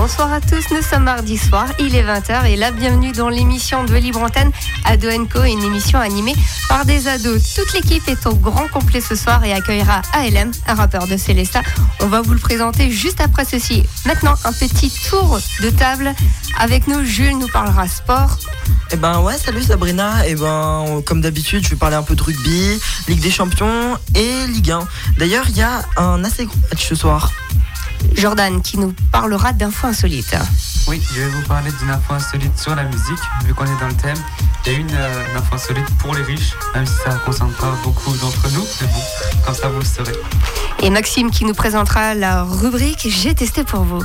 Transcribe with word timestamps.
Bonsoir 0.00 0.32
à 0.32 0.40
tous, 0.40 0.64
nous 0.70 0.80
sommes 0.80 1.04
mardi 1.04 1.36
soir, 1.36 1.66
il 1.78 1.94
est 1.94 2.02
20h 2.02 2.46
et 2.46 2.56
la 2.56 2.70
bienvenue 2.70 3.12
dans 3.12 3.28
l'émission 3.28 3.84
de 3.84 3.94
Libre 3.96 4.22
Antenne 4.22 4.50
Ado 4.86 5.08
Co, 5.26 5.42
une 5.42 5.62
émission 5.62 5.98
animée 5.98 6.34
par 6.70 6.86
des 6.86 7.06
ados. 7.06 7.52
Toute 7.54 7.74
l'équipe 7.74 8.08
est 8.08 8.26
au 8.26 8.34
grand 8.34 8.66
complet 8.68 9.02
ce 9.02 9.14
soir 9.14 9.44
et 9.44 9.52
accueillera 9.52 10.00
ALM, 10.14 10.52
un 10.66 10.74
rappeur 10.74 11.06
de 11.06 11.18
Célesta. 11.18 11.60
On 12.00 12.06
va 12.06 12.22
vous 12.22 12.32
le 12.32 12.38
présenter 12.38 12.90
juste 12.90 13.20
après 13.20 13.44
ceci. 13.44 13.84
Maintenant, 14.06 14.36
un 14.44 14.54
petit 14.54 14.90
tour 15.10 15.38
de 15.60 15.68
table 15.68 16.14
avec 16.58 16.86
nous. 16.86 17.04
Jules 17.04 17.36
nous 17.36 17.48
parlera 17.48 17.86
sport. 17.86 18.38
Eh 18.92 18.96
ben 18.96 19.20
ouais, 19.20 19.36
salut 19.36 19.62
Sabrina. 19.62 20.26
Eh 20.26 20.34
ben 20.34 21.02
comme 21.04 21.20
d'habitude, 21.20 21.62
je 21.62 21.68
vais 21.68 21.76
parler 21.76 21.96
un 21.96 22.02
peu 22.02 22.16
de 22.16 22.22
rugby, 22.22 22.80
Ligue 23.06 23.20
des 23.20 23.30
Champions 23.30 23.98
et 24.14 24.46
Ligue 24.46 24.70
1. 24.70 24.80
D'ailleurs, 25.18 25.44
il 25.50 25.58
y 25.58 25.62
a 25.62 25.82
un 25.98 26.24
assez 26.24 26.46
gros 26.46 26.56
match 26.70 26.88
ce 26.88 26.94
soir. 26.94 27.30
Jordan 28.14 28.60
qui 28.62 28.78
nous 28.78 28.94
parlera 29.12 29.52
d'infos 29.52 29.88
insolites. 29.88 30.34
Oui, 30.88 31.00
je 31.14 31.20
vais 31.20 31.28
vous 31.28 31.42
parler 31.42 31.70
d'une 31.78 31.90
info 31.90 32.14
insolite 32.14 32.58
sur 32.58 32.74
la 32.74 32.84
musique, 32.84 33.20
vu 33.44 33.54
qu'on 33.54 33.64
est 33.64 33.80
dans 33.80 33.88
le 33.88 33.94
thème. 33.94 34.16
Il 34.66 34.72
y 34.72 34.76
a 34.76 34.78
une, 34.78 34.90
euh, 34.92 35.36
info 35.36 35.54
insolite 35.54 35.88
pour 35.98 36.14
les 36.14 36.22
riches, 36.22 36.52
même 36.74 36.86
si 36.86 36.94
ça 37.04 37.14
ne 37.14 37.18
concerne 37.18 37.52
pas 37.52 37.74
beaucoup 37.84 38.12
d'entre 38.16 38.48
nous, 38.52 38.64
mais 38.80 38.86
bon, 38.88 39.02
comme 39.44 39.54
ça 39.54 39.68
vous 39.68 39.78
le 39.78 39.84
saurez. 39.84 40.16
Et 40.82 40.90
Maxime 40.90 41.30
qui 41.30 41.44
nous 41.44 41.54
présentera 41.54 42.14
la 42.14 42.42
rubrique 42.42 43.06
J'ai 43.08 43.34
testé 43.34 43.64
pour 43.64 43.84
vous. 43.84 44.02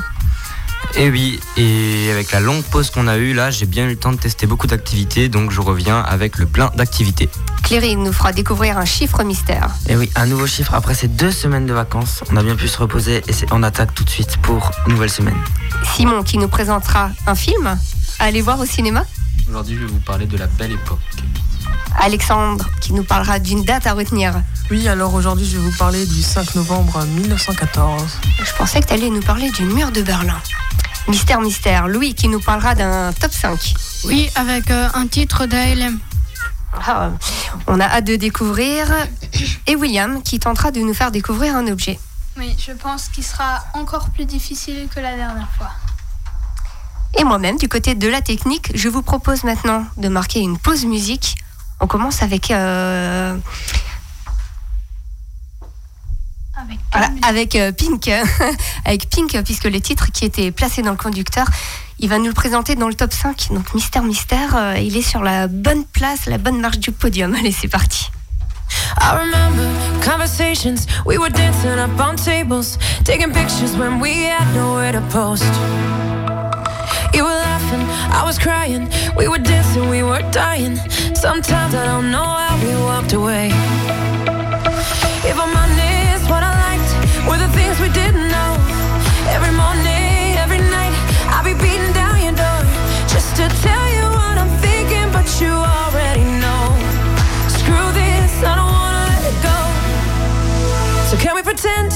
Et 0.94 1.06
eh 1.06 1.10
oui, 1.10 1.40
et 1.58 2.10
avec 2.12 2.32
la 2.32 2.40
longue 2.40 2.64
pause 2.64 2.90
qu'on 2.90 3.08
a 3.08 3.18
eue 3.18 3.34
là, 3.34 3.52
j'ai 3.52 3.66
bien 3.66 3.86
eu 3.86 3.90
le 3.90 3.96
temps 3.98 4.12
de 4.12 4.18
tester 4.18 4.48
beaucoup 4.48 4.68
d'activités, 4.68 5.28
donc 5.28 5.52
je 5.52 5.60
reviens 5.60 6.00
avec 6.00 6.38
le 6.38 6.46
plein 6.46 6.72
d'activités. 6.76 7.30
Cléry 7.64 7.96
nous 7.96 8.14
fera 8.14 8.32
découvrir 8.32 8.78
un 8.78 8.86
chiffre 8.86 9.24
mystère. 9.24 9.72
Et 9.88 9.94
eh 9.94 9.96
oui, 9.98 10.10
un 10.16 10.26
nouveau 10.26 10.48
chiffre 10.48 10.74
après 10.74 10.94
ces 10.94 11.08
deux 11.08 11.32
semaines 11.32 11.66
de 11.66 11.74
vacances. 11.74 12.24
On 12.32 12.38
a 12.38 12.44
bien 12.44 12.56
pu 12.56 12.68
se 12.68 12.78
reposer 12.78 13.24
et 13.28 13.34
c'est 13.34 13.52
en 13.52 13.64
attaque 13.64 13.94
tout 13.94 14.04
de 14.04 14.10
suite 14.10 14.38
pour 14.38 14.72
une 14.86 14.94
nouvelle 14.94 15.10
semaine. 15.10 15.38
Simon 15.96 16.24
qui 16.24 16.38
nous 16.38 16.48
présentera 16.48 17.10
un 17.28 17.36
film 17.36 17.68
à 17.68 18.24
aller 18.24 18.42
voir 18.42 18.60
au 18.60 18.66
cinéma. 18.66 19.04
Aujourd'hui, 19.50 19.76
je 19.76 19.82
vais 19.82 19.92
vous 19.92 20.00
parler 20.00 20.28
de 20.28 20.38
la 20.38 20.48
belle 20.48 20.72
époque. 20.72 21.00
Alexandre 22.00 22.70
qui 22.82 22.94
nous 22.94 23.04
parlera 23.04 23.40
d'une 23.40 23.64
date 23.64 23.88
à 23.88 23.94
retenir. 23.94 24.34
Oui, 24.72 24.88
alors 24.88 25.14
aujourd'hui, 25.14 25.46
je 25.46 25.58
vais 25.58 25.64
vous 25.64 25.78
parler 25.78 26.06
du 26.06 26.22
5 26.22 26.56
novembre 26.56 27.04
1914. 27.06 28.04
Je 28.44 28.54
pensais 28.58 28.82
que 28.82 28.88
tu 28.88 28.94
allais 28.94 29.10
nous 29.10 29.22
parler 29.22 29.50
du 29.52 29.64
mur 29.64 29.92
de 29.92 30.02
Berlin. 30.02 30.40
Mystère, 31.08 31.40
mystère. 31.42 31.88
Louis 31.88 32.16
qui 32.16 32.28
nous 32.28 32.40
parlera 32.40 32.76
d'un 32.76 33.14
top 33.14 33.32
5. 33.32 33.74
Oui, 34.06 34.30
avec 34.36 34.72
euh, 34.72 34.90
un 34.94 35.08
titre 35.08 35.46
d'ALM. 35.46 36.00
Ah, 36.74 37.12
on 37.68 37.80
a 37.80 37.86
hâte 37.86 38.06
de 38.06 38.16
découvrir. 38.16 38.88
Et 39.68 39.76
William 39.76 40.22
qui 40.24 40.40
tentera 40.40 40.72
de 40.72 40.80
nous 40.80 40.94
faire 40.94 41.12
découvrir 41.12 41.56
un 41.56 41.68
objet. 41.68 42.00
Oui, 42.38 42.56
je 42.60 42.74
pense 42.74 43.08
qu'il 43.10 43.24
sera 43.24 43.64
encore 43.74 44.10
plus 44.10 44.26
difficile 44.26 44.88
que 44.94 45.00
la 45.00 45.16
dernière 45.16 45.50
fois. 45.58 45.70
Et 47.18 47.24
moi-même, 47.24 47.58
du 47.58 47.70
côté 47.70 47.96
de 47.96 48.08
la 48.10 48.22
technique, 48.22 48.72
je 48.76 48.90
vous 48.90 49.02
propose 49.02 49.44
maintenant 49.44 49.86
de 49.96 50.10
marquer 50.10 50.42
une 50.42 50.58
pause 50.58 50.86
musique. 50.86 51.36
On 51.80 51.88
commence 51.88 52.24
avec 52.24 52.52
euh, 52.52 53.38
avec, 57.22 57.56
euh, 57.56 57.72
Pink, 57.72 58.10
avec 58.86 59.10
Pink, 59.10 59.42
puisque 59.44 59.66
les 59.66 59.82
titres 59.82 60.12
qui 60.12 60.26
étaient 60.26 60.52
placés 60.52 60.82
dans 60.82 60.92
le 60.92 60.98
conducteur, 60.98 61.48
il 62.00 62.10
va 62.10 62.18
nous 62.18 62.28
le 62.28 62.34
présenter 62.34 62.76
dans 62.76 62.88
le 62.88 62.94
top 62.94 63.14
5. 63.14 63.50
Donc 63.52 63.74
Mystère 63.74 64.04
Mystère, 64.04 64.56
euh, 64.56 64.78
il 64.78 64.96
est 64.96 65.02
sur 65.02 65.22
la 65.22 65.48
bonne 65.48 65.86
place, 65.86 66.26
la 66.26 66.38
bonne 66.38 66.60
marche 66.60 66.80
du 66.80 66.92
podium. 66.92 67.34
Allez, 67.40 67.52
c'est 67.52 67.68
parti. 67.68 68.10
I 69.00 69.18
remember 69.18 69.64
conversations, 70.04 70.88
we 71.06 71.18
were 71.18 71.30
dancing 71.30 71.78
up 71.78 71.92
on 72.00 72.16
tables, 72.16 72.78
taking 73.04 73.32
pictures 73.32 73.76
when 73.78 74.00
we 74.00 74.26
had 74.26 74.56
nowhere 74.56 74.92
to 74.92 75.02
post. 75.12 75.46
I 78.16 78.24
was 78.24 78.40
crying, 78.40 78.88
we 79.18 79.28
were 79.28 79.38
dancing, 79.38 79.90
we 79.90 80.02
were 80.02 80.24
dying. 80.32 80.78
Sometimes 81.14 81.76
I 81.76 81.86
don't 81.86 82.10
know 82.12 82.24
how 82.24 82.56
we 82.64 82.74
walked 82.88 83.12
away. 83.12 83.48
If 85.30 85.36
I'm 85.38 85.52
honest, 85.52 86.24
what 86.32 86.42
I 86.42 86.54
liked 86.68 86.92
were 87.28 87.38
the 87.38 87.52
things 87.52 87.76
we 87.84 87.90
didn't 87.90 88.30
know. 88.32 88.52
Every 89.36 89.52
morning, 89.52 90.40
every 90.40 90.64
night, 90.64 90.96
I'll 91.28 91.44
be 91.44 91.56
beating 91.60 91.92
down 91.92 92.16
your 92.24 92.36
door 92.40 92.62
just 93.12 93.36
to 93.36 93.52
tell 93.68 93.86
you 93.98 94.08
what 94.18 94.36
I'm 94.40 94.54
thinking, 94.64 95.12
but 95.12 95.28
you 95.42 95.52
already 95.52 96.24
know. 96.40 96.64
Screw 97.52 97.88
this, 98.00 98.32
I 98.48 98.56
don't 98.56 98.74
wanna 98.80 99.04
let 99.12 99.24
it 99.28 99.38
go. 99.44 99.60
So 101.12 101.16
can 101.20 101.36
we 101.36 101.44
pretend 101.44 101.92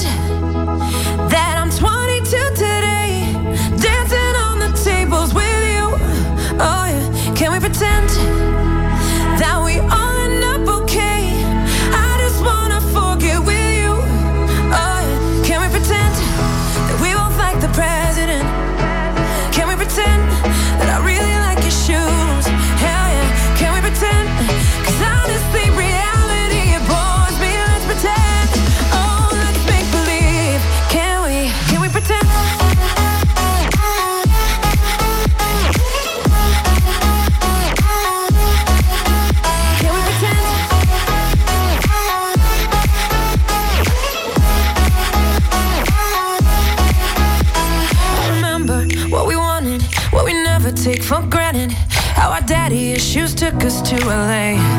took 53.50 53.64
us 53.64 53.82
to 53.82 53.96
LA. 54.06 54.69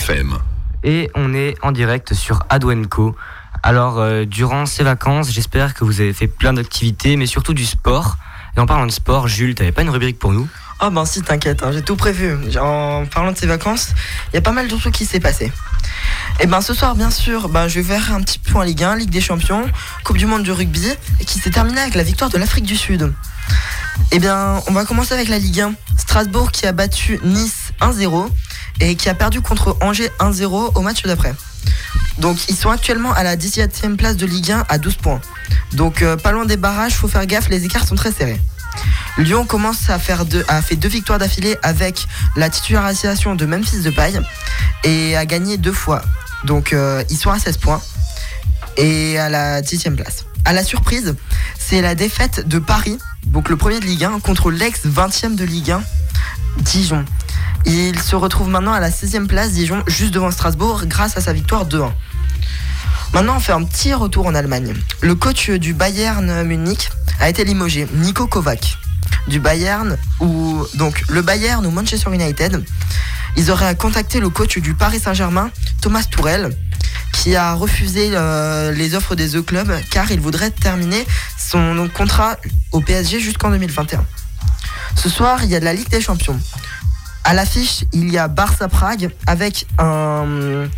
FM. 0.00 0.38
Et 0.82 1.10
on 1.14 1.34
est 1.34 1.56
en 1.62 1.72
direct 1.72 2.14
sur 2.14 2.42
Adwenco. 2.48 3.14
Alors, 3.62 3.98
euh, 3.98 4.24
durant 4.24 4.64
ces 4.64 4.82
vacances, 4.82 5.30
j'espère 5.30 5.74
que 5.74 5.84
vous 5.84 6.00
avez 6.00 6.14
fait 6.14 6.26
plein 6.26 6.54
d'activités, 6.54 7.16
mais 7.16 7.26
surtout 7.26 7.52
du 7.52 7.66
sport. 7.66 8.16
Et 8.56 8.60
en 8.60 8.66
parlant 8.66 8.86
de 8.86 8.92
sport, 8.92 9.28
Jules, 9.28 9.54
t'avais 9.54 9.72
pas 9.72 9.82
une 9.82 9.90
rubrique 9.90 10.18
pour 10.18 10.32
nous? 10.32 10.48
Ah 10.80 10.88
ben 10.88 11.04
si, 11.04 11.20
t'inquiète, 11.20 11.62
hein, 11.62 11.72
j'ai 11.72 11.82
tout 11.82 11.96
prévu. 11.96 12.34
En 12.58 13.04
parlant 13.04 13.32
de 13.32 13.36
ces 13.36 13.46
vacances, 13.46 13.90
il 14.32 14.36
y 14.36 14.38
a 14.38 14.40
pas 14.40 14.52
mal 14.52 14.68
de 14.68 14.74
trucs 14.74 14.94
qui 14.94 15.04
s'est 15.04 15.20
passé. 15.20 15.52
Et 16.40 16.46
ben 16.46 16.62
ce 16.62 16.72
soir, 16.72 16.94
bien 16.94 17.10
sûr, 17.10 17.50
ben, 17.50 17.68
je 17.68 17.80
vais 17.80 17.94
faire 17.94 18.14
un 18.14 18.22
petit 18.22 18.38
point 18.38 18.64
Ligue 18.64 18.82
1, 18.82 18.96
Ligue 18.96 19.10
des 19.10 19.20
Champions, 19.20 19.66
Coupe 20.04 20.16
du 20.16 20.24
Monde 20.24 20.44
du 20.44 20.52
rugby, 20.52 20.88
et 21.20 21.26
qui 21.26 21.38
s'est 21.38 21.50
terminée 21.50 21.80
avec 21.82 21.94
la 21.94 22.04
victoire 22.04 22.30
de 22.30 22.38
l'Afrique 22.38 22.64
du 22.64 22.76
Sud. 22.76 23.12
Eh 24.12 24.18
bien, 24.18 24.62
on 24.66 24.72
va 24.72 24.86
commencer 24.86 25.12
avec 25.12 25.28
la 25.28 25.38
Ligue 25.38 25.60
1. 25.60 25.74
Strasbourg 25.98 26.50
qui 26.52 26.66
a 26.66 26.72
battu 26.72 27.20
Nice 27.22 27.74
1-0 27.82 28.30
et 28.80 28.94
qui 28.94 29.08
a 29.08 29.14
perdu 29.14 29.40
contre 29.40 29.76
Angers 29.80 30.10
1-0 30.20 30.72
au 30.74 30.80
match 30.80 31.02
d'après. 31.02 31.34
Donc 32.18 32.38
ils 32.48 32.56
sont 32.56 32.70
actuellement 32.70 33.12
à 33.12 33.22
la 33.22 33.36
17e 33.36 33.96
place 33.96 34.16
de 34.16 34.26
Ligue 34.26 34.52
1 34.52 34.64
à 34.68 34.78
12 34.78 34.96
points. 34.96 35.20
Donc 35.72 36.02
euh, 36.02 36.16
pas 36.16 36.32
loin 36.32 36.44
des 36.44 36.56
barrages, 36.56 36.94
faut 36.94 37.08
faire 37.08 37.26
gaffe, 37.26 37.48
les 37.48 37.64
écarts 37.64 37.86
sont 37.86 37.94
très 37.94 38.12
serrés. 38.12 38.40
Lyon 39.18 39.44
commence 39.44 39.90
à 39.90 39.98
faire 39.98 40.24
deux, 40.24 40.44
a 40.48 40.62
fait 40.62 40.76
deux 40.76 40.88
victoires 40.88 41.18
d'affilée 41.18 41.56
avec 41.62 42.06
la 42.36 42.48
titularisation 42.48 43.34
de 43.34 43.44
Memphis 43.46 43.80
de 43.80 43.90
Paille 43.90 44.20
et 44.84 45.16
a 45.16 45.26
gagné 45.26 45.56
deux 45.56 45.72
fois. 45.72 46.02
Donc 46.44 46.72
euh, 46.72 47.02
ils 47.10 47.16
sont 47.16 47.30
à 47.30 47.38
16 47.38 47.56
points 47.58 47.80
et 48.76 49.18
à 49.18 49.28
la 49.28 49.62
10e 49.62 49.96
place. 49.96 50.24
À 50.44 50.52
la 50.52 50.64
surprise, 50.64 51.14
c'est 51.58 51.82
la 51.82 51.94
défaite 51.94 52.48
de 52.48 52.58
Paris, 52.58 52.98
donc 53.26 53.50
le 53.50 53.56
premier 53.56 53.78
de 53.78 53.84
Ligue 53.84 54.04
1, 54.04 54.20
contre 54.20 54.50
l'ex 54.50 54.86
20e 54.86 55.34
de 55.34 55.44
Ligue 55.44 55.72
1, 55.72 55.82
Dijon. 56.58 57.04
Il 57.66 58.00
se 58.00 58.16
retrouve 58.16 58.48
maintenant 58.48 58.72
à 58.72 58.80
la 58.80 58.90
16e 58.90 59.26
place, 59.26 59.52
Dijon, 59.52 59.82
juste 59.86 60.12
devant 60.12 60.30
Strasbourg, 60.30 60.82
grâce 60.86 61.16
à 61.16 61.20
sa 61.20 61.32
victoire 61.32 61.66
2-1. 61.66 61.90
Maintenant, 63.12 63.36
on 63.36 63.40
fait 63.40 63.52
un 63.52 63.64
petit 63.64 63.92
retour 63.92 64.26
en 64.26 64.34
Allemagne. 64.34 64.74
Le 65.02 65.14
coach 65.14 65.50
du 65.50 65.74
Bayern 65.74 66.42
Munich 66.44 66.90
a 67.20 67.28
été 67.28 67.44
limogé, 67.44 67.86
Nico 67.94 68.26
Kovac. 68.26 68.78
Du 69.28 69.40
Bayern, 69.40 69.96
ou 70.20 70.64
donc 70.74 71.02
le 71.08 71.22
Bayern 71.22 71.64
ou 71.66 71.70
Manchester 71.70 72.12
United, 72.12 72.64
ils 73.36 73.50
auraient 73.50 73.76
contacté 73.76 74.20
le 74.20 74.30
coach 74.30 74.58
du 74.58 74.74
Paris 74.74 75.00
Saint-Germain, 75.00 75.50
Thomas 75.80 76.04
Tourel, 76.04 76.56
qui 77.12 77.36
a 77.36 77.54
refusé 77.54 78.10
euh, 78.12 78.72
les 78.72 78.94
offres 78.94 79.14
des 79.14 79.28
deux 79.28 79.42
clubs 79.42 79.72
car 79.90 80.10
il 80.10 80.20
voudrait 80.20 80.50
terminer 80.50 81.06
son 81.38 81.88
contrat 81.92 82.36
au 82.72 82.80
PSG 82.80 83.20
jusqu'en 83.20 83.50
2021. 83.50 84.04
Ce 84.96 85.08
soir, 85.08 85.44
il 85.44 85.50
y 85.50 85.54
a 85.54 85.60
de 85.60 85.64
la 85.64 85.74
Ligue 85.74 85.88
des 85.88 86.00
Champions. 86.00 86.38
À 87.24 87.34
l'affiche, 87.34 87.84
il 87.92 88.10
y 88.10 88.18
a 88.18 88.28
Barça 88.28 88.68
Prague 88.68 89.10
avec 89.26 89.66
un 89.78 90.68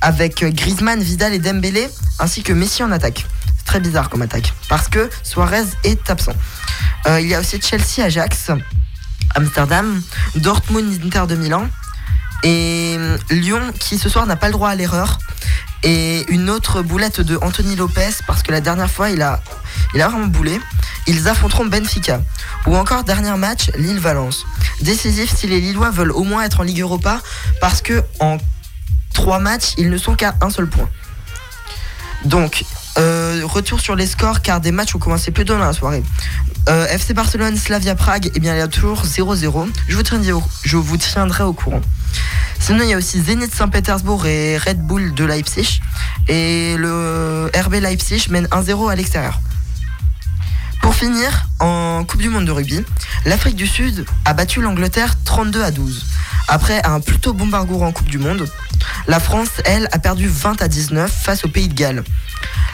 avec 0.00 0.44
Griezmann, 0.44 1.02
Vidal 1.02 1.32
et 1.34 1.38
Dembélé 1.38 1.88
ainsi 2.18 2.42
que 2.42 2.52
Messi 2.52 2.82
en 2.82 2.92
attaque. 2.92 3.26
C'est 3.58 3.64
très 3.64 3.80
bizarre 3.80 4.08
comme 4.08 4.22
attaque 4.22 4.52
parce 4.68 4.88
que 4.88 5.10
Suarez 5.22 5.64
est 5.84 6.08
absent. 6.08 6.34
Euh, 7.06 7.20
il 7.20 7.28
y 7.28 7.34
a 7.34 7.40
aussi 7.40 7.60
Chelsea, 7.60 8.04
Ajax, 8.04 8.50
Amsterdam, 9.34 10.00
Dortmund, 10.36 11.00
Inter 11.04 11.24
de 11.28 11.34
Milan 11.34 11.68
et 12.42 12.98
Lyon 13.30 13.72
qui 13.78 13.98
ce 13.98 14.08
soir 14.08 14.26
n'a 14.26 14.36
pas 14.36 14.46
le 14.46 14.52
droit 14.52 14.70
à 14.70 14.74
l'erreur 14.74 15.18
et 15.82 16.24
une 16.32 16.50
autre 16.50 16.82
boulette 16.82 17.20
de 17.20 17.38
Anthony 17.40 17.76
Lopez 17.76 18.10
parce 18.26 18.42
que 18.42 18.52
la 18.52 18.60
dernière 18.60 18.90
fois 18.90 19.10
il 19.10 19.22
a 19.22 19.40
il 19.94 20.02
a 20.02 20.08
vraiment 20.08 20.26
boulé. 20.26 20.60
Ils 21.06 21.28
affronteront 21.28 21.66
Benfica 21.66 22.20
ou 22.66 22.76
encore 22.76 23.04
dernier 23.04 23.36
match 23.36 23.70
Lille-Valence. 23.76 24.44
Décisif 24.80 25.34
si 25.34 25.46
les 25.46 25.60
Lillois 25.60 25.90
veulent 25.90 26.12
au 26.12 26.24
moins 26.24 26.42
être 26.42 26.60
en 26.60 26.64
Ligue 26.64 26.80
Europa 26.80 27.20
parce 27.60 27.80
que 27.80 28.02
en 28.20 28.38
trois 29.14 29.38
matchs 29.38 29.74
ils 29.78 29.88
ne 29.88 29.96
sont 29.96 30.14
qu'à 30.14 30.34
un 30.40 30.50
seul 30.50 30.66
point. 30.66 30.88
Donc 32.24 32.64
euh, 32.98 33.42
retour 33.44 33.80
sur 33.80 33.94
les 33.94 34.06
scores 34.06 34.40
car 34.40 34.60
des 34.60 34.72
matchs 34.72 34.94
ont 34.94 34.98
commencé 34.98 35.30
plus 35.30 35.44
tôt 35.44 35.54
dans 35.54 35.60
la 35.64 35.72
soirée. 35.72 36.02
Euh, 36.68 36.86
FC 36.88 37.14
Barcelone, 37.14 37.56
Slavia 37.56 37.94
Prague, 37.94 38.30
et 38.34 38.40
bien 38.40 38.54
il 38.54 38.58
y 38.58 38.62
a 38.62 38.68
toujours 38.68 39.04
0-0. 39.04 39.68
Je 39.86 39.96
vous 39.96 40.02
tiendrai 40.02 40.32
je 40.64 40.76
vous 40.76 40.96
tiendrai 40.96 41.44
au 41.44 41.52
courant. 41.52 41.82
Sinon 42.66 42.82
il 42.82 42.90
y 42.90 42.94
a 42.94 42.96
aussi 42.96 43.22
Zenit 43.22 43.48
Saint-Pétersbourg 43.48 44.26
et 44.26 44.58
Red 44.58 44.84
Bull 44.84 45.14
de 45.14 45.24
Leipzig. 45.24 45.80
Et 46.26 46.74
le 46.76 47.48
RB 47.56 47.74
Leipzig 47.74 48.26
mène 48.28 48.46
1-0 48.46 48.90
à 48.90 48.96
l'extérieur. 48.96 49.40
Pour 50.82 50.92
finir, 50.92 51.46
en 51.60 52.02
Coupe 52.02 52.20
du 52.20 52.28
Monde 52.28 52.44
de 52.44 52.50
rugby, 52.50 52.84
l'Afrique 53.24 53.54
du 53.54 53.68
Sud 53.68 54.04
a 54.24 54.34
battu 54.34 54.60
l'Angleterre 54.62 55.14
32 55.24 55.62
à 55.62 55.70
12. 55.70 56.06
Après 56.48 56.84
un 56.84 56.98
plutôt 56.98 57.32
bon 57.32 57.48
en 57.54 57.92
Coupe 57.92 58.08
du 58.08 58.18
Monde, 58.18 58.48
la 59.06 59.20
France, 59.20 59.50
elle, 59.64 59.88
a 59.92 60.00
perdu 60.00 60.26
20 60.26 60.60
à 60.60 60.66
19 60.66 61.08
face 61.08 61.44
au 61.44 61.48
Pays 61.48 61.68
de 61.68 61.74
Galles. 61.74 62.02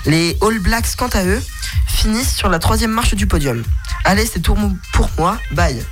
Les 0.07 0.39
All 0.41 0.59
Blacks, 0.59 0.97
quant 0.97 1.09
à 1.09 1.23
eux, 1.23 1.43
finissent 1.87 2.35
sur 2.35 2.49
la 2.49 2.59
troisième 2.59 2.93
marche 2.93 3.13
du 3.13 3.27
podium. 3.27 3.63
Allez, 4.07 4.25
c'est 4.25 4.41
tout 4.41 4.57
pour 4.95 5.11
moi, 5.19 5.37
bye. 5.51 5.85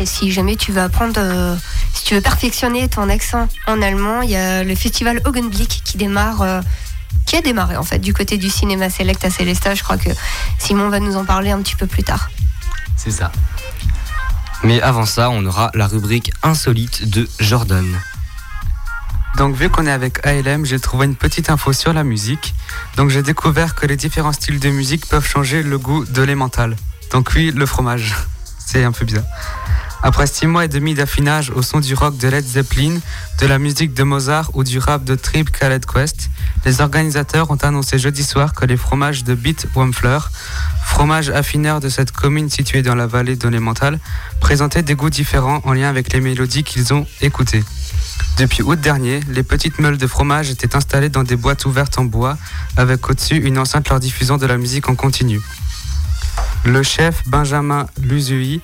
Et 0.00 0.06
si 0.06 0.32
jamais 0.32 0.56
tu 0.56 0.72
veux 0.72 0.80
apprendre, 0.80 1.18
euh, 1.18 1.54
si 1.92 2.04
tu 2.06 2.14
veux 2.14 2.22
perfectionner 2.22 2.88
ton 2.88 3.10
accent 3.10 3.48
en 3.66 3.82
allemand, 3.82 4.22
il 4.22 4.30
y 4.30 4.36
a 4.36 4.64
le 4.64 4.74
festival 4.74 5.20
Augenblick 5.26 5.82
qui 5.84 5.98
démarre, 5.98 6.40
euh, 6.40 6.62
qui 7.26 7.36
a 7.36 7.42
démarré 7.42 7.76
en 7.76 7.82
fait 7.82 7.98
du 7.98 8.14
côté 8.14 8.38
du 8.38 8.48
cinéma 8.48 8.88
Select 8.88 9.22
à 9.26 9.30
Célestat. 9.30 9.74
Je 9.74 9.82
crois 9.82 9.98
que 9.98 10.08
Simon 10.58 10.88
va 10.88 11.00
nous 11.00 11.16
en 11.16 11.26
parler 11.26 11.50
un 11.50 11.60
petit 11.60 11.76
peu 11.76 11.86
plus 11.86 12.02
tard. 12.02 12.30
C'est 12.96 13.10
ça. 13.10 13.30
Mais 14.64 14.80
avant 14.80 15.04
ça, 15.04 15.28
on 15.28 15.44
aura 15.44 15.70
la 15.74 15.86
rubrique 15.86 16.32
insolite 16.42 17.06
de 17.10 17.28
Jordan. 17.38 17.86
Donc 19.36 19.54
vu 19.54 19.68
qu'on 19.68 19.84
est 19.84 19.92
avec 19.92 20.26
ALM, 20.26 20.64
j'ai 20.64 20.80
trouvé 20.80 21.04
une 21.04 21.16
petite 21.16 21.50
info 21.50 21.74
sur 21.74 21.92
la 21.92 22.04
musique. 22.04 22.54
Donc 22.96 23.10
j'ai 23.10 23.22
découvert 23.22 23.74
que 23.74 23.84
les 23.84 23.96
différents 23.96 24.32
styles 24.32 24.60
de 24.60 24.70
musique 24.70 25.06
peuvent 25.06 25.26
changer 25.26 25.62
le 25.62 25.78
goût 25.78 26.06
de 26.06 26.22
l'émental. 26.22 26.74
Donc 27.12 27.32
oui, 27.36 27.52
le 27.54 27.66
fromage. 27.66 28.14
C'est 28.66 28.84
un 28.84 28.92
peu 28.92 29.04
bizarre. 29.04 29.24
Après 30.02 30.26
six 30.26 30.46
mois 30.46 30.64
et 30.64 30.68
demi 30.68 30.94
d'affinage 30.94 31.50
au 31.50 31.60
son 31.60 31.78
du 31.78 31.92
rock 31.94 32.16
de 32.16 32.28
Led 32.28 32.46
Zeppelin, 32.46 32.98
de 33.38 33.46
la 33.46 33.58
musique 33.58 33.92
de 33.92 34.02
Mozart 34.02 34.50
ou 34.54 34.64
du 34.64 34.78
rap 34.78 35.04
de 35.04 35.14
Trip 35.14 35.50
Khaled 35.50 35.84
Quest, 35.84 36.30
les 36.64 36.80
organisateurs 36.80 37.50
ont 37.50 37.56
annoncé 37.56 37.98
jeudi 37.98 38.24
soir 38.24 38.54
que 38.54 38.64
les 38.64 38.78
fromages 38.78 39.24
de 39.24 39.34
Beat 39.34 39.66
Wampler, 39.74 40.18
fromage 40.84 41.28
affineur 41.28 41.80
de 41.80 41.90
cette 41.90 42.12
commune 42.12 42.48
située 42.48 42.80
dans 42.82 42.94
la 42.94 43.06
vallée 43.06 43.36
de 43.36 43.46
l'Emmental, 43.48 43.98
présentaient 44.40 44.82
des 44.82 44.94
goûts 44.94 45.10
différents 45.10 45.60
en 45.64 45.74
lien 45.74 45.90
avec 45.90 46.14
les 46.14 46.20
mélodies 46.20 46.64
qu'ils 46.64 46.94
ont 46.94 47.06
écoutées. 47.20 47.62
Depuis 48.38 48.62
août 48.62 48.80
dernier, 48.80 49.20
les 49.28 49.42
petites 49.42 49.78
meules 49.80 49.98
de 49.98 50.06
fromage 50.06 50.48
étaient 50.48 50.76
installées 50.76 51.10
dans 51.10 51.24
des 51.24 51.36
boîtes 51.36 51.66
ouvertes 51.66 51.98
en 51.98 52.04
bois, 52.04 52.38
avec 52.78 53.08
au-dessus 53.10 53.36
une 53.36 53.58
enceinte 53.58 53.90
leur 53.90 54.00
diffusant 54.00 54.38
de 54.38 54.46
la 54.46 54.56
musique 54.56 54.88
en 54.88 54.94
continu. 54.94 55.40
Le 56.64 56.82
chef 56.82 57.22
Benjamin 57.26 57.86
Luzui, 58.02 58.60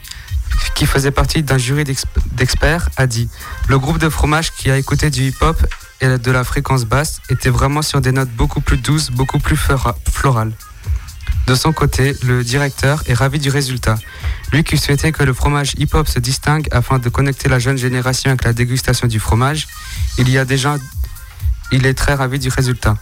qui 0.75 0.87
faisait 0.87 1.11
partie 1.11 1.43
d'un 1.43 1.59
jury 1.59 1.85
d'experts, 2.33 2.91
a 2.97 3.07
dit 3.07 3.29
Le 3.69 3.79
groupe 3.79 3.99
de 3.99 4.09
fromage 4.09 4.53
qui 4.53 4.71
a 4.71 4.76
écouté 4.76 5.11
du 5.11 5.29
hip-hop 5.29 5.57
et 6.00 6.19
de 6.19 6.31
la 6.31 6.45
fréquence 6.45 6.85
basse 6.85 7.21
était 7.31 7.50
vraiment 7.50 7.83
sur 7.83 8.00
des 8.00 8.12
notes 8.12 8.31
beaucoup 8.31 8.61
plus 8.61 8.76
douces, 8.76 9.11
beaucoup 9.11 9.38
plus 9.38 9.57
florales. 10.11 10.53
De 11.47 11.55
son 11.55 11.73
côté, 11.73 12.15
le 12.25 12.43
directeur 12.43 13.03
est 13.07 13.15
ravi 13.15 13.38
du 13.38 13.50
résultat. 13.50 13.95
Lui 14.53 14.65
qui 14.65 14.79
souhaitait 14.79 15.12
que 15.12 15.23
le 15.23 15.33
fromage 15.33 15.75
hip-hop 15.79 16.09
se 16.09 16.19
distingue 16.19 16.67
afin 16.73 16.99
de 16.99 17.09
connecter 17.09 17.49
la 17.49 17.59
jeune 17.59 17.79
génération 17.79 18.31
avec 18.31 18.45
la 18.45 18.53
dégustation 18.53 19.07
du 19.07 19.21
fromage, 19.21 19.69
il 20.19 20.29
y 20.29 20.38
a 20.38 20.45
déjà, 20.45 20.76
il 21.71 21.87
est 21.87 21.95
très 21.95 22.15
ravi 22.15 22.38
du 22.38 22.49
résultat. 22.49 22.97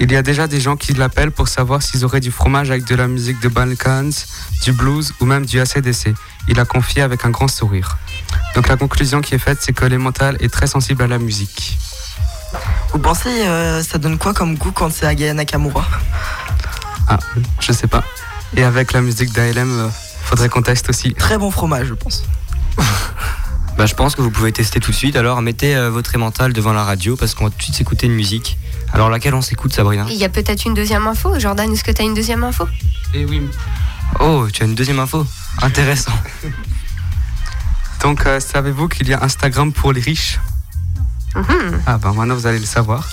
Il 0.00 0.10
y 0.10 0.16
a 0.16 0.22
déjà 0.22 0.46
des 0.46 0.60
gens 0.60 0.76
qui 0.76 0.94
l'appellent 0.94 1.30
pour 1.30 1.48
savoir 1.48 1.82
s'ils 1.82 2.04
auraient 2.04 2.20
du 2.20 2.30
fromage 2.30 2.70
avec 2.70 2.84
de 2.84 2.94
la 2.94 3.06
musique 3.06 3.40
de 3.40 3.48
Balkans, 3.48 4.12
du 4.62 4.72
blues 4.72 5.12
ou 5.20 5.26
même 5.26 5.46
du 5.46 5.60
ACDC. 5.60 6.14
Il 6.48 6.58
a 6.58 6.64
confié 6.64 7.02
avec 7.02 7.24
un 7.24 7.30
grand 7.30 7.48
sourire. 7.48 7.98
Donc 8.54 8.68
la 8.68 8.76
conclusion 8.76 9.20
qui 9.20 9.34
est 9.34 9.38
faite, 9.38 9.58
c'est 9.60 9.72
que 9.72 9.84
l'émental 9.84 10.36
est 10.40 10.52
très 10.52 10.66
sensible 10.66 11.02
à 11.02 11.06
la 11.06 11.18
musique. 11.18 11.78
Vous 12.92 12.98
pensez 12.98 13.28
euh, 13.46 13.82
ça 13.82 13.98
donne 13.98 14.18
quoi 14.18 14.34
comme 14.34 14.56
goût 14.56 14.72
quand 14.72 14.92
c'est 14.92 15.06
Agaya 15.06 15.34
Nakamura? 15.34 15.86
Ah, 17.08 17.18
je 17.60 17.72
sais 17.72 17.86
pas. 17.86 18.02
Et 18.56 18.64
avec 18.64 18.92
la 18.92 19.00
musique 19.00 19.32
d'ALM, 19.32 19.78
euh, 19.78 19.88
faudrait 20.24 20.48
qu'on 20.48 20.62
teste 20.62 20.90
aussi. 20.90 21.14
Très 21.14 21.38
bon 21.38 21.50
fromage, 21.50 21.86
je 21.86 21.94
pense. 21.94 22.24
Bah, 23.76 23.86
je 23.86 23.94
pense 23.94 24.14
que 24.14 24.22
vous 24.22 24.30
pouvez 24.30 24.52
tester 24.52 24.80
tout 24.80 24.90
de 24.90 24.96
suite. 24.96 25.16
Alors, 25.16 25.40
mettez 25.42 25.74
euh, 25.74 25.90
votre 25.90 26.16
mental 26.18 26.52
devant 26.52 26.72
la 26.72 26.84
radio 26.84 27.16
parce 27.16 27.34
qu'on 27.34 27.44
va 27.44 27.50
tout 27.50 27.58
de 27.58 27.62
suite 27.62 27.74
s'écouter 27.76 28.06
une 28.06 28.14
musique. 28.14 28.58
Alors, 28.92 29.08
laquelle 29.10 29.34
on 29.34 29.40
s'écoute, 29.42 29.72
Sabrina 29.72 30.04
Il 30.08 30.16
y 30.16 30.24
a 30.24 30.28
peut-être 30.28 30.64
une 30.66 30.74
deuxième 30.74 31.06
info. 31.06 31.38
Jordan, 31.38 31.72
est-ce 31.72 31.82
que 31.82 31.90
tu 31.90 32.02
as 32.02 32.04
une 32.04 32.14
deuxième 32.14 32.44
info? 32.44 32.68
Et 33.14 33.24
oui. 33.24 33.42
Oh, 34.20 34.46
tu 34.52 34.62
as 34.62 34.66
une 34.66 34.74
deuxième 34.74 34.98
info? 34.98 35.26
Intéressant. 35.62 36.12
Donc, 38.02 38.26
euh, 38.26 38.40
savez-vous 38.40 38.88
qu'il 38.88 39.08
y 39.08 39.14
a 39.14 39.22
Instagram 39.22 39.72
pour 39.72 39.92
les 39.92 40.00
riches? 40.00 40.38
Mhm. 41.34 41.80
Ah 41.86 41.96
ben 41.96 42.12
maintenant 42.12 42.34
vous 42.34 42.46
allez 42.46 42.58
le 42.58 42.66
savoir. 42.66 43.08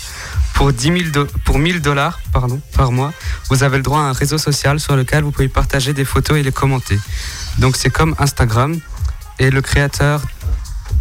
Pour 0.54 0.74
10 0.74 0.84
000 0.88 1.00
do- 1.14 1.28
pour 1.46 1.58
1000 1.58 1.80
dollars 1.82 2.20
pardon, 2.34 2.60
par 2.74 2.92
mois, 2.92 3.14
vous 3.50 3.64
avez 3.64 3.78
le 3.78 3.84
droit 3.84 4.00
à 4.02 4.04
un 4.04 4.12
réseau 4.12 4.38
social 4.38 4.78
sur 4.82 4.98
lequel 4.98 5.24
vous 5.24 5.32
pouvez 5.32 5.48
partager 5.48 5.94
des 5.94 6.04
photos 6.04 6.38
et 6.38 6.44
les 6.44 6.52
commenter. 6.52 7.00
Donc 7.60 7.78
c'est 7.78 7.90
comme 7.90 8.14
Instagram 8.20 8.78
et 9.38 9.52
le 9.52 9.62
créateur 9.62 10.22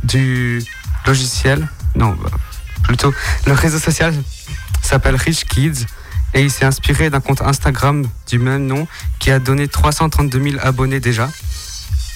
du 0.04 0.62
logiciel, 1.06 1.68
non, 1.96 2.16
plutôt 2.84 3.12
le 3.46 3.52
réseau 3.52 3.78
social 3.78 4.14
s'appelle 4.82 5.16
Rich 5.16 5.44
Kids 5.46 5.86
et 6.34 6.42
il 6.42 6.50
s'est 6.50 6.64
inspiré 6.64 7.10
d'un 7.10 7.20
compte 7.20 7.42
Instagram 7.42 8.04
du 8.28 8.38
même 8.38 8.66
nom 8.66 8.86
qui 9.18 9.30
a 9.30 9.38
donné 9.38 9.68
332 9.68 10.42
000 10.52 10.56
abonnés 10.62 11.00
déjà. 11.00 11.28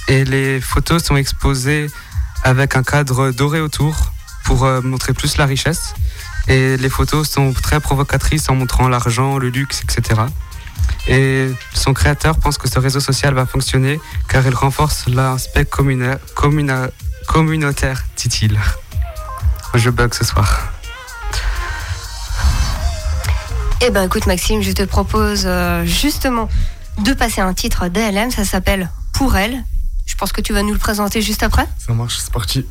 Et 0.09 0.25
les 0.25 0.61
photos 0.61 1.02
sont 1.02 1.17
exposées 1.17 1.87
avec 2.45 2.76
un 2.76 2.83
cadre 2.83 3.31
doré 3.31 3.61
autour 3.61 4.12
pour 4.45 4.64
euh, 4.64 4.81
montrer 4.83 5.12
plus 5.14 5.37
la 5.38 5.47
richesse. 5.47 5.95
Et 6.49 6.76
les 6.76 6.88
photos 6.91 7.29
sont 7.31 7.52
très 7.52 7.81
provocatrices 7.81 8.49
en 8.50 8.55
montrant 8.57 8.88
l'argent, 8.88 9.38
le 9.38 9.49
luxe, 9.49 9.81
etc. 9.83 10.23
Et 11.09 11.49
son 11.73 11.95
créateur 11.95 12.38
pense 12.38 12.59
que 12.59 12.69
ce 12.69 12.79
réseau 12.79 13.00
social 13.00 13.33
va 13.35 13.47
fonctionner 13.47 14.00
car 14.29 14.45
il 14.47 14.55
renforce 14.55 15.07
l'aspect 15.09 15.64
communa- 15.64 16.19
communa- 16.35 16.91
communautaire, 17.26 18.05
dit-il. 18.17 18.59
Je 19.75 19.91
bug 19.91 20.14
ce 20.14 20.25
soir. 20.25 20.73
Eh 23.85 23.91
ben 23.91 24.05
écoute 24.05 24.26
Maxime, 24.26 24.62
je 24.62 24.73
te 24.73 24.83
propose 24.83 25.43
euh, 25.45 25.85
justement 25.85 26.49
de 26.99 27.12
passer 27.14 27.41
un 27.41 27.55
titre 27.55 27.88
d'ALM, 27.88 28.31
ça 28.31 28.45
s'appelle 28.45 28.91
Pour 29.12 29.37
elle. 29.37 29.64
Je 30.07 30.14
pense 30.14 30.33
que 30.33 30.41
tu 30.41 30.52
vas 30.52 30.62
nous 30.62 30.73
le 30.73 30.79
présenter 30.79 31.23
juste 31.23 31.43
après. 31.43 31.67
Ça 31.79 31.93
marche, 31.93 32.19
c'est 32.19 32.33
parti. 32.33 32.67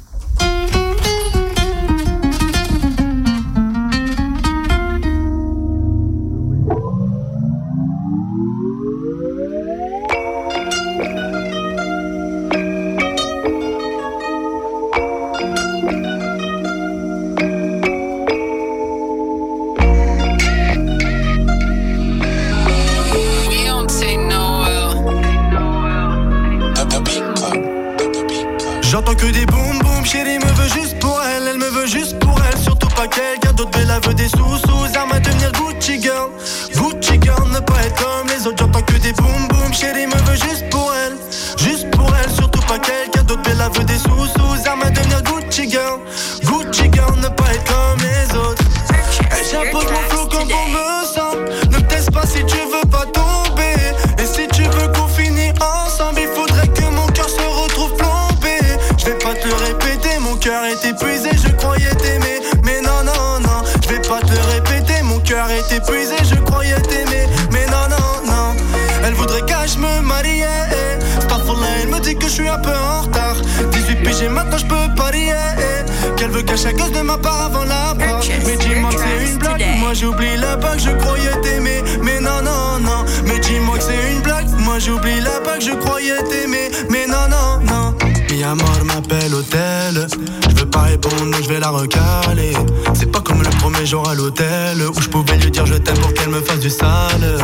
À 94.11 94.13
l'hôtel 94.13 94.81
où 94.93 95.01
je 95.01 95.07
pouvais 95.07 95.37
lui 95.37 95.51
dire 95.51 95.65
je 95.65 95.75
t'aime 95.75 95.97
pour 95.99 96.13
qu'elle 96.13 96.29
me 96.29 96.41
fasse 96.41 96.59
du 96.59 96.69
sale. 96.69 97.37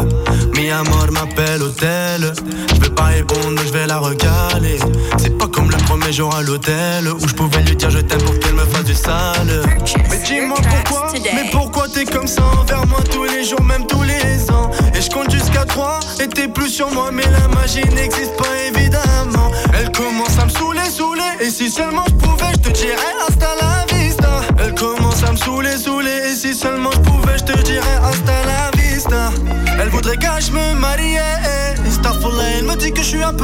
Mi 0.53 0.69
amor 0.69 1.07
m'appelle 1.11 1.61
hôtel. 1.61 2.33
Je 2.73 2.81
veux 2.81 2.93
pas 2.93 3.05
répondre, 3.05 3.61
je 3.65 3.71
vais 3.71 3.87
la 3.87 3.99
recaler. 3.99 4.79
C'est 5.17 5.37
pas 5.37 5.47
comme 5.47 5.69
le 5.71 5.77
premier 5.77 6.11
jour 6.11 6.33
à 6.35 6.41
l'hôtel 6.41 7.07
où 7.07 7.27
je 7.27 7.33
pouvais 7.33 7.61
lui 7.61 7.75
dire 7.75 7.89
je 7.89 7.99
t'aime 7.99 8.21
pour 8.21 8.37
qu'elle 8.39 8.55
me 8.55 8.65
fasse 8.65 8.83
du 8.83 8.95
sale. 8.95 9.61
Mais 10.09 10.17
dis-moi 10.25 10.57
pourquoi, 10.57 11.13
mais 11.33 11.49
pourquoi 11.51 11.87
t'es 11.87 12.05
comme 12.05 12.27
ça 12.27 12.43
envers 12.59 12.85
moi 12.87 12.99
tous 13.09 13.23
les 13.23 13.45
jours, 13.45 13.63
même 13.63 13.87
tous 13.87 14.03
les 14.03 14.51
ans? 14.51 14.69
Et 14.93 15.01
je 15.01 15.09
compte 15.09 15.31
jusqu'à 15.31 15.63
3 15.63 15.99
et 16.19 16.27
t'es 16.27 16.47
plus 16.47 16.69
sur 16.69 16.91
moi, 16.91 17.11
mais 17.13 17.23
la 17.31 17.47
magie 17.59 17.87
n'existe 17.95 18.16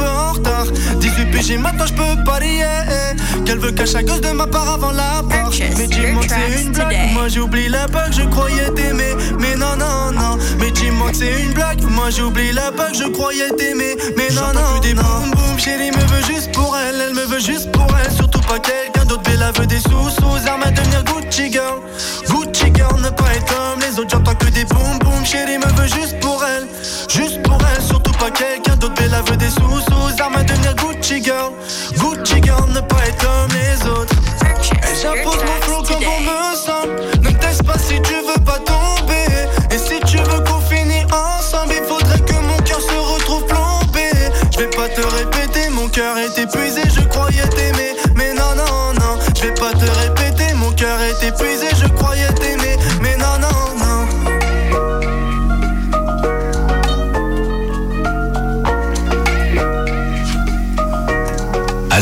peu 0.04 0.10
en 0.10 0.32
retard. 0.32 0.66
18 1.00 1.30
piges 1.30 1.58
maintenant 1.58 1.86
je 1.86 1.92
peux 1.94 2.24
parier. 2.24 2.64
eh. 2.64 3.42
Qu'elle 3.44 3.58
veut 3.58 3.72
cacher 3.72 3.96
à 3.96 4.02
cause 4.02 4.20
de 4.20 4.30
ma 4.30 4.46
part 4.46 4.68
avant 4.74 4.90
la 4.92 5.22
part. 5.28 5.50
Mais 5.76 5.86
dis-moi 5.86 6.22
que 6.22 6.28
c'est 6.28 6.62
une 6.62 6.72
blague. 6.72 7.12
Moi 7.12 7.28
j'oublie 7.28 7.68
la 7.68 7.86
bague, 7.86 8.12
je 8.12 8.22
croyais 8.22 8.70
t'aimer. 8.74 9.14
Mais 9.38 9.54
non, 9.56 9.76
non, 9.76 10.12
non. 10.12 10.38
Mais 10.58 10.70
dis-moi 10.70 11.10
que 11.10 11.16
c'est 11.16 11.42
une 11.42 11.52
blague. 11.52 11.82
Moi 11.82 12.10
j'oublie 12.10 12.52
la 12.52 12.70
bague, 12.70 12.94
je 12.94 13.04
croyais 13.10 13.50
t'aimer. 13.58 13.96
Mais 14.16 14.28
non, 14.34 14.52
non, 14.54 14.80
que 14.80 14.86
des 14.86 14.94
boum 14.94 15.30
boum. 15.32 15.58
Chérie 15.58 15.90
me 15.90 16.04
veut 16.12 16.24
juste 16.26 16.52
pour 16.52 16.76
elle, 16.76 17.00
elle 17.08 17.14
me 17.14 17.24
veut 17.26 17.40
juste 17.40 17.70
pour 17.72 17.86
elle. 18.02 18.12
Surtout 18.12 18.40
pas 18.40 18.58
quelqu'un 18.58 19.04
d'autre, 19.06 19.22
mais 19.28 19.36
la 19.36 19.52
veut 19.52 19.66
des 19.66 19.80
sous 19.80 20.10
sous 20.10 20.48
armes 20.48 20.62
à 20.64 20.70
devenir 20.70 21.04
Gucci 21.04 21.52
girl. 21.52 21.80
Gucci 22.28 22.72
girl, 22.74 23.00
ne 23.02 23.10
pas 23.10 23.30
être 23.34 23.46
comme 23.46 23.80
les 23.80 23.98
autres. 23.98 24.10
J'entends 24.10 24.34
que 24.34 24.46
des 24.46 24.64
boum 24.64 24.98
boum. 25.00 25.24
Chérie 25.24 25.58
me 25.58 25.66
veut 25.80 25.88
juste 25.88 26.18
pour 26.20 26.42
elle, 26.44 26.66
juste 27.08 27.42
pour 27.42 27.58
elle. 27.74 27.82
Surtout 27.82 28.03
quelqu'un 28.30 28.76
d'autre, 28.76 28.94
mais 29.00 29.30
veut 29.30 29.36
des 29.36 29.50
sous 29.50 29.80
sous 29.80 30.22
armes 30.22 30.36
à 30.36 30.42
devenir 30.42 30.74
Gucci 30.76 31.22
girl. 31.22 31.52
Gucci 31.98 32.42
girl, 32.42 32.70
ne 32.70 32.80
pas 32.80 33.06
être 33.06 33.18
comme 33.18 33.50
les 33.52 33.88
autres. 33.88 34.14
Et 34.62 34.96
j'impose 35.00 35.42
mon 35.44 35.60
flow 35.62 35.82
comme 35.82 36.04
on 36.06 36.20
me 36.20 36.56
sent. 36.56 37.20
Ne 37.22 37.30
teste 37.38 37.62
pas 37.64 37.78
si 37.78 38.00
tu 38.02 38.14
veux 38.14 38.42
pas 38.44 38.58
tomber. 38.58 39.26
Et 39.70 39.78
si 39.78 40.00
tu 40.06 40.18
veux 40.18 40.40
qu'on 40.44 40.60
finisse 40.60 41.04
ensemble, 41.12 41.74
il 41.76 41.84
faudrait 41.84 42.20
que 42.20 42.34
mon 42.34 42.56
cœur 42.58 42.80
se 42.80 42.96
retrouve 43.14 43.44
plombé. 43.46 44.10
Je 44.52 44.58
vais 44.60 44.70
pas 44.70 44.88
te 44.88 45.00
répéter, 45.00 45.68
mon 45.70 45.88
cœur 45.88 46.16
est 46.18 46.38
épuisé, 46.38 46.82
je 46.88 47.00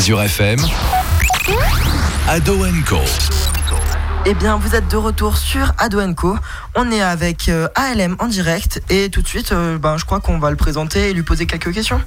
Azure 0.03 0.23
FM, 0.23 0.59
Ado 2.27 2.67
Co. 2.89 2.99
Eh 4.27 4.35
bien, 4.35 4.57
vous 4.57 4.75
êtes 4.75 4.89
de 4.89 4.97
retour 4.97 5.37
sur 5.37 5.73
Ado 5.79 6.01
Co. 6.15 6.37
On 6.75 6.91
est 6.91 7.01
avec 7.01 7.49
euh, 7.49 7.69
ALM 7.77 8.17
en 8.19 8.27
direct 8.27 8.83
et 8.91 9.11
tout 9.11 9.23
de 9.23 9.29
suite, 9.29 9.53
euh, 9.53 9.79
ben, 9.79 9.99
je 9.99 10.05
crois 10.05 10.19
qu'on 10.19 10.41
va 10.41 10.51
le 10.51 10.57
présenter 10.57 11.11
et 11.11 11.13
lui 11.13 11.23
poser 11.23 11.47
quelques 11.47 11.73
questions. 11.73 12.01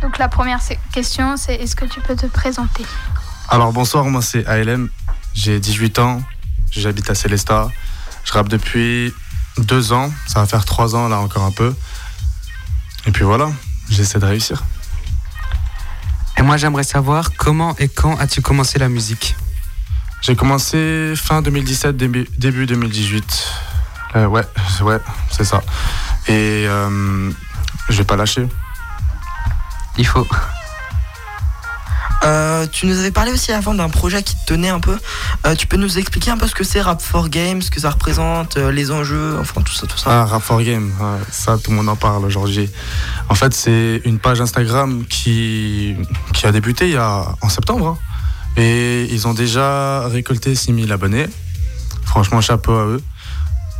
Donc 0.00 0.16
la 0.16 0.28
première 0.30 0.60
question, 0.90 1.36
c'est 1.36 1.56
est-ce 1.56 1.76
que 1.76 1.84
tu 1.84 2.00
peux 2.00 2.16
te 2.16 2.24
présenter? 2.24 2.86
Alors 3.50 3.70
bonsoir, 3.74 4.06
moi 4.06 4.22
c'est 4.22 4.46
ALM, 4.46 4.88
j'ai 5.34 5.60
18 5.60 5.98
ans, 5.98 6.22
j'habite 6.70 7.10
à 7.10 7.14
Célestat, 7.14 7.68
je 8.24 8.32
rappe 8.32 8.48
depuis 8.48 9.12
deux 9.58 9.92
ans, 9.92 10.10
ça 10.26 10.40
va 10.40 10.46
faire 10.46 10.64
trois 10.64 10.96
ans 10.96 11.08
là 11.08 11.18
encore 11.18 11.42
un 11.42 11.52
peu. 11.52 11.74
Et 13.04 13.10
puis 13.10 13.24
voilà, 13.24 13.50
j'essaie 13.90 14.18
de 14.18 14.24
réussir. 14.24 14.64
Et 16.38 16.42
moi, 16.42 16.56
j'aimerais 16.56 16.84
savoir 16.84 17.32
comment 17.36 17.74
et 17.78 17.88
quand 17.88 18.16
as-tu 18.16 18.42
commencé 18.42 18.78
la 18.78 18.88
musique 18.88 19.34
J'ai 20.20 20.36
commencé 20.36 21.14
fin 21.16 21.42
2017, 21.42 21.96
début, 21.96 22.28
début 22.38 22.64
2018. 22.64 23.52
Euh, 24.14 24.26
ouais, 24.26 24.42
ouais, 24.82 24.98
c'est 25.30 25.44
ça. 25.44 25.60
Et 26.28 26.64
euh, 26.68 27.30
je 27.88 27.98
vais 27.98 28.04
pas 28.04 28.14
lâcher. 28.14 28.46
Il 29.96 30.06
faut. 30.06 30.26
Euh, 32.28 32.66
tu 32.70 32.86
nous 32.86 32.98
avais 32.98 33.10
parlé 33.10 33.32
aussi 33.32 33.52
avant 33.52 33.72
d'un 33.72 33.88
projet 33.88 34.22
qui 34.22 34.34
te 34.34 34.44
tenait 34.52 34.68
un 34.68 34.80
peu. 34.80 34.98
Euh, 35.46 35.54
tu 35.54 35.66
peux 35.66 35.78
nous 35.78 35.96
expliquer 35.98 36.30
un 36.30 36.36
peu 36.36 36.46
ce 36.46 36.54
que 36.54 36.62
c'est 36.62 36.82
Rap 36.82 37.00
for 37.00 37.30
Games, 37.30 37.62
ce 37.62 37.70
que 37.70 37.80
ça 37.80 37.88
représente, 37.90 38.58
euh, 38.58 38.70
les 38.70 38.90
enjeux, 38.90 39.38
enfin 39.40 39.62
tout 39.62 39.72
ça, 39.72 39.86
tout 39.86 39.96
ça. 39.96 40.10
Ah, 40.10 40.24
Rap 40.26 40.42
for 40.42 40.62
Game, 40.62 40.92
ouais, 41.00 41.20
ça 41.30 41.56
tout 41.56 41.70
le 41.70 41.78
monde 41.78 41.88
en 41.88 41.96
parle 41.96 42.24
aujourd'hui. 42.26 42.68
En 43.30 43.34
fait, 43.34 43.54
c'est 43.54 44.02
une 44.04 44.18
page 44.18 44.42
Instagram 44.42 45.04
qui, 45.08 45.96
qui 46.34 46.46
a 46.46 46.52
débuté 46.52 46.86
il 46.88 46.92
y 46.92 46.96
a, 46.98 47.24
en 47.40 47.48
septembre. 47.48 47.86
hein. 47.88 47.98
Et 48.56 49.04
ils 49.10 49.26
ont 49.26 49.34
déjà 49.34 50.06
récolté 50.08 50.54
6000 50.54 50.92
abonnés. 50.92 51.26
Franchement, 52.04 52.40
chapeau 52.42 52.72
à 52.72 52.84
eux. 52.84 53.02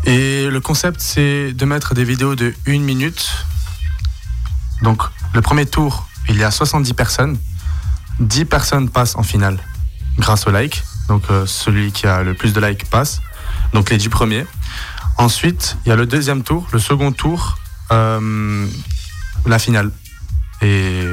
Et 0.04 0.46
le 0.48 0.60
concept, 0.60 1.00
c'est 1.00 1.52
de 1.52 1.64
mettre 1.66 1.92
des 1.94 2.04
vidéos 2.04 2.34
de 2.36 2.54
1 2.66 2.78
minute. 2.78 3.28
Donc, 4.82 5.02
le 5.34 5.42
premier 5.42 5.66
tour, 5.66 6.06
il 6.28 6.36
y 6.38 6.44
a 6.44 6.50
70 6.50 6.92
personnes. 6.94 7.36
10 8.20 8.44
personnes 8.46 8.88
passent 8.88 9.16
en 9.16 9.22
finale 9.22 9.58
grâce 10.18 10.46
au 10.46 10.50
like. 10.50 10.82
Donc, 11.08 11.22
euh, 11.30 11.46
celui 11.46 11.92
qui 11.92 12.06
a 12.06 12.22
le 12.22 12.34
plus 12.34 12.52
de 12.52 12.60
likes 12.60 12.88
passe. 12.90 13.20
Donc, 13.72 13.90
les 13.90 13.96
10 13.96 14.08
premiers. 14.08 14.46
Ensuite, 15.16 15.76
il 15.84 15.88
y 15.88 15.92
a 15.92 15.96
le 15.96 16.06
deuxième 16.06 16.42
tour, 16.42 16.66
le 16.72 16.78
second 16.78 17.12
tour, 17.12 17.58
euh, 17.90 18.66
la 19.46 19.58
finale. 19.58 19.90
Et 20.62 21.04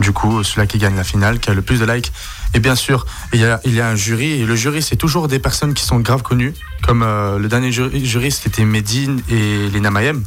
du 0.00 0.12
coup, 0.12 0.42
celui-là 0.42 0.66
qui 0.66 0.78
gagne 0.78 0.96
la 0.96 1.04
finale, 1.04 1.38
qui 1.38 1.50
a 1.50 1.54
le 1.54 1.62
plus 1.62 1.80
de 1.80 1.84
likes. 1.84 2.12
Et 2.54 2.60
bien 2.60 2.74
sûr, 2.74 3.04
il 3.32 3.40
y 3.40 3.44
a, 3.44 3.60
il 3.64 3.74
y 3.74 3.80
a 3.80 3.88
un 3.88 3.94
jury. 3.94 4.40
Et 4.40 4.46
le 4.46 4.56
jury, 4.56 4.82
c'est 4.82 4.96
toujours 4.96 5.28
des 5.28 5.38
personnes 5.38 5.74
qui 5.74 5.84
sont 5.84 6.00
grave 6.00 6.22
connues. 6.22 6.54
Comme 6.82 7.02
euh, 7.02 7.38
le 7.38 7.48
dernier 7.48 7.72
jury, 7.72 8.04
jury, 8.04 8.30
c'était 8.30 8.64
Medine 8.64 9.20
et 9.28 9.68
Lena 9.70 9.90
Mayem. 9.90 10.24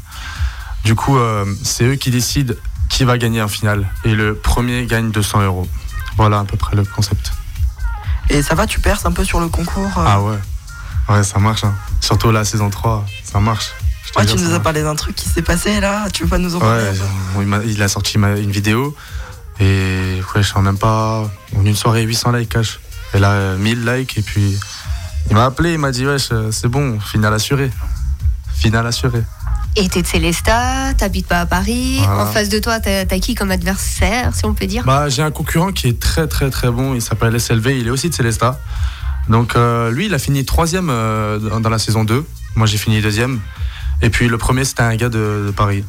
Du 0.84 0.96
coup, 0.96 1.18
euh, 1.18 1.46
c'est 1.64 1.86
eux 1.86 1.96
qui 1.96 2.12
décident 2.12 2.54
qui 2.98 3.04
va 3.04 3.20
gagner 3.20 3.44
en 3.44 3.48
finale. 3.48 3.88
Et 4.06 4.16
le 4.16 4.34
premier 4.34 4.88
gagne 4.88 5.12
200 5.12 5.44
euros. 5.44 5.68
Voilà 6.18 6.40
à 6.40 6.46
peu 6.46 6.58
près 6.58 6.76
le 6.76 6.84
concept. 6.84 7.32
Et 8.32 8.42
ça 8.42 8.56
va, 8.56 8.66
tu 8.66 8.80
perces 8.80 9.06
un 9.06 9.12
peu 9.12 9.24
sur 9.24 9.40
le 9.40 9.50
concours 9.50 10.00
euh 10.00 10.04
Ah 10.08 10.20
ouais. 10.20 10.38
Ouais, 11.08 11.24
ça 11.24 11.38
marche. 11.38 11.64
hein. 11.64 11.76
Surtout 12.02 12.32
la 12.32 12.44
saison 12.44 12.72
3, 12.72 13.06
ça 13.24 13.40
marche. 13.40 13.68
Ouais, 14.18 14.26
tu 14.26 14.36
nous 14.36 14.52
as 14.52 14.60
parlé 14.60 14.82
d'un 14.82 14.96
truc 14.96 15.16
qui 15.16 15.30
s'est 15.30 15.44
passé 15.44 15.80
là, 15.80 16.08
tu 16.12 16.24
veux 16.24 16.30
pas 16.30 16.40
nous 16.40 16.56
en 16.56 16.60
parler 16.60 16.86
Ouais, 17.36 17.46
il, 17.68 17.84
a 17.84 17.88
sorti 17.88 18.18
ma- 18.18 18.36
une 18.36 18.50
vidéo 18.52 18.96
et 19.60 20.20
ouais, 20.34 20.42
je 20.42 20.48
sens 20.48 20.64
même 20.64 20.80
pas. 20.80 21.30
En 21.56 21.64
une 21.64 21.76
soirée, 21.76 22.02
800 22.02 22.32
likes 22.32 22.50
cash. 22.50 22.80
Et 23.14 23.20
là, 23.20 23.32
euh, 23.34 23.58
1000 23.58 23.86
likes 23.86 24.18
et 24.18 24.22
puis 24.24 24.58
il 25.30 25.36
m'a 25.36 25.46
appelé, 25.46 25.74
il 25.74 25.78
m'a 25.80 25.92
dit 25.92 26.08
Wesh, 26.08 26.30
euh, 26.32 26.52
c'est 26.52 26.68
bon, 26.68 27.00
finale 27.00 27.34
assurée. 27.36 27.70
Finale 28.56 28.88
assurée. 28.88 29.22
Et 29.80 29.90
t'es 29.90 30.02
de 30.02 30.08
Célestat, 30.08 30.96
t'habites 30.98 31.28
pas 31.28 31.42
à 31.42 31.46
Paris. 31.46 32.00
Voilà. 32.00 32.24
En 32.24 32.26
face 32.26 32.50
de 32.50 32.58
toi, 32.58 32.80
t'as 32.80 33.06
t'as 33.06 33.20
qui 33.20 33.36
comme 33.36 33.52
adversaire, 33.52 34.34
si 34.34 34.44
on 34.46 34.56
peut 34.56 34.66
dire? 34.66 34.84
Bah, 34.84 35.08
j'ai 35.08 35.22
un 35.22 35.30
concurrent 35.30 35.72
qui 35.72 35.88
est 35.88 36.00
très 36.00 36.28
très 36.28 36.50
très 36.50 36.72
bon, 36.72 36.96
il 36.96 37.02
s'appelle 37.02 37.40
SLV, 37.40 37.78
il 37.78 37.88
est 37.88 37.92
aussi 37.92 38.10
de 38.10 38.16
Célestat. 38.16 38.60
Donc 39.30 39.56
euh, 39.56 39.92
lui, 39.92 40.08
il 40.08 40.14
a 40.16 40.20
fini 40.20 40.46
troisième 40.46 40.90
euh, 40.90 41.38
dans 41.60 41.70
la 41.70 41.78
saison 41.78 42.04
2. 42.04 42.26
Moi, 42.56 42.66
j'ai 42.66 42.80
fini 42.80 43.02
deuxième. 43.02 43.40
Et 44.02 44.10
puis 44.10 44.28
le 44.28 44.40
premier, 44.40 44.66
c'était 44.66 44.82
un 44.82 44.96
gars 44.96 45.10
de, 45.10 45.44
de 45.46 45.52
Paris. 45.52 45.84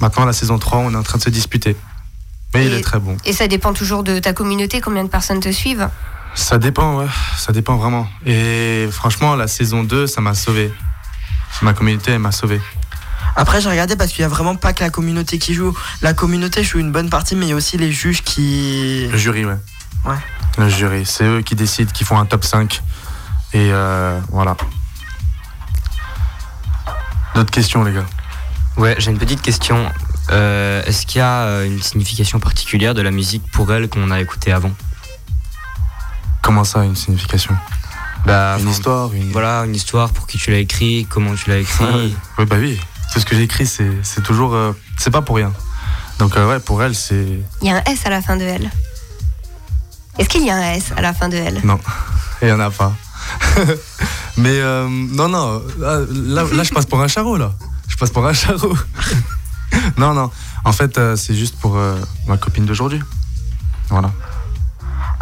Maintenant, 0.00 0.24
la 0.24 0.32
saison 0.32 0.58
3, 0.58 0.78
on 0.78 0.92
est 0.92 0.96
en 0.96 1.02
train 1.04 1.18
de 1.18 1.22
se 1.22 1.30
disputer. 1.30 1.76
Mais 2.52 2.66
il 2.66 2.74
est 2.74 2.80
très 2.80 2.98
bon. 2.98 3.16
Et 3.24 3.32
ça 3.32 3.46
dépend 3.46 3.72
toujours 3.72 4.02
de 4.02 4.18
ta 4.18 4.32
communauté, 4.32 4.80
combien 4.80 5.04
de 5.04 5.08
personnes 5.08 5.38
te 5.38 5.52
suivent? 5.52 5.88
Ça 6.34 6.58
dépend, 6.58 6.98
ouais. 6.98 7.06
Ça 7.36 7.52
dépend 7.52 7.76
vraiment. 7.76 8.08
Et 8.26 8.88
franchement, 8.90 9.36
la 9.36 9.46
saison 9.46 9.84
2, 9.84 10.08
ça 10.08 10.20
m'a 10.20 10.34
sauvé. 10.34 10.72
Ma 11.62 11.74
communauté, 11.74 12.10
elle 12.12 12.18
m'a 12.18 12.32
sauvé. 12.32 12.60
Après, 13.36 13.60
j'ai 13.60 13.70
regardé 13.70 13.96
parce 13.96 14.10
qu'il 14.10 14.22
y 14.22 14.24
a 14.24 14.28
vraiment 14.28 14.56
pas 14.56 14.72
que 14.72 14.82
la 14.82 14.90
communauté 14.90 15.38
qui 15.38 15.54
joue. 15.54 15.76
La 16.02 16.14
communauté 16.14 16.62
joue 16.64 16.78
une 16.78 16.92
bonne 16.92 17.10
partie, 17.10 17.36
mais 17.36 17.46
il 17.46 17.50
y 17.50 17.52
a 17.52 17.56
aussi 17.56 17.78
les 17.78 17.92
juges 17.92 18.22
qui. 18.22 19.08
Le 19.10 19.18
jury, 19.18 19.44
ouais. 19.44 19.56
Ouais. 20.04 20.16
Le 20.58 20.68
jury, 20.68 21.06
c'est 21.06 21.24
eux 21.24 21.42
qui 21.42 21.54
décident, 21.54 21.90
qui 21.92 22.04
font 22.04 22.18
un 22.18 22.26
top 22.26 22.44
5. 22.44 22.82
Et 23.52 23.70
euh, 23.72 24.18
voilà. 24.30 24.56
D'autres 27.34 27.50
questions, 27.50 27.84
les 27.84 27.92
gars? 27.92 28.06
Ouais, 28.76 28.96
j'ai 28.98 29.10
une 29.10 29.18
petite 29.18 29.42
question. 29.42 29.90
Euh, 30.30 30.82
Est-ce 30.84 31.06
qu'il 31.06 31.18
y 31.18 31.22
a 31.22 31.42
euh, 31.42 31.66
une 31.66 31.82
signification 31.82 32.40
particulière 32.40 32.94
de 32.94 33.02
la 33.02 33.10
musique 33.10 33.42
pour 33.52 33.72
elle 33.72 33.88
qu'on 33.88 34.10
a 34.10 34.20
écoutée 34.20 34.52
avant? 34.52 34.72
Comment 36.42 36.64
ça, 36.64 36.84
une 36.84 36.96
signification? 36.96 37.54
Bah, 38.26 38.56
Une 38.58 38.62
enfin, 38.62 38.70
histoire 38.70 39.12
une... 39.14 39.30
Voilà, 39.32 39.64
une 39.64 39.74
histoire, 39.74 40.10
pour 40.10 40.26
qui 40.26 40.38
tu 40.38 40.50
l'as 40.50 40.58
écrit, 40.58 41.06
comment 41.08 41.34
tu 41.34 41.48
l'as 41.50 41.58
écrit. 41.58 42.16
Ouais, 42.38 42.44
bah 42.46 42.56
oui. 42.58 42.80
Tout 43.12 43.20
ce 43.20 43.24
que 43.26 43.34
j'écris, 43.36 43.66
c'est 43.66 43.90
c'est 44.02 44.22
toujours. 44.22 44.54
euh, 44.54 44.72
c'est 44.98 45.10
pas 45.10 45.22
pour 45.22 45.36
rien. 45.36 45.52
Donc, 46.18 46.36
euh, 46.36 46.48
ouais, 46.48 46.60
pour 46.60 46.82
elle, 46.82 46.94
c'est. 46.94 47.40
Il 47.62 47.66
y 47.66 47.70
a 47.70 47.76
un 47.76 47.82
S 47.84 48.04
à 48.04 48.10
la 48.10 48.22
fin 48.22 48.36
de 48.36 48.44
L. 48.44 48.70
Est-ce 50.18 50.28
qu'il 50.28 50.44
y 50.44 50.50
a 50.50 50.56
un 50.56 50.72
S 50.74 50.92
à 50.96 51.00
la 51.00 51.12
fin 51.12 51.28
de 51.28 51.36
L? 51.36 51.60
Non, 51.64 51.80
il 52.42 52.46
n'y 52.46 52.52
en 52.52 52.60
a 52.60 52.70
pas. 52.70 52.92
Mais 54.36 54.60
euh, 54.60 54.88
non, 54.88 55.28
non, 55.28 55.62
là, 55.78 56.00
là, 56.10 56.44
là, 56.52 56.62
je 56.62 56.70
passe 56.72 56.86
pour 56.86 57.00
un 57.00 57.08
charreau, 57.08 57.36
là. 57.36 57.52
Je 57.88 57.96
passe 57.96 58.10
pour 58.10 58.26
un 58.26 58.32
charreau. 58.32 58.74
non, 59.96 60.14
non, 60.14 60.30
en 60.64 60.72
fait, 60.72 60.98
c'est 61.16 61.34
juste 61.34 61.56
pour 61.58 61.78
ma 62.26 62.36
copine 62.36 62.64
d'aujourd'hui. 62.64 63.00
Voilà. 63.88 64.12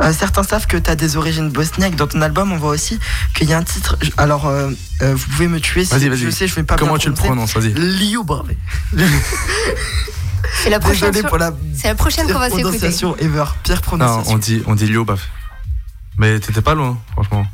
Euh, 0.00 0.12
certains 0.12 0.42
savent 0.44 0.66
que 0.66 0.76
tu 0.76 0.88
as 0.90 0.94
des 0.96 1.16
origines 1.16 1.50
bosniaques. 1.50 1.96
Dans 1.96 2.06
ton 2.06 2.22
album, 2.22 2.52
on 2.52 2.56
voit 2.56 2.70
aussi 2.70 2.98
qu'il 3.34 3.48
y 3.48 3.52
a 3.52 3.58
un 3.58 3.64
titre. 3.64 3.96
Alors, 4.16 4.46
euh, 4.46 4.70
euh, 5.02 5.14
vous 5.14 5.26
pouvez 5.28 5.48
me 5.48 5.58
tuer 5.60 5.84
si 5.84 5.92
Vas-y, 5.92 6.08
vas-y. 6.08 6.18
je 6.18 6.30
sais, 6.30 6.46
je 6.46 6.54
vais 6.54 6.62
pas 6.62 6.76
Comment 6.76 6.92
bien 6.92 7.00
tu 7.00 7.08
le 7.08 7.14
prononces? 7.14 7.54
Vas-y. 7.56 7.72
Liuba. 7.72 8.42
C'est 10.62 10.70
la 10.70 10.78
prochaine. 10.80 11.10
Désolé 11.10 11.28
pour 11.28 11.38
la 11.38 11.52
C'est 11.74 11.88
la 11.88 11.94
prochaine 11.94 12.26
qu'on 12.26 12.38
va 12.38 12.46
s'écouter. 12.46 12.62
prononciation 12.78 13.16
ever. 13.18 13.44
Pire 13.64 13.74
Non, 13.76 13.80
prononciation. 13.82 14.32
on 14.34 14.38
dit, 14.38 14.62
on 14.66 14.74
dit 14.74 14.86
Liobaf. 14.86 15.28
Mais 16.16 16.38
t'étais 16.40 16.62
pas 16.62 16.74
loin, 16.74 16.98
franchement. 17.12 17.46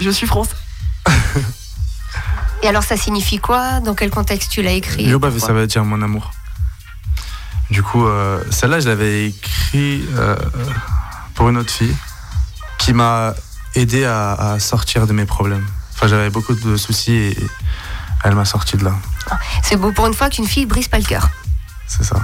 Je 0.00 0.10
suis 0.10 0.26
français. 0.26 0.54
Et 2.62 2.66
alors, 2.68 2.82
ça 2.82 2.96
signifie 2.96 3.38
quoi? 3.38 3.80
Dans 3.80 3.94
quel 3.94 4.10
contexte 4.10 4.50
tu 4.50 4.62
l'as 4.62 4.72
écrit? 4.72 5.06
Liobaf, 5.06 5.36
ça 5.38 5.52
veut 5.52 5.66
dire 5.66 5.84
mon 5.84 6.02
amour. 6.02 6.32
Du 7.70 7.82
coup, 7.82 8.06
euh, 8.06 8.42
celle-là, 8.50 8.80
je 8.80 8.88
l'avais 8.88 9.26
écrit 9.26 10.04
euh, 10.16 10.36
pour 11.38 11.48
une 11.50 11.56
autre 11.56 11.70
fille 11.70 11.94
qui 12.78 12.92
m'a 12.92 13.32
aidé 13.76 14.04
à, 14.04 14.32
à 14.32 14.58
sortir 14.58 15.06
de 15.06 15.12
mes 15.12 15.24
problèmes. 15.24 15.64
Enfin, 15.94 16.08
j'avais 16.08 16.30
beaucoup 16.30 16.52
de 16.54 16.76
soucis 16.76 17.12
et 17.12 17.36
elle 18.24 18.34
m'a 18.34 18.44
sorti 18.44 18.76
de 18.76 18.84
là. 18.84 18.92
C'est 19.62 19.76
beau 19.76 19.92
pour 19.92 20.08
une 20.08 20.14
fois 20.14 20.30
qu'une 20.30 20.48
fille 20.48 20.66
brise 20.66 20.88
pas 20.88 20.98
le 20.98 21.04
cœur. 21.04 21.28
C'est 21.86 22.02
ça. 22.02 22.16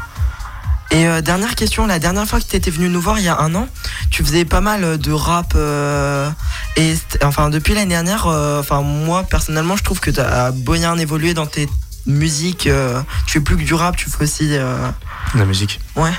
Et 0.91 1.07
euh, 1.07 1.21
dernière 1.21 1.55
question, 1.55 1.87
la 1.87 2.01
dernière 2.01 2.27
fois 2.27 2.41
que 2.41 2.45
tu 2.47 2.57
étais 2.57 2.73
venu 2.73 2.89
nous 2.89 3.01
voir 3.01 3.21
il 3.21 3.25
y 3.25 3.29
a 3.29 3.39
un 3.39 3.55
an, 3.55 3.69
tu 4.11 4.25
faisais 4.25 4.45
pas 4.45 4.61
mal 4.61 4.83
euh, 4.83 4.97
de 4.97 5.13
rap. 5.13 5.53
euh, 5.55 6.29
et 6.77 6.97
enfin, 7.23 7.51
depuis 7.51 7.75
l'année 7.75 7.95
dernière, 7.95 8.27
euh, 8.27 8.59
enfin, 8.59 8.81
moi 8.83 9.23
personnellement, 9.23 9.77
je 9.77 9.85
trouve 9.85 10.01
que 10.01 10.11
tu 10.11 10.19
as 10.21 10.51
bien 10.51 10.99
évolué 10.99 11.35
dans 11.35 11.47
tes 11.47 11.69
musiques. 12.07 12.67
euh, 12.67 13.01
tu 13.27 13.35
fais 13.35 13.41
plus 13.41 13.57
que 13.57 13.63
du 13.63 13.75
rap, 13.75 13.97
tu 13.97 14.11
fais 14.11 14.25
aussi. 14.25 14.49
euh, 14.57 14.89
La 15.37 15.45
musique. 15.45 15.81
Ouais. 15.95 16.13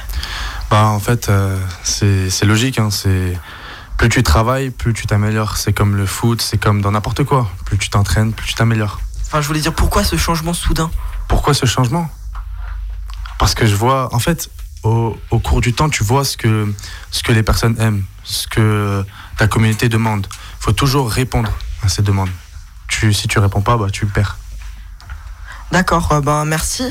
Bah, 0.69 0.85
en 0.85 0.99
fait, 0.99 1.29
euh, 1.29 1.57
c'est 1.83 2.43
logique. 2.43 2.79
Hein, 2.79 2.89
c'est 2.91 3.37
plus 3.97 4.09
tu 4.09 4.23
travailles, 4.23 4.71
plus 4.71 4.93
tu 4.93 5.07
t'améliores. 5.07 5.57
C'est 5.57 5.73
comme 5.73 5.95
le 5.95 6.05
foot, 6.05 6.41
c'est 6.41 6.57
comme 6.57 6.81
dans 6.81 6.91
n'importe 6.91 7.23
quoi. 7.23 7.49
Plus 7.65 7.77
tu 7.77 7.89
t'entraînes, 7.89 8.33
plus 8.33 8.47
tu 8.47 8.55
t'améliores. 8.55 8.99
Enfin, 9.25 9.41
je 9.41 9.47
voulais 9.47 9.61
dire 9.61 9.73
pourquoi 9.73 10.03
ce 10.03 10.17
changement 10.17 10.53
soudain? 10.53 10.91
Pourquoi 11.27 11.53
ce 11.53 11.65
changement? 11.65 12.09
Parce 13.39 13.53
que 13.55 13.65
je 13.65 13.75
vois, 13.75 14.13
en 14.13 14.19
fait, 14.19 14.49
au, 14.83 15.17
au 15.31 15.39
cours 15.39 15.61
du 15.61 15.73
temps, 15.73 15.89
tu 15.89 16.03
vois 16.03 16.23
ce 16.23 16.37
que, 16.37 16.73
ce 17.11 17.23
que 17.23 17.31
les 17.31 17.43
personnes 17.43 17.75
aiment, 17.79 18.03
ce 18.23 18.47
que 18.47 19.03
ta 19.37 19.47
communauté 19.47 19.89
demande. 19.89 20.27
Il 20.31 20.63
faut 20.63 20.71
toujours 20.71 21.09
répondre 21.09 21.51
à 21.83 21.89
ces 21.89 22.01
demandes. 22.01 22.29
Tu, 22.87 23.13
si 23.13 23.27
tu 23.27 23.39
réponds 23.39 23.61
pas, 23.61 23.77
bah, 23.77 23.87
tu 23.91 24.05
perds. 24.05 24.37
D'accord, 25.71 26.11
euh, 26.11 26.21
ben 26.21 26.45
merci. 26.45 26.83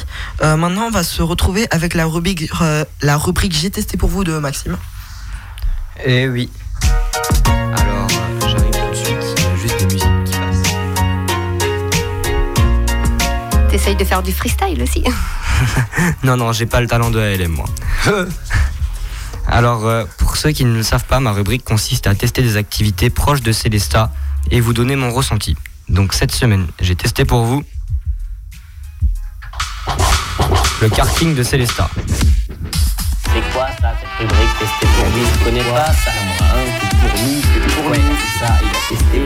Euh, 0.42 0.56
maintenant, 0.56 0.86
on 0.86 0.90
va 0.90 1.04
se 1.04 1.22
retrouver 1.22 1.66
avec 1.70 1.94
la 1.94 2.06
rubrique, 2.06 2.50
euh, 2.60 2.84
la 3.02 3.16
rubrique 3.16 3.54
J'ai 3.54 3.70
testé 3.70 3.96
pour 3.96 4.08
vous 4.08 4.24
de 4.24 4.38
Maxime. 4.38 4.76
Eh 6.04 6.28
oui. 6.28 6.50
Alors, 7.46 8.08
euh, 8.10 8.40
j'arrive 8.40 8.70
tout 8.70 8.90
de 8.90 8.94
suite, 8.94 9.34
il 9.36 9.42
y 9.42 9.46
a 9.46 9.56
juste 9.56 9.78
des 9.78 9.86
musiques 9.86 10.24
qui 10.24 10.32
passent. 10.38 10.62
T'essayes 13.70 13.96
de 13.96 14.04
faire 14.04 14.22
du 14.22 14.32
freestyle 14.32 14.82
aussi. 14.82 15.04
Non, 16.24 16.36
non, 16.36 16.52
j'ai 16.52 16.66
pas 16.66 16.80
le 16.80 16.88
talent 16.88 17.10
de 17.10 17.20
ALM, 17.20 17.52
moi. 17.52 17.66
Alors, 19.46 19.86
euh, 19.86 20.04
pour 20.18 20.36
ceux 20.36 20.50
qui 20.50 20.64
ne 20.64 20.74
le 20.74 20.82
savent 20.82 21.04
pas, 21.04 21.20
ma 21.20 21.32
rubrique 21.32 21.64
consiste 21.64 22.06
à 22.06 22.14
tester 22.14 22.42
des 22.42 22.56
activités 22.56 23.08
proches 23.08 23.40
de 23.42 23.52
Célesta 23.52 24.10
et 24.50 24.60
vous 24.60 24.72
donner 24.72 24.96
mon 24.96 25.12
ressenti. 25.12 25.56
Donc, 25.88 26.12
cette 26.12 26.32
semaine, 26.32 26.66
j'ai 26.80 26.96
testé 26.96 27.24
pour 27.24 27.44
vous 27.44 27.62
le 30.80 30.88
karting 30.88 31.34
de 31.34 31.42
Célesta. 31.42 31.88
C'est 33.34 33.52
quoi 33.52 33.66
ça, 33.80 33.94
cette 34.00 34.10
rubrique 34.18 34.58
testée 34.58 34.86
ne 34.86 35.44
connais 35.44 35.64
pas 35.64 35.86
ça, 35.86 36.10
moi. 36.26 36.36
Hein. 36.40 36.64
C'est 36.80 36.96
pour 36.98 37.12
nous, 37.20 37.40
c'est 37.42 37.74
pour 37.74 37.84
nous. 37.90 38.16
C'est 38.20 38.38
ça, 38.38 38.52
il 38.62 38.68
a 38.68 38.72
testé. 38.88 39.18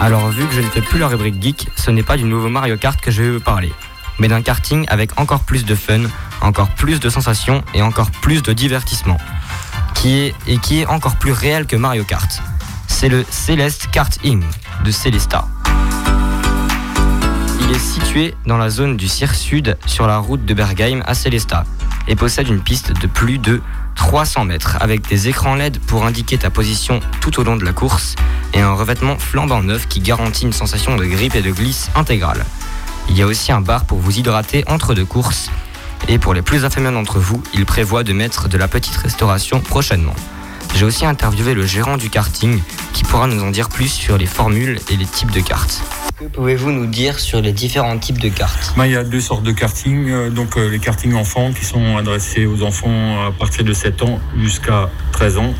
Alors, 0.00 0.28
vu 0.28 0.46
que 0.46 0.54
je 0.54 0.60
ne 0.60 0.68
fais 0.68 0.82
plus 0.82 0.98
la 0.98 1.08
rubrique 1.08 1.42
geek, 1.42 1.68
ce 1.76 1.90
n'est 1.90 2.02
pas 2.02 2.16
du 2.16 2.24
nouveau 2.24 2.48
Mario 2.48 2.76
Kart 2.76 3.00
que 3.00 3.10
je 3.10 3.22
vais 3.22 3.30
vous 3.30 3.40
parler, 3.40 3.72
mais 4.18 4.28
d'un 4.28 4.42
karting 4.42 4.84
avec 4.88 5.18
encore 5.18 5.40
plus 5.40 5.64
de 5.64 5.74
fun, 5.74 6.02
encore 6.42 6.68
plus 6.70 7.00
de 7.00 7.08
sensations 7.08 7.64
et 7.72 7.82
encore 7.82 8.10
plus 8.10 8.42
de 8.42 8.52
divertissement, 8.52 9.18
qui 9.94 10.18
est, 10.18 10.34
et 10.46 10.58
qui 10.58 10.80
est 10.80 10.86
encore 10.86 11.16
plus 11.16 11.32
réel 11.32 11.66
que 11.66 11.76
Mario 11.76 12.04
Kart. 12.04 12.42
C'est 12.86 13.08
le 13.08 13.24
Celeste 13.30 13.88
Karting 13.90 14.42
de 14.84 14.90
Celesta. 14.90 15.48
Il 17.60 17.74
est 17.74 17.78
situé 17.78 18.34
dans 18.46 18.58
la 18.58 18.70
zone 18.70 18.96
du 18.96 19.08
Cire 19.08 19.34
Sud 19.34 19.76
sur 19.86 20.06
la 20.06 20.18
route 20.18 20.44
de 20.44 20.54
Bergheim 20.54 21.02
à 21.06 21.14
Celesta 21.14 21.64
et 22.08 22.16
possède 22.16 22.48
une 22.48 22.60
piste 22.60 22.92
de 23.00 23.06
plus 23.06 23.38
de 23.38 23.62
300 23.94 24.44
mètres 24.44 24.76
avec 24.80 25.08
des 25.08 25.28
écrans 25.28 25.54
LED 25.54 25.78
pour 25.78 26.04
indiquer 26.04 26.38
ta 26.38 26.50
position 26.50 27.00
tout 27.20 27.40
au 27.40 27.44
long 27.44 27.56
de 27.56 27.64
la 27.64 27.72
course 27.72 28.16
et 28.52 28.60
un 28.60 28.72
revêtement 28.72 29.18
flambant 29.18 29.62
neuf 29.62 29.88
qui 29.88 30.00
garantit 30.00 30.44
une 30.44 30.52
sensation 30.52 30.96
de 30.96 31.04
grippe 31.04 31.34
et 31.34 31.42
de 31.42 31.50
glisse 31.50 31.90
intégrale. 31.94 32.44
Il 33.08 33.16
y 33.16 33.22
a 33.22 33.26
aussi 33.26 33.52
un 33.52 33.60
bar 33.60 33.84
pour 33.84 33.98
vous 33.98 34.18
hydrater 34.18 34.64
entre 34.66 34.94
deux 34.94 35.04
courses 35.04 35.50
et 36.08 36.18
pour 36.18 36.34
les 36.34 36.42
plus 36.42 36.64
affamés 36.64 36.90
d'entre 36.90 37.18
vous, 37.18 37.42
il 37.54 37.64
prévoit 37.64 38.04
de 38.04 38.12
mettre 38.12 38.48
de 38.48 38.58
la 38.58 38.68
petite 38.68 38.96
restauration 38.96 39.60
prochainement. 39.60 40.14
J'ai 40.74 40.84
aussi 40.84 41.06
interviewé 41.06 41.54
le 41.54 41.64
gérant 41.66 41.96
du 41.96 42.10
karting 42.10 42.60
qui 42.92 43.04
pourra 43.04 43.26
nous 43.26 43.42
en 43.42 43.50
dire 43.50 43.68
plus 43.68 43.88
sur 43.88 44.18
les 44.18 44.26
formules 44.26 44.78
et 44.90 44.96
les 44.96 45.06
types 45.06 45.30
de 45.30 45.40
cartes. 45.40 45.82
Que 46.18 46.24
pouvez-vous 46.26 46.70
nous 46.72 46.86
dire 46.86 47.18
sur 47.18 47.40
les 47.40 47.52
différents 47.52 47.98
types 47.98 48.18
de 48.18 48.28
cartes? 48.28 48.72
Ben, 48.76 48.86
il 48.86 48.92
y 48.92 48.96
a 48.96 49.04
deux 49.04 49.20
sortes 49.20 49.42
de 49.44 49.52
karting. 49.52 50.08
euh, 50.10 50.30
Donc 50.30 50.56
euh, 50.56 50.68
les 50.68 50.78
kartings 50.78 51.14
enfants 51.14 51.52
qui 51.52 51.64
sont 51.64 51.96
adressés 51.96 52.46
aux 52.46 52.62
enfants 52.62 53.26
à 53.26 53.32
partir 53.32 53.64
de 53.64 53.72
7 53.72 54.02
ans 54.02 54.20
jusqu'à 54.40 54.90
13 55.12 55.38
ans. 55.38 55.54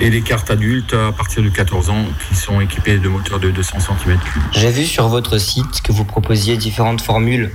Et 0.00 0.08
les 0.08 0.22
cartes 0.22 0.50
adultes 0.50 0.94
à 0.94 1.12
partir 1.12 1.42
de 1.42 1.48
14 1.50 1.90
ans 1.90 2.04
qui 2.28 2.34
sont 2.34 2.60
équipées 2.60 2.96
de 2.98 3.08
moteurs 3.08 3.38
de 3.40 3.50
200 3.50 3.78
cm3. 3.78 4.18
J'ai 4.52 4.70
vu 4.70 4.86
sur 4.86 5.08
votre 5.08 5.36
site 5.38 5.82
que 5.82 5.92
vous 5.92 6.04
proposiez 6.04 6.56
différentes 6.56 7.02
formules. 7.02 7.52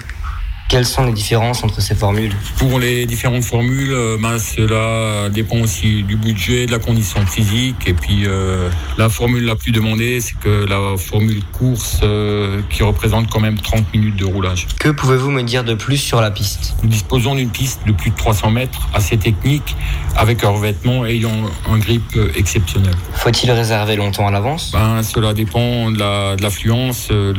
Quelles 0.70 0.86
sont 0.86 1.06
les 1.06 1.14
différences 1.14 1.64
entre 1.64 1.80
ces 1.82 1.96
formules 1.96 2.34
Pour 2.58 2.78
les 2.78 3.06
différentes 3.06 3.46
formules, 3.46 3.94
euh, 3.94 4.18
ben, 4.22 4.38
cela 4.38 5.30
dépend 5.30 5.60
aussi 5.60 6.04
du 6.04 6.18
budget, 6.18 6.66
de 6.66 6.72
la 6.74 6.80
condition 6.80 7.26
physique. 7.26 7.88
Et 7.88 7.94
puis 7.94 8.24
euh, 8.26 8.70
la 8.98 9.08
formule 9.08 9.46
la 9.46 9.56
plus 9.56 9.72
demandée, 9.72 10.20
c'est 10.20 10.38
que 10.38 10.66
la 10.66 10.98
formule 10.98 11.42
course 11.54 12.02
euh, 12.04 12.60
qui 12.70 12.84
représente 12.84 13.30
quand 13.30 13.40
même 13.40 13.58
30 13.58 13.94
minutes 13.94 14.18
de 14.18 14.26
roulage. 14.26 14.68
Que 14.78 14.90
pouvez-vous 14.90 15.32
me 15.32 15.42
dire 15.44 15.64
de 15.64 15.74
plus 15.74 15.96
sur 15.96 16.20
la 16.20 16.32
piste 16.32 16.76
Nous 16.84 16.90
disposons 16.90 17.36
d'une 17.36 17.50
piste 17.50 17.88
de 17.88 17.94
plus 17.94 18.10
de 18.10 18.16
300 18.18 18.52
mètres, 18.52 18.90
assez 18.94 19.16
technique, 19.18 19.74
avec 20.18 20.44
un 20.44 20.50
revêtement 20.50 21.06
ayant 21.06 21.32
un 21.72 21.78
grip 21.78 22.04
exceptionnel. 22.36 22.94
Faut-il 23.14 23.50
réserver 23.52 23.96
longtemps 23.96 24.28
à 24.28 24.32
l'avance 24.32 24.72
Ben, 24.74 25.02
cela 25.02 25.34
dépend 25.34 25.92
de 25.92 26.00
la- 26.00 26.36
de 26.36 26.44
l'affluence. 26.44 27.08
Le, 27.10 27.32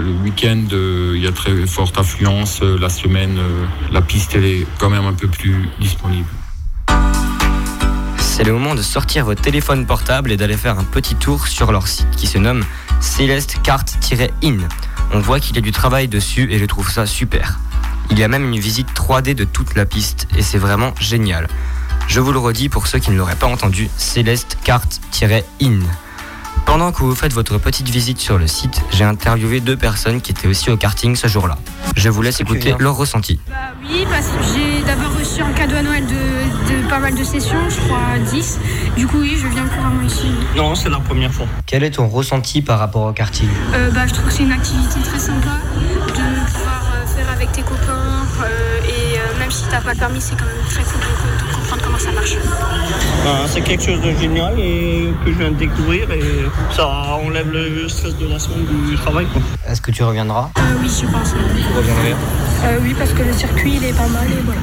le 0.00 0.12
week-end, 0.22 0.62
il 0.70 1.20
y 1.22 1.26
a 1.26 1.32
très 1.32 1.66
forte 1.66 1.98
affluence. 1.98 2.51
Euh, 2.60 2.78
La 2.78 2.88
semaine, 2.88 3.38
euh, 3.38 3.64
la 3.92 4.02
piste 4.02 4.34
elle 4.34 4.44
est 4.44 4.66
quand 4.78 4.90
même 4.90 5.06
un 5.06 5.12
peu 5.14 5.28
plus 5.28 5.68
disponible. 5.80 6.28
C'est 8.18 8.44
le 8.44 8.52
moment 8.52 8.74
de 8.74 8.82
sortir 8.82 9.24
votre 9.24 9.40
téléphone 9.40 9.86
portable 9.86 10.32
et 10.32 10.36
d'aller 10.36 10.56
faire 10.56 10.78
un 10.78 10.84
petit 10.84 11.14
tour 11.14 11.46
sur 11.46 11.72
leur 11.72 11.86
site 11.86 12.10
qui 12.16 12.26
se 12.26 12.38
nomme 12.38 12.64
celestekart-in. 13.00 14.58
On 15.12 15.20
voit 15.20 15.40
qu'il 15.40 15.56
y 15.56 15.58
a 15.58 15.62
du 15.62 15.72
travail 15.72 16.08
dessus 16.08 16.48
et 16.50 16.58
je 16.58 16.64
trouve 16.64 16.90
ça 16.90 17.06
super. 17.06 17.58
Il 18.10 18.18
y 18.18 18.24
a 18.24 18.28
même 18.28 18.52
une 18.52 18.58
visite 18.60 18.88
3D 18.92 19.34
de 19.34 19.44
toute 19.44 19.74
la 19.74 19.86
piste 19.86 20.26
et 20.36 20.42
c'est 20.42 20.58
vraiment 20.58 20.94
génial. 21.00 21.48
Je 22.08 22.20
vous 22.20 22.32
le 22.32 22.38
redis 22.38 22.68
pour 22.68 22.86
ceux 22.86 22.98
qui 22.98 23.10
ne 23.10 23.16
l'auraient 23.16 23.36
pas 23.36 23.46
entendu, 23.46 23.88
celestekart-in. 23.96 25.80
Pendant 26.66 26.90
que 26.92 26.98
vous 27.00 27.14
faites 27.14 27.32
votre 27.32 27.58
petite 27.58 27.88
visite 27.88 28.18
sur 28.18 28.38
le 28.38 28.46
site, 28.46 28.80
j'ai 28.92 29.04
interviewé 29.04 29.60
deux 29.60 29.76
personnes 29.76 30.20
qui 30.20 30.30
étaient 30.32 30.48
aussi 30.48 30.70
au 30.70 30.76
karting 30.76 31.14
ce 31.16 31.28
jour-là. 31.28 31.58
Je 31.96 32.08
vous 32.08 32.22
laisse 32.22 32.40
écouter 32.40 32.74
leur 32.78 32.96
ressenti. 32.96 33.38
Oui, 33.88 34.06
parce 34.10 34.28
que 34.28 34.42
j'ai 34.54 34.82
d'abord 34.82 35.12
reçu 35.18 35.42
un 35.42 35.52
cadeau 35.52 35.76
à 35.76 35.82
Noël 35.82 36.04
de, 36.06 36.12
de 36.82 36.88
pas 36.88 36.98
mal 36.98 37.14
de 37.14 37.22
sessions, 37.24 37.58
je 37.68 37.76
crois 37.80 38.18
10. 38.30 38.58
Du 38.96 39.06
coup, 39.06 39.18
oui, 39.20 39.36
je 39.40 39.48
viens 39.48 39.66
couramment 39.66 40.02
ici. 40.02 40.30
Non, 40.56 40.74
c'est 40.74 40.88
la 40.88 41.00
première 41.00 41.32
fois. 41.32 41.46
Quel 41.66 41.84
est 41.84 41.90
ton 41.90 42.08
ressenti 42.08 42.62
par 42.62 42.78
rapport 42.78 43.06
au 43.06 43.12
karting? 43.12 43.48
Euh, 43.74 43.90
bah, 43.90 44.06
je 44.06 44.14
trouve 44.14 44.26
que 44.26 44.32
c'est 44.32 44.44
une 44.44 44.52
activité 44.52 45.00
très 45.04 45.18
sympa 45.18 45.58
de 46.06 46.52
pouvoir 46.52 46.82
euh, 46.94 47.06
faire 47.06 47.28
avec 47.30 47.52
tes 47.52 47.62
copains. 47.62 48.24
euh, 48.44 48.80
et 48.88 49.18
euh, 49.18 49.38
même 49.38 49.50
si 49.50 49.64
t'as 49.70 49.80
pas 49.82 49.92
le 49.92 49.98
permis, 49.98 50.20
c'est 50.22 50.36
quand 50.38 50.46
même 50.46 50.64
très 50.70 50.82
cool 50.84 51.00
de, 51.00 51.60
de 51.60 51.61
comprendre 51.72 51.84
comment 51.84 51.98
ça 51.98 52.12
marche. 52.12 52.36
Ben, 53.24 53.46
c'est 53.46 53.60
quelque 53.62 53.82
chose 53.82 54.00
de 54.00 54.12
génial 54.18 54.58
et 54.58 55.12
que 55.24 55.32
je 55.32 55.38
viens 55.38 55.50
de 55.50 55.56
découvrir 55.56 56.10
et 56.10 56.22
ça 56.70 56.86
enlève 56.86 57.50
le 57.50 57.88
stress 57.88 58.16
de 58.16 58.26
la 58.28 58.38
semaine 58.38 58.66
du 58.88 58.96
travail. 58.96 59.26
Est-ce 59.66 59.80
que 59.80 59.90
tu 59.90 60.02
reviendras? 60.02 60.50
Euh, 60.58 60.60
oui, 60.80 60.88
je 60.88 61.06
pense. 61.06 61.30
Tu 61.32 61.76
reviendrais? 61.76 62.14
Euh, 62.64 62.78
oui, 62.82 62.94
parce 62.98 63.12
que 63.12 63.22
le 63.22 63.32
circuit, 63.32 63.74
il 63.76 63.84
est 63.84 63.96
pas 63.96 64.08
mal 64.08 64.26
et 64.26 64.42
voilà. 64.44 64.60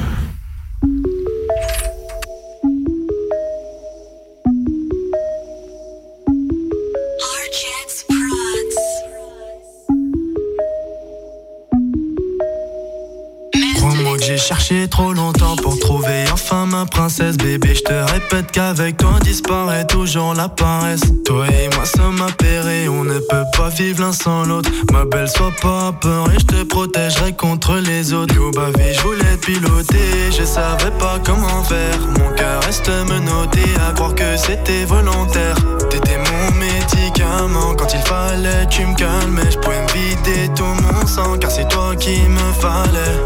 Ma 16.80 16.86
princesse 16.86 17.36
bébé 17.36 17.74
Je 17.74 17.82
te 17.82 18.12
répète 18.12 18.50
qu'avec 18.52 18.96
toi 18.96 19.18
disparaît 19.22 19.86
toujours 19.86 20.34
la 20.34 20.48
paresse. 20.48 21.02
Toi 21.26 21.46
et 21.48 21.68
moi 21.74 21.84
sommes 21.84 22.22
appairés, 22.22 22.88
on 22.88 23.04
ne 23.04 23.18
peut 23.18 23.44
pas 23.56 23.68
vivre 23.68 24.00
l'un 24.00 24.12
sans 24.12 24.44
l'autre. 24.44 24.70
Ma 24.92 25.04
belle 25.04 25.28
sois 25.28 25.52
pas 25.60 25.92
peur 26.00 26.30
et 26.30 26.38
je 26.38 26.46
te 26.46 26.62
protégerai 26.62 27.32
contre 27.34 27.76
les 27.76 28.12
autres. 28.12 28.34
Yo 28.34 28.50
bah 28.52 28.70
vie 28.78 28.94
je 28.94 29.00
voulais 29.02 29.36
te 29.36 29.46
piloter, 29.46 30.32
je 30.38 30.44
savais 30.44 30.92
pas 30.98 31.18
comment 31.24 31.62
faire. 31.64 32.00
Mon 32.18 32.34
cœur 32.34 32.62
reste 32.62 32.90
menotté 33.08 33.64
à 33.86 33.92
croire 33.92 34.14
que 34.14 34.36
c'était 34.36 34.84
volontaire. 34.84 35.56
T'étais 35.90 36.18
mon 36.18 36.58
médicament, 36.58 37.74
quand 37.76 37.92
il 37.92 38.00
fallait 38.00 38.66
tu 38.70 38.86
me 38.86 38.94
calmais. 38.94 39.50
Je 39.50 39.58
pouvais 39.58 39.82
me 39.82 39.92
vider 39.92 40.48
tout 40.54 40.64
mon 40.64 41.06
sang 41.06 41.36
car 41.38 41.50
c'est 41.50 41.68
toi 41.68 41.94
qui 41.96 42.20
me 42.22 42.52
fallait 42.60 43.18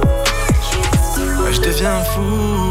Ouais, 1.44 1.52
Je 1.52 1.60
deviens 1.60 2.02
fou 2.02 2.63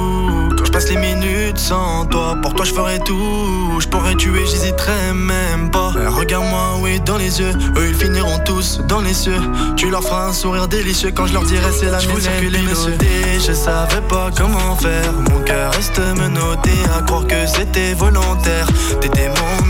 passe 0.83 0.89
les 0.91 0.97
minutes 0.97 1.57
sans 1.57 2.05
toi. 2.05 2.37
Pour 2.41 2.53
toi, 2.53 2.65
je 2.65 2.73
ferais 2.73 2.99
tout. 2.99 3.79
Je 3.79 3.87
pourrais 3.87 4.15
tuer, 4.15 4.45
j'hésiterais 4.45 5.13
même 5.13 5.71
pas. 5.71 5.91
Regarde-moi, 5.91 6.79
oui, 6.81 6.99
dans 7.01 7.17
les 7.17 7.39
yeux. 7.39 7.51
Eux, 7.77 7.87
ils 7.89 7.95
finiront 7.95 8.39
tous 8.45 8.79
dans 8.87 9.01
les 9.01 9.13
cieux. 9.13 9.41
Tu 9.75 9.89
leur 9.89 10.03
feras 10.03 10.29
un 10.29 10.33
sourire 10.33 10.67
délicieux 10.67 11.11
quand 11.11 11.27
je 11.27 11.33
leur 11.33 11.43
dirai 11.43 11.71
c'est 11.71 11.89
la 11.91 11.99
que 11.99 12.47
les 12.47 12.61
messieurs. 12.61 12.97
Je 13.45 13.53
savais 13.53 14.01
pas 14.07 14.29
comment 14.35 14.75
faire. 14.75 15.13
Mon 15.31 15.39
cœur 15.41 15.73
reste 15.73 15.99
menotté 16.17 16.71
à 16.97 17.01
croire 17.01 17.27
que 17.27 17.45
c'était 17.45 17.93
volontaire. 17.93 18.67
T'étais 19.01 19.29
mon 19.29 19.65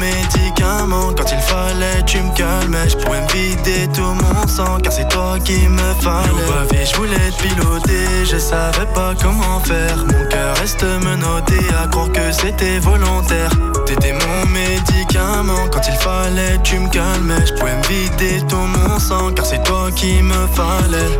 Quand 0.63 1.31
il 1.31 1.39
fallait, 1.39 2.03
tu 2.05 2.19
me 2.21 2.33
calmais. 2.35 2.89
Je 2.89 2.97
pourrais 2.97 3.21
me 3.21 3.27
vider 3.31 3.87
tout 3.93 4.01
mon 4.01 4.47
sang 4.47 4.77
car 4.81 4.91
c'est 4.93 5.07
toi 5.09 5.37
qui 5.43 5.67
me 5.67 5.93
fallait. 6.01 6.29
vie, 6.71 6.85
je 6.85 6.95
voulais 6.95 7.31
te 7.31 7.43
piloter. 7.43 8.25
Je 8.25 8.37
savais 8.37 8.85
pas 8.93 9.13
comment 9.21 9.59
faire. 9.59 9.97
Mon 9.97 10.27
cœur 10.29 10.55
reste 10.57 10.83
menotté 10.83 11.59
à 11.81 11.87
croire 11.87 12.11
que 12.11 12.31
c'était 12.31 12.79
volontaire. 12.79 13.51
T'étais 13.85 14.13
mon 14.13 14.49
médicament. 14.51 15.67
Quand 15.71 15.85
il 15.87 15.95
fallait, 15.95 16.57
tu 16.63 16.79
me 16.79 16.89
calmais. 16.89 17.45
Je 17.45 17.53
pouvais 17.53 17.75
me 17.75 17.83
vider 17.87 18.41
tout 18.47 18.55
mon 18.55 18.99
sang 18.99 19.31
car 19.33 19.45
c'est 19.45 19.63
toi 19.63 19.91
qui 19.95 20.21
me 20.21 20.47
fallait. 20.47 21.17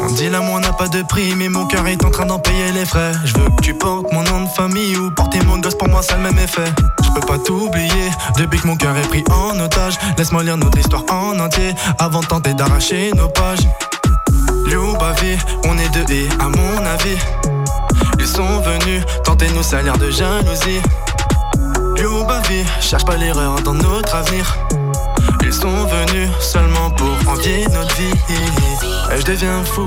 On 0.00 0.12
dit 0.12 0.30
l'amour 0.30 0.47
pas 0.78 0.88
de 0.88 1.02
prix, 1.02 1.34
mais 1.36 1.48
mon 1.48 1.66
cœur 1.66 1.86
est 1.88 2.04
en 2.04 2.10
train 2.10 2.24
d'en 2.24 2.38
payer 2.38 2.70
les 2.72 2.84
frais. 2.84 3.12
Je 3.24 3.34
veux 3.36 3.50
que 3.50 3.62
tu 3.62 3.74
portes 3.74 4.12
mon 4.12 4.22
nom 4.22 4.44
de 4.44 4.48
famille 4.48 4.96
ou 4.96 5.10
porter 5.10 5.40
mon 5.44 5.58
gosse, 5.58 5.74
pour 5.74 5.88
moi 5.88 6.02
ça 6.02 6.16
le 6.16 6.22
même 6.22 6.38
effet. 6.38 6.72
Je 7.02 7.10
peux 7.10 7.26
pas 7.26 7.38
t'oublier 7.38 8.10
depuis 8.36 8.60
que 8.60 8.66
mon 8.66 8.76
cœur 8.76 8.96
est 8.96 9.08
pris 9.08 9.24
en 9.30 9.58
otage. 9.58 9.98
Laisse-moi 10.16 10.44
lire 10.44 10.56
notre 10.56 10.78
histoire 10.78 11.04
en 11.10 11.38
entier 11.40 11.74
avant 11.98 12.20
de 12.20 12.26
tenter 12.26 12.54
d'arracher 12.54 13.10
nos 13.16 13.28
pages. 13.28 13.66
Loubavi, 14.66 15.36
on 15.64 15.76
est 15.78 15.88
deux 15.88 16.14
et 16.14 16.28
à 16.38 16.48
mon 16.48 16.86
avis, 16.86 17.18
ils 18.20 18.26
sont 18.26 18.60
venus 18.60 19.02
tenter 19.24 19.48
nous 19.50 19.64
salir 19.64 19.98
de 19.98 20.10
jalousie. 20.10 20.80
Loubavi, 22.00 22.64
cherche 22.80 23.04
pas 23.04 23.16
l'erreur 23.16 23.60
dans 23.62 23.74
notre 23.74 24.14
avenir. 24.14 24.56
Sont 25.68 25.84
venus 25.84 26.30
seulement 26.40 26.88
pour 26.92 27.30
envier 27.30 27.66
notre 27.70 27.94
vie. 27.96 28.14
Et 29.12 29.20
je 29.20 29.24
deviens 29.26 29.62
fou 29.64 29.82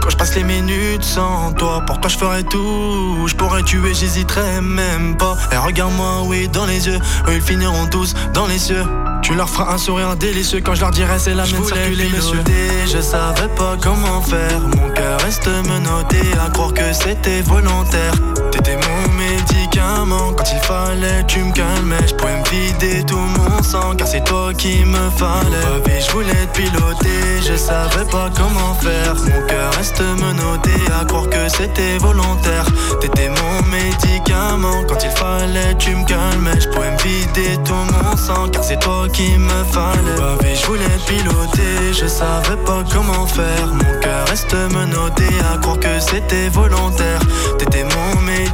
quand 0.00 0.08
je 0.08 0.16
passe 0.16 0.34
les 0.34 0.42
minutes 0.42 1.04
sans 1.04 1.52
toi. 1.52 1.82
Pour 1.86 2.00
toi, 2.00 2.08
je 2.08 2.16
ferais 2.16 2.42
tout. 2.44 3.26
Je 3.26 3.34
pourrais 3.34 3.62
tuer, 3.62 3.92
j'hésiterais 3.92 4.62
même 4.62 5.18
pas. 5.18 5.36
Et 5.52 5.58
regarde-moi, 5.58 6.22
oui, 6.24 6.48
dans 6.48 6.64
les 6.64 6.86
yeux. 6.86 6.98
Eux, 7.28 7.34
ils 7.34 7.42
finiront 7.42 7.88
tous 7.88 8.14
dans 8.32 8.46
les 8.46 8.58
cieux. 8.58 8.86
Tu 9.20 9.34
leur 9.34 9.50
feras 9.50 9.74
un 9.74 9.78
sourire 9.78 10.16
délicieux 10.16 10.62
quand 10.64 10.74
je 10.74 10.80
leur 10.80 10.92
dirai 10.92 11.18
c'est 11.18 11.34
la 11.34 11.44
mienne 11.44 11.62
circuler 11.62 12.08
messieurs 12.08 12.42
Je 12.90 13.02
savais 13.02 13.48
pas 13.48 13.76
comment 13.78 14.22
faire 14.22 14.60
Mon 14.60 14.88
cœur 14.94 15.20
reste 15.20 15.46
menotté 15.68 16.20
à 16.42 16.48
croire 16.48 16.72
que 16.72 16.90
c'était 16.94 17.42
volontaire 17.42 18.14
T'étais 18.62 18.76
mon 18.76 19.12
médicament. 19.14 20.32
Quand 20.36 20.44
il 20.52 20.58
fallait 20.60 21.24
tu 21.26 21.38
me 21.38 21.52
calmais 21.52 22.06
Je 22.06 22.14
pouvais 22.14 22.36
me 22.36 22.44
vider 22.50 23.04
tout 23.04 23.16
mon 23.16 23.62
sang 23.62 23.94
Car 23.96 24.06
c'est 24.06 24.24
toi 24.24 24.52
qui 24.52 24.84
me 24.84 25.10
fallait 25.16 25.82
Pavé 25.82 26.00
je 26.00 26.10
voulais 26.12 26.46
te 26.52 26.58
piloter 26.60 27.40
Je 27.40 27.56
savais 27.56 28.04
pas 28.10 28.28
comment 28.36 28.74
faire. 28.74 29.14
Mon 29.14 29.46
cœur 29.46 29.72
reste 29.78 30.02
menotté 30.20 30.72
à 31.00 31.04
croire 31.06 31.28
que 31.30 31.48
c'était 31.48 31.96
volontaire. 31.98 32.66
T'étais 33.00 33.30
mon 33.30 33.66
médicament. 33.68 34.84
Quand 34.86 35.02
il 35.04 35.10
fallait 35.10 35.74
tu 35.78 35.94
me 35.94 36.04
calmais 36.04 36.60
Je 36.60 36.68
pouvais 36.68 36.90
me 36.90 36.98
vider 36.98 37.56
tout 37.64 37.72
mon 37.72 38.16
sang 38.16 38.48
Car 38.50 38.62
c'est 38.62 38.80
toi 38.80 39.08
qui 39.10 39.38
me 39.38 39.64
fallait 39.72 40.16
Pavé 40.18 40.54
je 40.54 40.66
voulais 40.66 40.84
te 40.84 41.12
piloter 41.12 41.94
Je 41.98 42.06
savais 42.06 42.56
pas 42.66 42.84
comment 42.92 43.26
faire. 43.26 43.68
Mon 43.72 44.00
cœur 44.00 44.28
reste 44.28 44.54
menotté 44.72 45.24
à 45.50 45.56
croire 45.58 45.80
que 45.80 45.98
c'était 45.98 46.50
volontaire. 46.50 47.20
T'étais 47.58 47.84
mon 47.84 48.20
médicament 48.20 48.49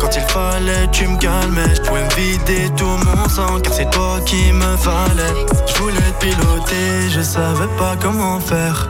Quand 0.00 0.14
il 0.14 0.22
fallait 0.22 0.86
tu 0.92 1.06
me 1.06 1.18
calmais 1.18 1.74
Je 1.74 1.80
pouvais 1.82 2.02
me 2.02 2.14
vider 2.14 2.70
tout 2.76 2.84
mon 2.84 3.28
sang 3.28 3.60
Car 3.60 3.72
c'est 3.72 3.90
toi 3.90 4.20
qui 4.24 4.52
me 4.52 4.76
fallait 4.76 5.46
Je 5.66 5.74
voulais 5.74 5.96
te 5.96 6.26
piloter 6.26 7.10
Je 7.10 7.20
savais 7.20 7.66
pas 7.78 7.96
comment 8.00 8.40
faire. 8.40 8.88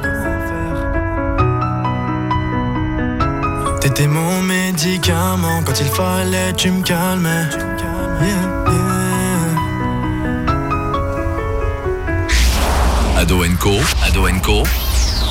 T'étais 3.81 4.07
mon 4.07 4.43
médicament. 4.43 5.63
Quand 5.65 5.81
il 5.81 5.87
fallait 5.87 6.53
tu 6.55 6.71
me 6.71 6.83
calmais. 6.83 7.49
Ado 13.17 13.43
Co, 13.59 13.73
Ado 14.07 14.27
Co, 14.43 14.63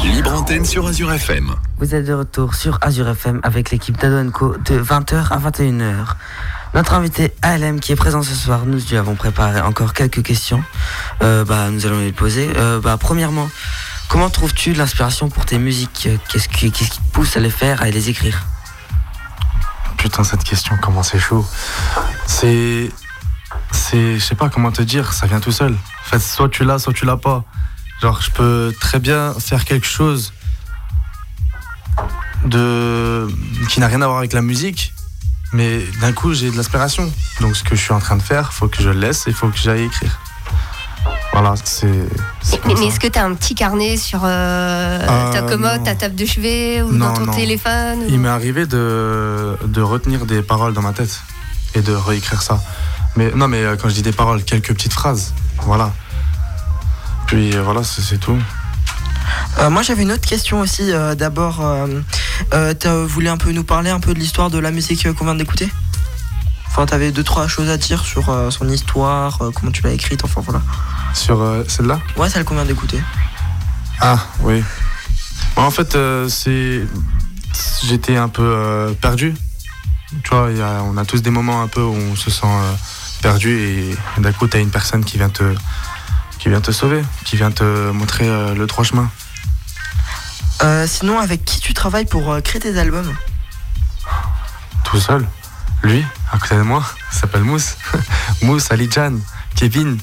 libre 0.07 0.33
antenne 0.33 0.65
sur 0.65 0.87
Azure 0.87 1.11
FM. 1.11 1.53
Vous 1.79 1.93
êtes 1.93 2.05
de 2.05 2.13
retour 2.13 2.55
sur 2.55 2.77
Azure 2.81 3.09
FM 3.09 3.39
avec 3.43 3.71
l'équipe 3.71 3.97
d'Adoenco 3.97 4.55
de 4.65 4.79
20h 4.79 5.27
à 5.31 5.37
21h. 5.37 6.15
Notre 6.73 6.93
invité 6.93 7.33
ALM 7.41 7.79
qui 7.79 7.91
est 7.91 7.95
présent 7.95 8.23
ce 8.23 8.33
soir, 8.33 8.65
nous 8.65 8.79
lui 8.89 8.97
avons 8.97 9.15
préparé 9.15 9.59
encore 9.61 9.93
quelques 9.93 10.23
questions. 10.23 10.63
Euh, 11.21 11.43
bah, 11.43 11.69
nous 11.71 11.85
allons 11.85 11.99
les 11.99 12.11
poser. 12.11 12.49
Euh, 12.55 12.79
bah, 12.79 12.97
premièrement, 12.99 13.49
comment 14.07 14.29
trouves-tu 14.29 14.73
l'inspiration 14.73 15.29
pour 15.29 15.45
tes 15.45 15.57
musiques? 15.57 16.09
Qu'est-ce 16.29 16.47
qui, 16.47 16.71
te 16.71 17.01
pousse 17.11 17.35
à 17.35 17.39
les 17.39 17.49
faire, 17.49 17.81
à 17.81 17.89
les 17.89 18.09
écrire? 18.09 18.45
Putain, 19.97 20.23
cette 20.23 20.43
question, 20.43 20.77
comment 20.81 21.03
c'est 21.03 21.19
chaud. 21.19 21.45
C'est. 22.25 22.91
C'est. 23.71 24.19
Je 24.19 24.23
sais 24.23 24.35
pas 24.35 24.49
comment 24.49 24.71
te 24.71 24.81
dire, 24.81 25.11
ça 25.11 25.27
vient 25.27 25.39
tout 25.39 25.51
seul. 25.51 25.73
En 25.73 26.09
fait, 26.09 26.19
soit 26.19 26.49
tu 26.49 26.63
l'as, 26.63 26.79
soit 26.79 26.93
tu 26.93 27.05
l'as 27.05 27.17
pas. 27.17 27.43
Genre, 28.01 28.21
je 28.21 28.29
peux 28.31 28.73
très 28.79 28.99
bien 28.99 29.33
faire 29.39 29.65
quelque 29.65 29.87
chose 29.87 30.33
de 32.45 33.27
qui 33.69 33.79
n'a 33.79 33.87
rien 33.87 34.01
à 34.01 34.07
voir 34.07 34.19
avec 34.19 34.33
la 34.33 34.41
musique, 34.41 34.93
mais 35.53 35.79
d'un 36.01 36.13
coup, 36.13 36.33
j'ai 36.33 36.51
de 36.51 36.55
l'inspiration. 36.57 37.11
Donc, 37.41 37.55
ce 37.55 37.63
que 37.63 37.75
je 37.75 37.81
suis 37.81 37.93
en 37.93 37.99
train 37.99 38.15
de 38.17 38.21
faire, 38.21 38.53
faut 38.53 38.67
que 38.67 38.81
je 38.81 38.89
le 38.89 38.99
laisse 38.99 39.27
et 39.27 39.31
faut 39.33 39.47
que 39.49 39.57
j'aille 39.57 39.83
écrire. 39.85 40.19
Voilà, 41.33 41.53
c'est. 41.63 41.87
c'est 42.41 42.63
Mais, 42.65 42.73
mais 42.79 42.85
est-ce 42.87 42.99
que 42.99 43.07
tu 43.07 43.19
as 43.19 43.25
un 43.25 43.33
petit 43.33 43.53
carnet 43.55 43.97
sur 43.97 44.21
euh, 44.23 45.05
ta 45.05 45.43
Euh, 45.43 45.49
commode, 45.49 45.79
non. 45.79 45.83
ta 45.83 45.95
table 45.95 46.15
de 46.15 46.25
chevet 46.25 46.81
ou 46.81 46.91
Non, 46.91 47.07
dans 47.07 47.13
ton 47.13 47.25
non. 47.27 47.33
téléphone 47.33 47.99
ou- 47.99 48.09
Il 48.09 48.19
m'est 48.19 48.29
arrivé 48.29 48.65
de, 48.65 49.57
de 49.65 49.81
retenir 49.81 50.25
des 50.25 50.41
paroles 50.41 50.73
dans 50.73 50.81
ma 50.81 50.93
tête 50.93 51.19
et 51.75 51.81
de 51.81 51.93
réécrire 51.93 52.41
ça. 52.41 52.61
Mais 53.15 53.31
non, 53.35 53.47
mais 53.47 53.63
euh, 53.63 53.75
quand 53.75 53.89
je 53.89 53.93
dis 53.95 54.01
des 54.01 54.11
paroles, 54.11 54.43
quelques 54.43 54.73
petites 54.73 54.93
phrases. 54.93 55.33
Voilà. 55.63 55.91
Puis 57.27 57.55
euh, 57.55 57.61
voilà, 57.61 57.83
c'est 57.83 58.17
tout. 58.17 58.37
Euh, 59.59 59.69
moi 59.69 59.81
j'avais 59.81 60.03
une 60.03 60.11
autre 60.11 60.27
question 60.27 60.59
aussi. 60.61 60.91
euh, 60.91 61.15
D'abord, 61.15 61.59
euh, 61.61 62.73
tu 62.79 62.87
voulais 63.07 63.29
un 63.29 63.37
peu 63.37 63.51
nous 63.51 63.63
parler 63.63 63.89
un 63.89 63.99
peu 63.99 64.13
de 64.13 64.19
l'histoire 64.19 64.49
de 64.49 64.57
la 64.59 64.71
musique 64.71 65.11
qu'on 65.13 65.25
vient 65.25 65.35
d'écouter? 65.35 65.69
Enfin, 66.69 66.85
t'avais 66.85 67.11
deux 67.11 67.23
trois 67.23 67.47
choses 67.47 67.69
à 67.69 67.77
dire 67.77 68.03
sur 68.05 68.25
son 68.51 68.69
histoire, 68.69 69.39
comment 69.55 69.71
tu 69.71 69.81
l'as 69.81 69.91
écrite, 69.93 70.23
enfin 70.23 70.41
voilà. 70.41 70.61
Sur 71.13 71.43
celle-là? 71.67 71.99
Ouais, 72.17 72.29
celle 72.29 72.43
qu'on 72.45 72.53
vient 72.55 72.65
d'écouter. 72.65 73.01
Ah, 73.99 74.19
oui. 74.41 74.63
Bon, 75.55 75.63
en 75.63 75.71
fait, 75.71 75.97
c'est. 76.29 76.83
J'étais 77.83 78.15
un 78.15 78.29
peu 78.29 78.95
perdu. 79.01 79.33
Tu 80.23 80.29
vois, 80.29 80.49
il 80.51 80.57
y 80.57 80.61
a- 80.61 80.83
on 80.83 80.95
a 80.97 81.05
tous 81.05 81.21
des 81.23 81.31
moments 81.31 81.63
un 81.63 81.67
peu 81.67 81.81
où 81.81 81.95
on 81.95 82.15
se 82.15 82.29
sent 82.29 82.45
perdu 83.23 83.57
et 83.57 83.97
d'un 84.21 84.31
coup, 84.31 84.45
t'as 84.45 84.59
une 84.59 84.69
personne 84.69 85.03
qui 85.03 85.17
vient 85.17 85.29
te. 85.29 85.43
Qui 86.47 86.51
vient 86.51 86.61
te 86.61 86.71
sauver, 86.71 87.03
qui 87.25 87.35
vient 87.35 87.51
te 87.51 87.91
montrer 87.91 88.25
euh, 88.29 88.55
le 88.55 88.67
droit 88.67 88.85
chemin. 88.85 89.11
Euh, 90.63 90.87
sinon, 90.87 91.19
avec 91.19 91.43
qui 91.43 91.59
tu 91.59 91.73
travailles 91.73 92.05
pour 92.05 92.31
euh, 92.31 92.39
créer 92.39 92.61
tes 92.61 92.79
albums? 92.79 93.13
Tout 94.85 94.97
seul. 94.97 95.27
Lui, 95.83 96.05
à 96.31 96.37
côté 96.37 96.55
de 96.55 96.61
moi, 96.61 96.85
il 97.11 97.17
s'appelle 97.17 97.43
Mousse. 97.43 97.75
Mousse, 98.43 98.71
Ali 98.71 98.89
Jan, 98.89 99.15
Kevin. 99.57 99.97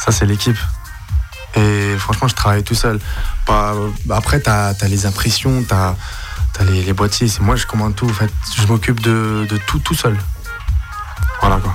Ça, 0.00 0.12
c'est 0.12 0.26
l'équipe. 0.26 0.58
Et 1.56 1.96
franchement, 1.96 2.28
je 2.28 2.34
travaille 2.34 2.62
tout 2.62 2.74
seul. 2.74 3.00
Pas- 3.46 3.72
Après, 4.10 4.42
tu 4.42 4.50
as, 4.50 4.74
les 4.82 5.06
impressions, 5.06 5.64
tu 5.66 5.72
as, 5.72 5.96
les, 6.66 6.82
les 6.82 6.92
boîtiers. 6.92 7.26
C'est 7.26 7.40
moi, 7.40 7.56
je 7.56 7.64
commande 7.64 7.96
tout. 7.96 8.04
En 8.10 8.12
fait, 8.12 8.30
je 8.54 8.66
m'occupe 8.66 9.00
de, 9.00 9.46
de 9.48 9.56
tout 9.66 9.78
tout 9.78 9.94
seul. 9.94 10.18
Voilà 11.40 11.56
quoi. 11.56 11.74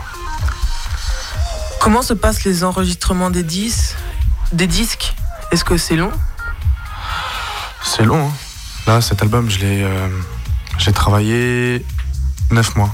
Comment 1.79 2.01
se 2.01 2.13
passent 2.13 2.43
les 2.43 2.63
enregistrements 2.63 3.29
des 3.29 3.43
disques 3.43 3.95
Des 4.51 4.67
disques? 4.67 5.15
Est-ce 5.51 5.63
que 5.63 5.77
c'est 5.77 5.95
long? 5.95 6.11
C'est 7.83 8.03
long. 8.03 8.27
hein. 8.27 8.33
Là, 8.87 9.01
cet 9.01 9.21
album, 9.21 9.49
je 9.49 9.59
l'ai 9.59 9.83
euh, 9.83 10.07
j'ai 10.77 10.91
travaillé 10.93 11.85
9 12.51 12.75
mois. 12.75 12.93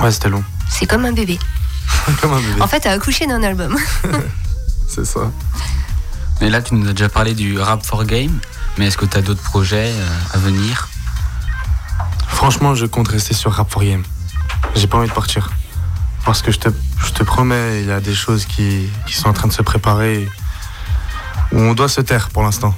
Ouais, 0.00 0.10
c'était 0.10 0.28
long. 0.28 0.42
C'est 0.68 0.86
comme 0.86 1.04
un 1.04 1.12
bébé. 1.12 1.38
Comme 2.20 2.32
un 2.32 2.40
bébé. 2.40 2.60
En 2.60 2.66
fait, 2.66 2.80
t'as 2.80 2.92
accouché 2.92 3.26
d'un 3.26 3.42
album. 3.42 3.76
C'est 4.88 5.04
ça. 5.04 5.20
Mais 6.40 6.50
là, 6.50 6.60
tu 6.62 6.74
nous 6.74 6.88
as 6.88 6.92
déjà 6.92 7.08
parlé 7.08 7.34
du 7.34 7.60
rap 7.60 7.84
for 7.84 8.04
game. 8.04 8.38
Mais 8.78 8.86
est-ce 8.86 8.96
que 8.98 9.04
tu 9.06 9.16
as 9.16 9.22
d'autres 9.22 9.42
projets 9.42 9.92
euh, 9.94 10.08
à 10.34 10.38
venir? 10.38 10.88
Franchement, 12.28 12.74
je 12.74 12.86
compte 12.86 13.08
rester 13.08 13.34
sur 13.34 13.52
Rap 13.52 13.70
for 13.70 13.84
Game. 13.84 14.02
J'ai 14.74 14.86
pas 14.88 14.98
envie 14.98 15.08
de 15.08 15.12
partir. 15.14 15.50
Parce 16.24 16.40
que 16.42 16.52
je 16.52 16.58
te, 16.58 16.68
je 17.04 17.10
te 17.12 17.22
promets, 17.24 17.80
il 17.80 17.88
y 17.88 17.92
a 17.92 18.00
des 18.00 18.14
choses 18.14 18.44
qui, 18.46 18.88
qui 19.06 19.14
sont 19.14 19.28
en 19.28 19.32
train 19.32 19.48
de 19.48 19.52
se 19.52 19.62
préparer 19.62 20.28
où 21.52 21.58
on 21.58 21.74
doit 21.74 21.88
se 21.88 22.00
taire 22.00 22.28
pour 22.30 22.42
l'instant. 22.42 22.74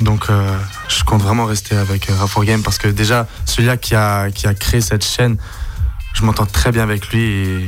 Donc, 0.00 0.28
euh, 0.28 0.56
je 0.88 1.04
compte 1.04 1.22
vraiment 1.22 1.44
rester 1.46 1.76
avec 1.76 2.10
euh, 2.10 2.14
Rap 2.18 2.28
for 2.28 2.44
Game 2.44 2.62
parce 2.62 2.78
que 2.78 2.88
déjà, 2.88 3.26
celui-là 3.44 3.76
qui 3.76 3.94
a, 3.94 4.30
qui 4.30 4.46
a 4.46 4.54
créé 4.54 4.80
cette 4.80 5.04
chaîne, 5.04 5.36
je 6.14 6.24
m'entends 6.24 6.46
très 6.46 6.72
bien 6.72 6.82
avec 6.82 7.08
lui 7.10 7.22
et 7.22 7.66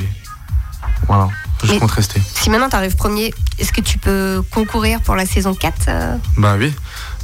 voilà, 1.06 1.28
je 1.62 1.72
Mais- 1.72 1.78
compte 1.78 1.90
rester. 1.92 2.20
Si 2.34 2.50
maintenant 2.50 2.68
t'arrives 2.68 2.96
premier, 2.96 3.32
est-ce 3.58 3.72
que 3.72 3.80
tu 3.80 3.98
peux 3.98 4.42
concourir 4.50 5.00
pour 5.02 5.14
la 5.14 5.26
saison 5.26 5.54
4 5.54 5.74
euh? 5.88 6.16
Bah 6.36 6.56
oui, 6.58 6.74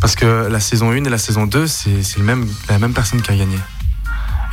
parce 0.00 0.14
que 0.14 0.46
la 0.50 0.60
saison 0.60 0.90
1 0.90 1.04
et 1.04 1.10
la 1.10 1.18
saison 1.18 1.46
2, 1.46 1.66
c'est 1.66 2.02
c'est 2.02 2.18
le 2.18 2.24
même, 2.24 2.46
la 2.68 2.78
même 2.78 2.92
personne 2.94 3.20
qui 3.20 3.30
a 3.30 3.36
gagné. 3.36 3.58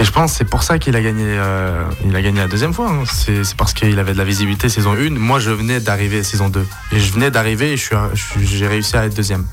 Et 0.02 0.04
je 0.04 0.12
pense 0.12 0.32
que 0.32 0.38
c'est 0.40 0.46
pour 0.46 0.64
ça 0.64 0.80
qu'il 0.80 0.96
a 0.96 1.02
gagné 1.02 1.24
euh, 1.28 1.84
il 2.04 2.16
a 2.16 2.22
gagné 2.24 2.40
la 2.40 2.48
deuxième 2.48 2.74
fois. 2.74 2.90
hein. 2.90 3.04
C'est 3.06 3.56
parce 3.56 3.72
qu'il 3.74 4.00
avait 4.00 4.14
de 4.14 4.18
la 4.18 4.24
visibilité 4.24 4.68
saison 4.68 4.94
1. 4.94 5.12
Moi, 5.12 5.40
je 5.40 5.52
venais 5.52 5.80
d'arriver 5.80 6.24
saison 6.24 6.50
2. 6.50 6.66
Et 6.92 7.00
je 7.00 7.14
venais 7.14 7.30
d'arriver 7.30 7.74
et 7.74 7.78
je 7.78 7.90
je 8.16 8.40
j'ai 8.44 8.68
réussi 8.68 8.98
à 8.98 9.06
être 9.06 9.16
deuxième. 9.16 9.46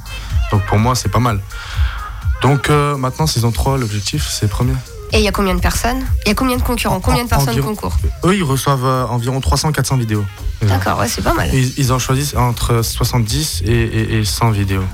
Donc 0.51 0.65
pour 0.67 0.79
moi, 0.79 0.95
c'est 0.95 1.11
pas 1.11 1.19
mal. 1.19 1.41
Donc 2.41 2.71
euh, 2.71 2.97
maintenant, 2.97 3.27
saison 3.27 3.51
3, 3.53 3.77
l'objectif, 3.77 4.27
c'est 4.27 4.49
premier. 4.49 4.73
Et 5.13 5.19
il 5.19 5.25
y 5.25 5.29
a 5.29 5.33
combien 5.33 5.55
de 5.55 5.61
personnes? 5.61 6.03
Il 6.25 6.29
y 6.29 6.33
a 6.33 6.35
combien 6.35 6.57
de 6.57 6.63
concurrents? 6.63 7.01
Combien 7.01 7.25
de 7.25 7.29
personnes 7.29 7.51
environ- 7.51 7.75
concourent? 7.75 7.97
Eux, 8.25 8.35
ils 8.37 8.43
reçoivent 8.43 8.85
euh, 8.87 9.05
environ 9.07 9.41
300-400 9.41 9.99
vidéos. 9.99 10.25
D'accord, 10.63 10.99
ouais, 10.99 11.09
c'est 11.09 11.23
pas 11.23 11.35
mal. 11.35 11.49
Ils, 11.53 11.73
ils 11.79 11.93
en 11.93 11.99
choisissent 11.99 12.35
entre 12.37 12.83
70 12.83 13.63
et, 13.67 13.71
et- 13.73 14.19
et 14.19 14.25
100 14.25 14.51
vidéos. 14.51 14.85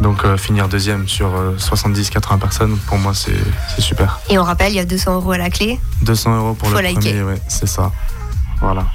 Donc 0.00 0.24
euh, 0.24 0.36
finir 0.38 0.68
deuxième 0.68 1.06
sur 1.08 1.30
70-80 1.58 2.38
personnes, 2.38 2.78
pour 2.86 2.96
moi, 2.98 3.12
c'est 3.14 3.36
c'est 3.74 3.82
super. 3.82 4.18
Et 4.30 4.38
on 4.38 4.44
rappelle, 4.44 4.72
il 4.72 4.76
y 4.76 4.80
a 4.80 4.84
200 4.86 5.14
euros 5.16 5.32
à 5.32 5.38
la 5.38 5.50
clé. 5.50 5.78
200 6.02 6.36
euros 6.38 6.54
pour 6.54 6.68
Faut 6.68 6.76
le 6.76 6.82
liker. 6.82 6.94
premier, 7.00 7.22
ouais, 7.22 7.40
c'est 7.48 7.66
ça. 7.68 7.92
Voilà. 8.60 8.86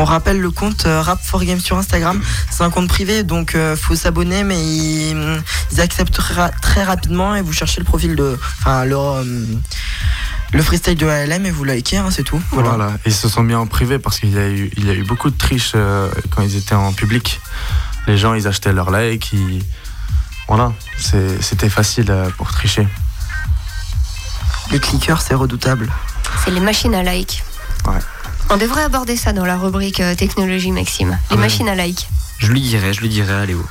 On 0.00 0.04
rappelle 0.04 0.40
le 0.40 0.50
compte 0.52 0.86
euh, 0.86 1.00
Rap 1.02 1.20
for 1.22 1.44
Game 1.44 1.58
sur 1.60 1.76
Instagram. 1.76 2.20
C'est 2.50 2.62
un 2.62 2.70
compte 2.70 2.88
privé, 2.88 3.22
donc 3.24 3.54
euh, 3.54 3.74
faut 3.76 3.96
s'abonner, 3.96 4.44
mais 4.44 4.56
ils, 4.60 5.40
ils 5.72 5.80
acceptent 5.80 6.14
très, 6.14 6.34
ra- 6.34 6.50
très 6.50 6.84
rapidement 6.84 7.34
et 7.34 7.42
vous 7.42 7.52
cherchez 7.52 7.80
le 7.80 7.84
profil 7.84 8.14
de, 8.14 8.38
enfin 8.60 8.84
le, 8.84 8.96
euh, 8.96 9.44
le 10.52 10.62
freestyle 10.62 10.96
de 10.96 11.06
ALM 11.06 11.46
et 11.46 11.50
vous 11.50 11.64
likez, 11.64 11.96
hein, 11.96 12.08
c'est 12.10 12.22
tout. 12.22 12.40
Voilà. 12.52 12.68
Voilà. 12.70 12.92
Ils 13.06 13.12
se 13.12 13.28
sont 13.28 13.42
mis 13.42 13.54
en 13.56 13.66
privé 13.66 13.98
parce 13.98 14.20
qu'il 14.20 14.32
y, 14.34 14.38
a 14.38 14.48
eu- 14.48 14.70
il 14.76 14.86
y 14.86 14.90
a 14.90 14.94
eu 14.94 15.02
beaucoup 15.04 15.30
de 15.30 15.36
triches 15.36 15.72
euh, 15.74 16.08
quand 16.30 16.42
ils 16.42 16.56
étaient 16.56 16.74
en 16.76 16.92
public. 16.92 17.40
Les 18.06 18.16
gens, 18.18 18.34
ils 18.34 18.46
achetaient 18.46 18.72
leur 18.72 18.90
like. 18.90 19.32
ils- 19.32 19.62
Voilà, 20.48 20.72
c'était 21.40 21.68
facile 21.68 22.10
euh, 22.10 22.30
pour 22.38 22.50
tricher. 22.50 22.88
Les 24.70 24.80
clickers, 24.80 25.20
c'est 25.20 25.34
redoutable. 25.34 25.90
C'est 26.44 26.50
les 26.50 26.60
machines 26.60 26.94
à 26.94 27.02
like. 27.02 27.44
Ouais. 27.86 27.98
On 28.50 28.56
devrait 28.56 28.82
aborder 28.84 29.16
ça 29.16 29.32
dans 29.34 29.44
la 29.44 29.56
rubrique 29.58 30.00
euh, 30.00 30.14
technologie, 30.14 30.70
Maxime. 30.72 31.18
Les 31.30 31.36
Ouais. 31.36 31.42
machines 31.42 31.68
à 31.68 31.74
like. 31.74 32.08
Je 32.38 32.46
lui 32.50 32.60
dirai, 32.62 32.92
je 32.94 33.00
lui 33.00 33.08
dirai 33.10 33.32
à 33.34 33.44
Léo. 33.46 33.64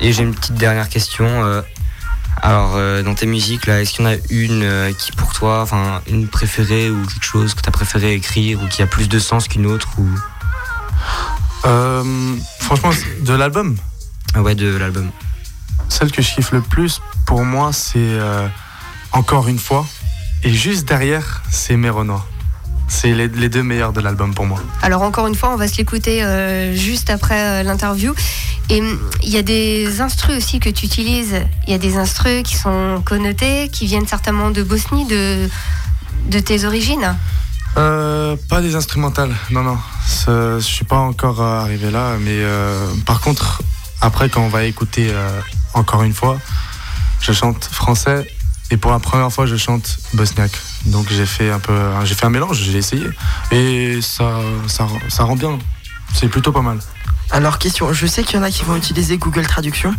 Et 0.00 0.12
j'ai 0.12 0.22
une 0.22 0.34
petite 0.34 0.54
dernière 0.54 0.88
question. 0.88 1.26
euh, 1.26 1.60
alors, 2.42 2.74
dans 3.02 3.14
tes 3.14 3.24
musiques, 3.26 3.66
là, 3.66 3.80
est-ce 3.80 3.92
qu'il 3.94 4.04
y 4.04 4.08
en 4.08 4.12
a 4.12 4.16
une 4.28 4.94
qui, 4.94 5.10
pour 5.12 5.32
toi, 5.32 5.62
enfin, 5.62 6.02
une 6.06 6.28
préférée 6.28 6.90
ou 6.90 7.02
quelque 7.06 7.24
chose 7.24 7.54
que 7.54 7.62
tu 7.62 7.68
as 7.68 7.72
préféré 7.72 8.12
écrire 8.12 8.62
ou 8.62 8.68
qui 8.68 8.82
a 8.82 8.86
plus 8.86 9.08
de 9.08 9.18
sens 9.18 9.48
qu'une 9.48 9.64
autre 9.66 9.88
ou... 9.98 10.06
Euh, 11.64 12.36
franchement, 12.60 12.90
de 13.22 13.32
l'album 13.32 13.76
Ah 14.34 14.42
ouais, 14.42 14.54
de 14.54 14.76
l'album. 14.76 15.10
Celle 15.98 16.12
que 16.12 16.20
je 16.20 16.34
kiffe 16.34 16.52
le 16.52 16.60
plus, 16.60 17.00
pour 17.24 17.42
moi, 17.42 17.70
c'est 17.72 17.96
euh, 17.96 18.46
Encore 19.12 19.48
une 19.48 19.58
fois. 19.58 19.86
Et 20.42 20.52
juste 20.52 20.86
derrière, 20.86 21.42
c'est 21.50 21.78
Méronois. 21.78 22.22
C'est 22.86 23.14
les, 23.14 23.28
les 23.28 23.48
deux 23.48 23.62
meilleurs 23.62 23.94
de 23.94 24.02
l'album 24.02 24.34
pour 24.34 24.44
moi. 24.44 24.60
Alors 24.82 25.00
encore 25.00 25.26
une 25.26 25.34
fois, 25.34 25.54
on 25.54 25.56
va 25.56 25.66
se 25.66 25.78
l'écouter 25.78 26.22
euh, 26.22 26.74
juste 26.74 27.08
après 27.08 27.40
euh, 27.40 27.62
l'interview. 27.62 28.14
Et 28.68 28.82
hum, 28.82 29.00
il 29.22 29.30
y 29.30 29.38
a 29.38 29.42
des 29.42 30.02
instrus 30.02 30.36
aussi 30.36 30.60
que 30.60 30.68
tu 30.68 30.84
utilises. 30.84 31.36
Il 31.66 31.70
y 31.70 31.74
a 31.74 31.78
des 31.78 31.96
instrus 31.96 32.42
qui 32.42 32.56
sont 32.56 33.00
connotés, 33.02 33.70
qui 33.70 33.86
viennent 33.86 34.06
certainement 34.06 34.50
de 34.50 34.62
Bosnie, 34.62 35.06
de, 35.06 35.48
de 36.28 36.40
tes 36.40 36.66
origines. 36.66 37.16
Euh, 37.78 38.36
pas 38.50 38.60
des 38.60 38.74
instrumentales, 38.74 39.34
non, 39.50 39.62
non. 39.62 39.78
Je 40.26 40.58
suis 40.60 40.84
pas 40.84 40.98
encore 40.98 41.40
arrivé 41.40 41.90
là, 41.90 42.16
mais 42.20 42.42
par 43.06 43.20
contre, 43.22 43.62
après, 44.02 44.28
quand 44.28 44.42
on 44.42 44.48
va 44.48 44.64
écouter 44.64 45.10
encore 45.76 46.02
une 46.02 46.14
fois, 46.14 46.38
je 47.20 47.32
chante 47.32 47.64
français 47.64 48.26
et 48.70 48.76
pour 48.76 48.90
la 48.90 48.98
première 48.98 49.32
fois, 49.32 49.46
je 49.46 49.56
chante 49.56 49.98
bosniaque. 50.14 50.58
Donc 50.86 51.06
j'ai 51.10 51.26
fait 51.26 51.50
un 51.50 51.58
peu, 51.58 51.78
j'ai 52.04 52.14
fait 52.14 52.26
un 52.26 52.30
mélange, 52.30 52.58
j'ai 52.58 52.76
essayé 52.76 53.06
et 53.52 54.00
ça, 54.02 54.40
ça, 54.66 55.24
rend 55.24 55.36
bien. 55.36 55.58
C'est 56.14 56.28
plutôt 56.28 56.52
pas 56.52 56.62
mal. 56.62 56.78
Alors 57.30 57.58
question, 57.58 57.92
je 57.92 58.06
sais 58.06 58.22
qu'il 58.22 58.36
y 58.36 58.38
en 58.38 58.42
a 58.42 58.50
qui 58.50 58.64
vont 58.64 58.76
utiliser 58.76 59.18
Google 59.18 59.46
Traduction. 59.46 59.94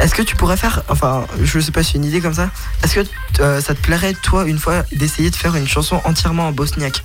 Est-ce 0.00 0.14
que 0.14 0.22
tu 0.22 0.36
pourrais 0.36 0.56
faire, 0.56 0.82
enfin, 0.88 1.26
je 1.42 1.58
sais 1.60 1.72
pas 1.72 1.82
si 1.82 1.92
c'est 1.92 1.98
une 1.98 2.04
idée 2.04 2.20
comme 2.20 2.34
ça. 2.34 2.50
Est-ce 2.82 2.94
que 3.00 3.06
euh, 3.40 3.60
ça 3.60 3.74
te 3.74 3.80
plairait 3.82 4.14
toi 4.14 4.46
une 4.46 4.58
fois 4.58 4.84
d'essayer 4.92 5.30
de 5.30 5.36
faire 5.36 5.56
une 5.56 5.66
chanson 5.66 6.00
entièrement 6.04 6.48
en 6.48 6.52
bosniaque? 6.52 7.04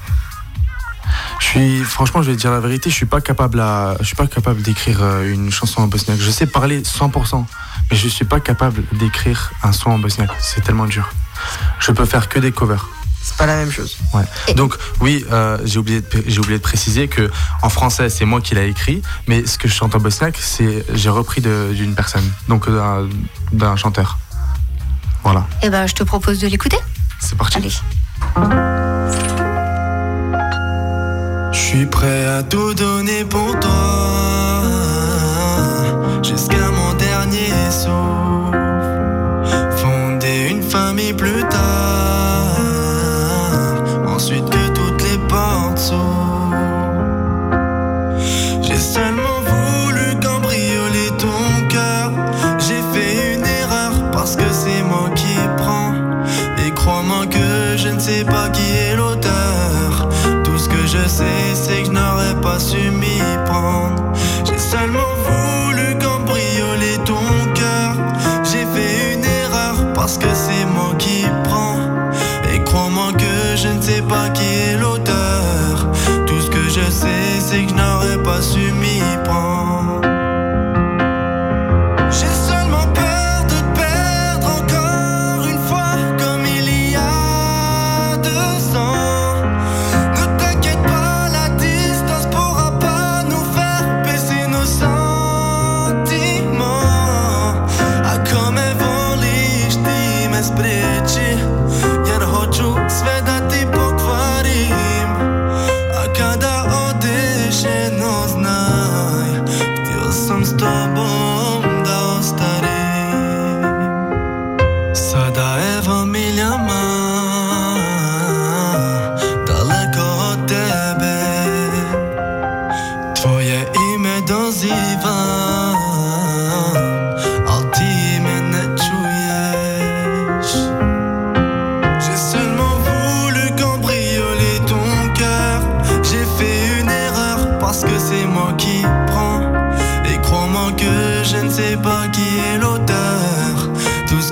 Je 1.39 1.45
suis, 1.45 1.83
franchement, 1.83 2.21
je 2.23 2.29
vais 2.31 2.35
te 2.35 2.41
dire 2.41 2.51
la 2.51 2.59
vérité, 2.59 2.89
je 2.89 2.95
suis 2.95 3.05
pas 3.05 3.21
capable 3.21 3.59
à, 3.59 3.95
je 3.99 4.05
suis 4.05 4.15
pas 4.15 4.27
capable 4.27 4.61
d'écrire 4.61 4.99
euh, 5.01 5.31
une 5.33 5.51
chanson 5.51 5.81
en 5.81 5.87
bosniaque. 5.87 6.19
Je 6.19 6.31
sais 6.31 6.45
parler 6.47 6.81
100%, 6.81 7.45
mais 7.91 7.97
je 7.97 8.07
suis 8.07 8.25
pas 8.25 8.39
capable 8.39 8.83
d'écrire 8.93 9.51
un 9.63 9.71
son 9.71 9.89
en 9.91 9.99
bosniaque. 9.99 10.31
C'est 10.39 10.61
tellement 10.63 10.85
dur. 10.85 11.09
Je 11.79 11.91
peux 11.91 12.05
faire 12.05 12.29
que 12.29 12.39
des 12.39 12.51
covers. 12.51 12.87
C'est 13.21 13.37
pas 13.37 13.45
la 13.45 13.55
même 13.55 13.71
chose. 13.71 13.97
Ouais. 14.13 14.23
Donc 14.55 14.75
oui, 14.99 15.23
euh, 15.31 15.57
j'ai 15.63 15.79
oublié, 15.79 16.01
de- 16.01 16.23
j'ai 16.27 16.39
oublié 16.39 16.57
de 16.57 16.63
préciser 16.63 17.07
que 17.07 17.31
en 17.61 17.69
français 17.69 18.09
c'est 18.09 18.25
moi 18.25 18.41
qui 18.41 18.53
l'ai 18.53 18.67
écrit, 18.67 19.01
mais 19.27 19.45
ce 19.45 19.57
que 19.57 19.67
je 19.69 19.73
chante 19.73 19.95
en 19.95 19.99
bosniaque 19.99 20.37
c'est 20.39 20.85
j'ai 20.93 21.09
repris 21.09 21.39
d'une 21.41 21.95
personne, 21.95 22.29
donc 22.49 22.67
euh, 22.67 23.07
d'un- 23.51 23.57
d'un 23.57 23.75
chanteur. 23.77 24.17
Voilà. 25.23 25.47
Eh 25.61 25.69
ben, 25.69 25.87
je 25.87 25.93
te 25.95 26.03
propose 26.03 26.39
de 26.39 26.47
l'écouter. 26.47 26.77
C'est 27.21 27.37
parti. 27.37 27.57
Allez. 27.59 29.42
Je 31.53 31.59
suis 31.59 31.85
prêt 31.85 32.25
à 32.25 32.41
tout 32.43 32.73
donner 32.73 33.23
pour 33.25 33.59
toi 33.59 34.42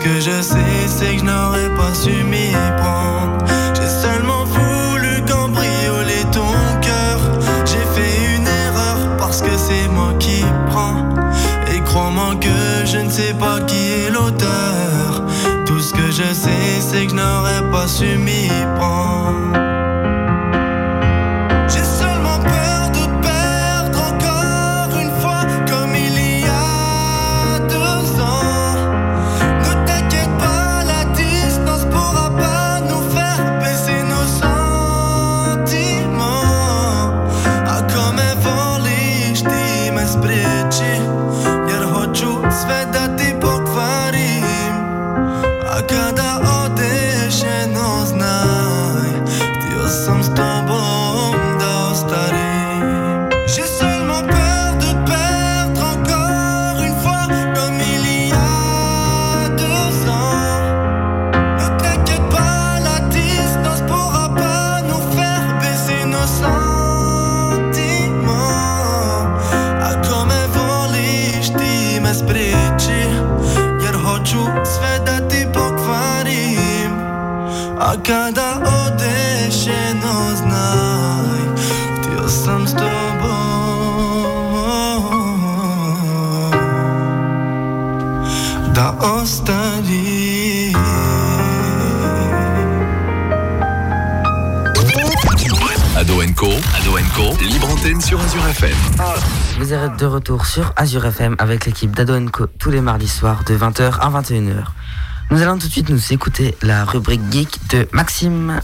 que 0.03 0.19
je 0.19 0.41
sais, 0.41 0.87
c'est 0.87 1.13
que 1.13 1.19
je 1.19 1.25
n'aurais 1.25 1.69
pas 1.75 1.93
su 1.93 2.23
m'y 2.23 2.51
prendre. 2.77 3.45
J'ai 3.75 3.87
seulement 3.87 4.45
voulu 4.45 5.21
cambrioler 5.27 6.23
ton 6.31 6.51
cœur. 6.81 7.19
J'ai 7.65 7.85
fait 7.95 8.35
une 8.35 8.47
erreur 8.47 9.17
parce 9.17 9.41
que 9.41 9.55
c'est 9.57 9.87
moi 9.89 10.13
qui 10.19 10.43
prends. 10.69 10.97
Et 11.73 11.79
crois-moi 11.81 12.35
que 12.39 12.85
je 12.85 12.97
ne 12.97 13.09
sais 13.09 13.33
pas 13.33 13.59
qui 13.61 13.91
est 13.91 14.09
l'auteur. 14.09 15.23
Tout 15.65 15.79
ce 15.79 15.93
que 15.93 16.07
je 16.11 16.33
sais, 16.33 16.79
c'est 16.79 17.05
que 17.05 17.11
je 17.11 17.15
n'aurais 17.15 17.63
pas 17.71 17.87
su 17.87 18.17
m'y 18.17 18.30
Azure. 98.19 98.43
Vous 99.57 99.73
êtes 99.73 99.95
de 99.95 100.05
retour 100.05 100.45
sur 100.45 100.73
Azure 100.75 101.05
FM 101.05 101.37
avec 101.39 101.65
l'équipe 101.65 101.95
d'Ado 101.95 102.19
Co 102.29 102.45
tous 102.45 102.69
les 102.69 102.81
mardis 102.81 103.07
soirs 103.07 103.45
de 103.45 103.55
20h 103.55 103.99
à 103.99 104.09
21h. 104.09 104.65
Nous 105.29 105.41
allons 105.41 105.57
tout 105.57 105.67
de 105.67 105.71
suite 105.71 105.87
nous 105.87 106.11
écouter 106.11 106.53
la 106.61 106.83
rubrique 106.83 107.21
geek 107.31 107.57
de 107.69 107.87
Maxime. 107.93 108.59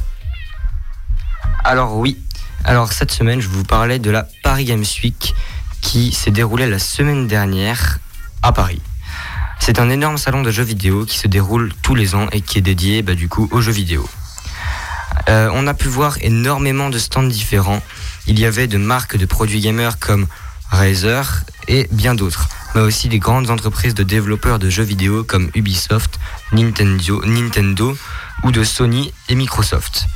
Alors 1.64 1.96
oui, 1.96 2.18
alors 2.66 2.92
cette 2.92 3.12
semaine 3.12 3.40
je 3.40 3.48
vous 3.48 3.64
parlais 3.64 4.00
de 4.00 4.12
la 4.12 4.28
Paris 4.44 4.66
Games 4.66 4.84
Week 5.02 5.34
qui 5.80 6.12
s'est 6.12 6.32
déroulée 6.32 6.68
la 6.68 6.80
semaine 6.80 7.28
dernière 7.28 8.00
à 8.44 8.52
Paris. 8.52 8.82
C'est 9.60 9.80
un 9.80 9.90
énorme 9.90 10.18
salon 10.18 10.42
de 10.42 10.52
jeux 10.52 10.64
vidéo 10.64 11.06
qui 11.06 11.18
se 11.18 11.28
déroule 11.30 11.72
tous 11.82 11.96
les 11.96 12.16
ans 12.16 12.28
et 12.34 12.42
qui 12.42 12.58
est 12.58 12.62
dédié 12.62 13.02
bah, 13.02 13.16
du 13.16 13.30
coup 13.30 13.48
aux 13.52 13.62
jeux 13.62 13.72
vidéo. 13.72 14.10
Euh, 15.30 15.50
on 15.54 15.68
a 15.68 15.74
pu 15.74 15.88
voir 15.88 16.18
énormément 16.22 16.90
de 16.90 16.98
stands 16.98 17.24
différents. 17.24 17.82
Il 18.28 18.40
y 18.40 18.46
avait 18.46 18.68
de 18.68 18.78
marques 18.78 19.18
de 19.18 19.26
produits 19.26 19.62
gamers 19.62 20.00
comme 20.00 20.28
Razer 20.70 21.44
et 21.68 21.88
bien 21.92 22.14
d'autres, 22.14 22.50
mais 22.76 22.82
aussi 22.82 23.08
des 23.10 23.20
grandes 23.20 23.50
entreprises 23.50 23.94
de 23.94 24.04
développeurs 24.04 24.60
de 24.60 24.70
jeux 24.70 24.84
vidéo 24.84 25.24
comme 25.24 25.50
Ubisoft, 25.56 26.20
Nintendo, 26.52 27.24
Nintendo 27.26 27.98
ou 28.44 28.52
de 28.52 28.64
Sony 28.64 29.14
et 29.30 29.36
Microsoft. 29.36 30.08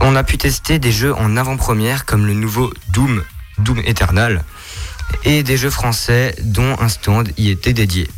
On 0.00 0.16
a 0.16 0.24
pu 0.24 0.38
tester 0.38 0.78
des 0.78 0.92
jeux 0.92 1.14
en 1.14 1.36
avant-première 1.36 2.04
comme 2.04 2.26
le 2.26 2.34
nouveau 2.34 2.72
Doom, 2.88 3.22
Doom 3.58 3.80
Eternal, 3.84 4.44
et 5.24 5.42
des 5.42 5.56
jeux 5.56 5.70
français 5.70 6.34
dont 6.42 6.76
un 6.80 6.88
stand 6.88 7.30
y 7.36 7.50
était 7.50 7.72
dédié. 7.72 8.08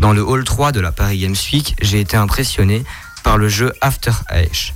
Dans 0.00 0.12
le 0.12 0.22
hall 0.22 0.44
3 0.44 0.72
de 0.72 0.80
la 0.80 0.92
Paris 0.92 1.18
Games 1.18 1.36
Week, 1.52 1.76
j'ai 1.80 2.00
été 2.00 2.16
impressionné 2.16 2.84
par 3.22 3.38
le 3.38 3.48
jeu 3.48 3.72
After 3.80 4.12
Age, 4.28 4.74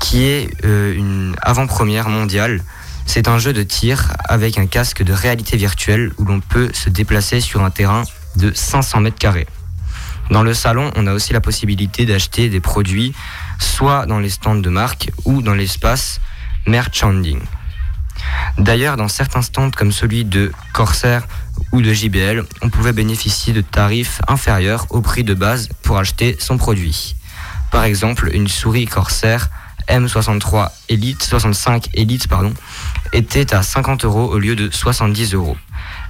qui 0.00 0.24
est 0.24 0.50
euh, 0.64 0.94
une 0.94 1.34
avant-première 1.40 2.08
mondiale. 2.08 2.62
C'est 3.06 3.28
un 3.28 3.38
jeu 3.38 3.52
de 3.52 3.62
tir 3.62 4.12
avec 4.28 4.58
un 4.58 4.66
casque 4.66 5.02
de 5.02 5.12
réalité 5.12 5.56
virtuelle 5.56 6.12
où 6.18 6.24
l'on 6.24 6.40
peut 6.40 6.70
se 6.72 6.88
déplacer 6.90 7.40
sur 7.40 7.62
un 7.62 7.70
terrain 7.70 8.04
de 8.36 8.52
500 8.54 9.00
mètres 9.00 9.18
carrés. 9.18 9.46
Dans 10.30 10.42
le 10.42 10.54
salon, 10.54 10.90
on 10.96 11.06
a 11.06 11.12
aussi 11.12 11.32
la 11.32 11.40
possibilité 11.40 12.06
d'acheter 12.06 12.48
des 12.48 12.60
produits 12.60 13.12
soit 13.58 14.06
dans 14.06 14.18
les 14.18 14.30
stands 14.30 14.54
de 14.54 14.70
marque 14.70 15.10
ou 15.24 15.42
dans 15.42 15.54
l'espace 15.54 16.20
merchanding. 16.66 17.40
D'ailleurs, 18.58 18.96
dans 18.96 19.08
certains 19.08 19.42
stands 19.42 19.70
comme 19.70 19.92
celui 19.92 20.24
de 20.24 20.52
Corsair 20.72 21.26
ou 21.72 21.82
de 21.82 21.92
JBL, 21.92 22.44
on 22.62 22.70
pouvait 22.70 22.92
bénéficier 22.92 23.52
de 23.52 23.60
tarifs 23.60 24.20
inférieurs 24.28 24.86
au 24.90 25.00
prix 25.00 25.24
de 25.24 25.34
base 25.34 25.68
pour 25.82 25.98
acheter 25.98 26.36
son 26.38 26.56
produit. 26.56 27.16
Par 27.70 27.84
exemple, 27.84 28.30
une 28.32 28.48
souris 28.48 28.86
Corsair 28.86 29.48
M63 29.88 30.70
Elite, 30.88 31.22
65 31.22 31.88
Elite 31.94 32.28
pardon, 32.28 32.54
était 33.12 33.54
à 33.54 33.62
50 33.62 34.04
euros 34.04 34.32
au 34.32 34.38
lieu 34.38 34.56
de 34.56 34.70
70 34.70 35.34
euros. 35.34 35.56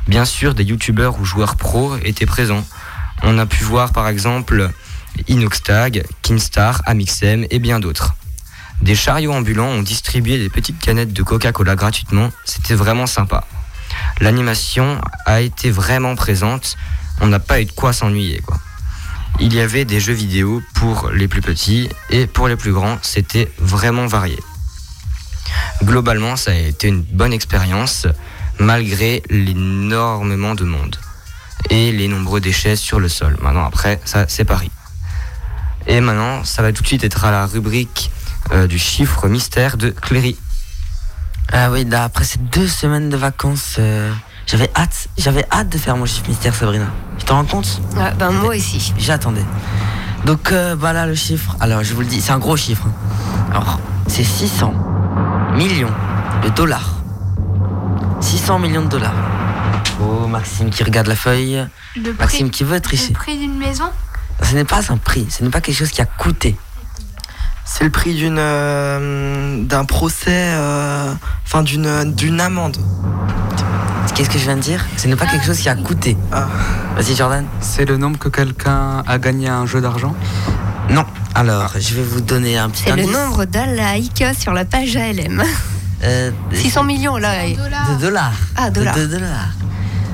Bien 0.08 0.24
sûr, 0.24 0.54
des 0.54 0.64
youtubeurs 0.64 1.18
ou 1.20 1.24
joueurs 1.24 1.56
pro 1.56 1.96
étaient 2.04 2.26
présents. 2.26 2.64
On 3.22 3.38
a 3.38 3.46
pu 3.46 3.64
voir 3.64 3.92
par 3.92 4.08
exemple 4.08 4.70
Inoxtag, 5.28 6.04
Kinstar, 6.22 6.82
Amixem 6.86 7.46
et 7.50 7.58
bien 7.58 7.80
d'autres. 7.80 8.14
Des 8.80 8.96
chariots 8.96 9.32
ambulants 9.32 9.68
ont 9.68 9.82
distribué 9.82 10.38
des 10.38 10.48
petites 10.48 10.80
canettes 10.80 11.12
de 11.12 11.22
Coca-Cola 11.22 11.76
gratuitement, 11.76 12.30
c'était 12.44 12.74
vraiment 12.74 13.06
sympa. 13.06 13.44
L'animation 14.20 15.00
a 15.26 15.40
été 15.40 15.70
vraiment 15.70 16.16
présente, 16.16 16.76
on 17.20 17.28
n'a 17.28 17.38
pas 17.38 17.60
eu 17.60 17.66
de 17.66 17.72
quoi 17.72 17.92
s'ennuyer. 17.92 18.42
Il 19.40 19.54
y 19.54 19.60
avait 19.60 19.84
des 19.84 20.00
jeux 20.00 20.12
vidéo 20.12 20.62
pour 20.74 21.10
les 21.10 21.28
plus 21.28 21.40
petits 21.40 21.88
et 22.10 22.26
pour 22.26 22.48
les 22.48 22.56
plus 22.56 22.72
grands, 22.72 22.98
c'était 23.02 23.50
vraiment 23.58 24.06
varié. 24.06 24.38
Globalement, 25.84 26.36
ça 26.36 26.50
a 26.52 26.54
été 26.54 26.88
une 26.88 27.02
bonne 27.02 27.32
expérience 27.32 28.06
malgré 28.58 29.22
l'énormément 29.30 30.54
de 30.54 30.64
monde 30.64 30.96
et 31.70 31.92
les 31.92 32.08
nombreux 32.08 32.40
déchets 32.40 32.76
sur 32.76 33.00
le 33.00 33.08
sol. 33.08 33.36
Maintenant, 33.40 33.64
après, 33.66 34.00
ça, 34.04 34.26
c'est 34.28 34.44
Paris. 34.44 34.70
Et 35.86 36.00
maintenant, 36.00 36.44
ça 36.44 36.62
va 36.62 36.72
tout 36.72 36.82
de 36.82 36.86
suite 36.86 37.04
être 37.04 37.24
à 37.24 37.30
la 37.30 37.46
rubrique 37.46 38.10
euh, 38.52 38.66
du 38.66 38.78
chiffre 38.78 39.28
mystère 39.28 39.76
de 39.76 39.90
Cléry. 39.90 40.36
Ah 41.52 41.70
oui, 41.70 41.84
là, 41.84 42.04
après 42.04 42.24
ces 42.24 42.38
deux 42.38 42.68
semaines 42.68 43.10
de 43.10 43.16
vacances, 43.16 43.76
euh, 43.78 44.12
j'avais 44.46 44.70
hâte, 44.76 45.08
j'avais 45.18 45.44
hâte 45.50 45.68
de 45.68 45.78
faire 45.78 45.96
mon 45.96 46.06
chiffre 46.06 46.28
mystère, 46.28 46.54
Sabrina. 46.54 46.86
Tu 47.18 47.24
t'en 47.24 47.36
rends 47.36 47.44
compte? 47.44 47.80
Ah, 47.98 48.12
ben, 48.12 48.30
moi 48.30 48.54
aussi. 48.56 48.92
J'attendais. 48.98 49.44
Donc 50.24 50.52
euh, 50.52 50.76
voilà 50.78 51.06
le 51.06 51.14
chiffre. 51.16 51.56
Alors 51.60 51.82
je 51.82 51.94
vous 51.94 52.00
le 52.00 52.06
dis, 52.06 52.20
c'est 52.20 52.30
un 52.32 52.38
gros 52.38 52.56
chiffre. 52.56 52.84
hein. 52.86 53.50
Alors 53.50 53.80
c'est 54.06 54.22
600 54.24 54.72
millions 55.52 55.92
de 56.42 56.48
dollars. 56.50 56.94
600 58.20 58.58
millions 58.58 58.82
de 58.82 58.88
dollars. 58.88 59.14
Oh 60.00 60.26
Maxime 60.26 60.70
qui 60.70 60.82
regarde 60.84 61.06
la 61.06 61.16
feuille. 61.16 61.66
Le 61.96 62.12
prix, 62.12 62.18
Maxime 62.18 62.50
qui 62.50 62.64
veut 62.64 62.80
tricher. 62.80 63.08
le 63.08 63.14
prix 63.14 63.38
d'une 63.38 63.56
maison? 63.56 63.90
Ce 64.42 64.54
n'est 64.54 64.64
pas 64.64 64.80
un 64.90 64.96
prix, 64.96 65.26
ce 65.30 65.44
n'est 65.44 65.50
pas 65.50 65.60
quelque 65.60 65.76
chose 65.76 65.90
qui 65.90 66.00
a 66.00 66.06
coûté. 66.06 66.56
C'est 67.64 67.84
le 67.84 67.90
prix 67.90 68.14
d'une 68.14 68.38
euh, 68.38 69.62
d'un 69.64 69.84
procès, 69.84 70.30
euh, 70.30 71.12
enfin 71.44 71.62
d'une 71.62 72.12
d'une 72.14 72.40
amende. 72.40 72.76
Qu'est-ce 74.14 74.28
que 74.28 74.38
je 74.38 74.44
viens 74.44 74.56
de 74.56 74.60
dire? 74.60 74.84
Ce 74.96 75.06
n'est 75.06 75.16
pas 75.16 75.26
quelque 75.26 75.46
chose 75.46 75.58
qui 75.58 75.68
a 75.68 75.74
coûté. 75.74 76.16
Ah. 76.32 76.46
Vas-y 76.96 77.14
Jordan. 77.14 77.46
C'est 77.60 77.84
le 77.84 77.96
nombre 77.96 78.18
que 78.18 78.28
quelqu'un 78.28 79.02
a 79.06 79.18
gagné 79.18 79.48
à 79.48 79.56
un 79.56 79.66
jeu 79.66 79.80
d'argent? 79.80 80.14
Non. 80.90 81.04
Alors, 81.34 81.72
je 81.78 81.94
vais 81.94 82.02
vous 82.02 82.20
donner 82.20 82.58
un 82.58 82.68
petit 82.68 82.84
C'est 82.84 82.96
le 82.96 83.04
nombre 83.10 83.44
de 83.46 83.94
likes 83.98 84.24
sur 84.38 84.52
la 84.52 84.64
page 84.64 84.96
ALM. 84.96 85.42
Euh, 86.04 86.30
600 86.52 86.84
millions 86.84 87.16
là. 87.16 87.46
et- 87.46 87.54
de 87.56 88.00
dollars. 88.00 88.32
Ah, 88.56 88.70
dollars. 88.70 88.96
de 88.96 89.06
dollars. 89.06 89.48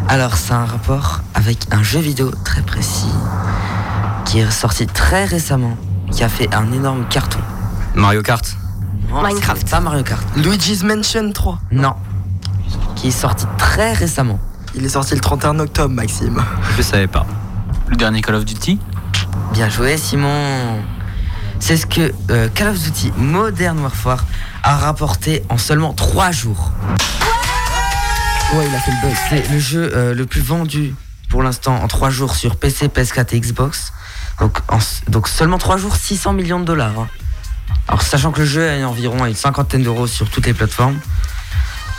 Alors, 0.09 0.37
c'est 0.37 0.53
un 0.53 0.64
rapport 0.64 1.21
avec 1.35 1.59
un 1.71 1.83
jeu 1.83 1.99
vidéo 2.01 2.31
très 2.45 2.62
précis 2.62 3.11
qui 4.25 4.39
est 4.41 4.51
sorti 4.51 4.87
très 4.87 5.25
récemment, 5.25 5.77
qui 6.12 6.23
a 6.25 6.29
fait 6.29 6.55
un 6.55 6.71
énorme 6.73 7.05
carton. 7.09 7.41
Mario 7.95 8.23
Kart. 8.23 8.45
Non, 9.11 9.23
Minecraft. 9.23 9.62
c'est 9.64 9.71
Pas 9.71 9.81
Mario 9.81 10.03
Kart. 10.05 10.23
Luigi's 10.37 10.83
Mansion 10.85 11.33
3. 11.33 11.59
Non. 11.73 11.95
Qui 12.95 13.09
est 13.09 13.11
sorti 13.11 13.47
très 13.57 13.93
récemment. 13.95 14.39
Il 14.75 14.85
est 14.85 14.91
sorti 14.91 15.14
le 15.14 15.21
31 15.21 15.59
octobre, 15.59 15.95
Maxime. 15.95 16.43
Je 16.77 16.83
savais 16.83 17.07
pas. 17.07 17.27
Le 17.89 17.97
dernier 17.97 18.21
Call 18.21 18.35
of 18.37 18.45
Duty 18.45 18.79
Bien 19.55 19.69
joué, 19.71 19.97
Simon. 19.97 20.81
C'est 21.61 21.77
ce 21.77 21.87
que 21.87 22.13
euh, 22.31 22.49
Call 22.55 22.69
of 22.69 22.81
Duty 22.83 23.13
Modern 23.17 23.79
Warfare 23.81 24.25
a 24.63 24.77
rapporté 24.77 25.43
en 25.49 25.59
seulement 25.59 25.93
3 25.93 26.31
jours. 26.33 26.73
Ouais, 28.55 28.67
il 28.67 28.75
a 28.75 28.81
fait 28.81 28.91
le 28.91 29.09
buzz. 29.09 29.17
C'est 29.29 29.49
le 29.51 29.59
jeu 29.59 29.93
euh, 29.95 30.15
le 30.15 30.25
plus 30.25 30.41
vendu 30.41 30.95
pour 31.29 31.43
l'instant 31.43 31.77
en 31.83 31.89
3 31.89 32.09
jours 32.11 32.35
sur 32.35 32.57
PC, 32.57 32.89
PS4 32.89 33.35
et 33.35 33.41
Xbox. 33.41 33.93
Donc, 34.41 34.59
en- 34.69 34.79
donc 35.11 35.29
seulement 35.29 35.59
3 35.59 35.77
jours, 35.77 35.95
600 35.97 36.33
millions 36.33 36.61
de 36.61 36.65
dollars. 36.65 36.99
hein. 36.99 37.09
Alors 37.87 38.03
sachant 38.03 38.33
que 38.33 38.41
le 38.41 38.47
jeu 38.47 38.63
est 38.67 38.85
environ 38.85 39.23
à 39.25 39.29
une 39.29 39.35
cinquantaine 39.35 39.83
d'euros 39.83 40.07
sur 40.07 40.31
toutes 40.31 40.47
les 40.47 40.55
plateformes. 40.55 40.99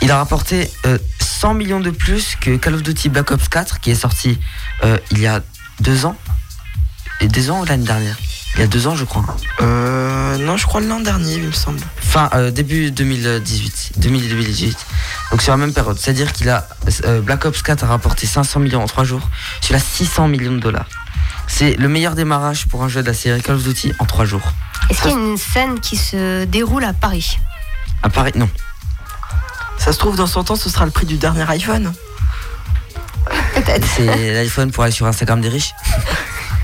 Il 0.02 0.10
a 0.10 0.16
rapporté 0.16 0.68
euh, 0.86 0.98
100 1.20 1.54
millions 1.54 1.80
de 1.80 1.90
plus 1.90 2.34
que 2.40 2.56
Call 2.56 2.74
of 2.74 2.82
Duty 2.82 3.08
Black 3.10 3.30
Ops 3.30 3.48
4 3.48 3.78
qui 3.80 3.90
est 3.92 3.94
sorti 3.94 4.40
euh, 4.82 4.98
il 5.12 5.20
y 5.20 5.26
a 5.28 5.40
2 5.80 6.06
ans. 6.06 6.16
Et 7.20 7.28
2 7.28 7.50
ans 7.50 7.60
ou 7.60 7.64
l'année 7.66 7.84
dernière? 7.84 8.16
Il 8.54 8.60
y 8.60 8.62
a 8.64 8.66
2 8.66 8.86
ans 8.88 8.96
je 8.96 9.04
crois. 9.04 9.24
Euh, 9.60 10.36
non, 10.38 10.56
je 10.56 10.66
crois 10.66 10.80
l'an 10.80 11.00
dernier, 11.00 11.34
il 11.34 11.42
me 11.42 11.52
semble. 11.52 11.80
Fin 11.96 12.28
euh, 12.34 12.50
début 12.50 12.90
2018, 12.90 13.92
2018. 13.98 14.86
Donc 15.30 15.42
sur 15.42 15.52
la 15.52 15.56
même 15.56 15.72
période. 15.72 15.98
C'est-à-dire 15.98 16.32
qu'il 16.32 16.48
a 16.48 16.68
euh, 17.04 17.20
Black 17.20 17.44
Ops 17.44 17.62
4 17.62 17.84
a 17.84 17.86
rapporté 17.86 18.26
500 18.26 18.60
millions 18.60 18.82
en 18.82 18.86
3 18.86 19.04
jours. 19.04 19.28
Celui-là 19.60 19.80
600 19.80 20.28
millions 20.28 20.52
de 20.52 20.60
dollars. 20.60 20.86
C'est 21.46 21.74
le 21.74 21.88
meilleur 21.88 22.14
démarrage 22.14 22.66
pour 22.66 22.82
un 22.82 22.88
jeu 22.88 23.02
de 23.02 23.08
la 23.08 23.14
série 23.14 23.42
Call 23.42 23.56
of 23.56 23.62
Duty 23.62 23.92
en 23.98 24.04
3 24.04 24.24
jours. 24.24 24.52
Est-ce 24.88 25.02
qu'il 25.02 25.10
y 25.10 25.14
a 25.14 25.16
une 25.16 25.36
scène 25.36 25.80
qui 25.80 25.96
se 25.96 26.44
déroule 26.44 26.84
à 26.84 26.92
Paris? 26.92 27.38
À 28.02 28.08
Paris, 28.08 28.32
non. 28.34 28.48
Ça 29.78 29.92
se 29.92 29.98
trouve, 29.98 30.16
dans 30.16 30.26
100 30.26 30.50
ans, 30.50 30.56
ce 30.56 30.68
sera 30.68 30.84
le 30.84 30.90
prix 30.90 31.06
du 31.06 31.16
dernier 31.16 31.48
iPhone. 31.48 31.92
Peut-être. 33.54 33.86
C'est 33.96 34.34
l'iPhone 34.34 34.70
pour 34.70 34.84
aller 34.84 34.92
sur 34.92 35.06
Instagram 35.06 35.40
des 35.40 35.48
riches. 35.48 35.72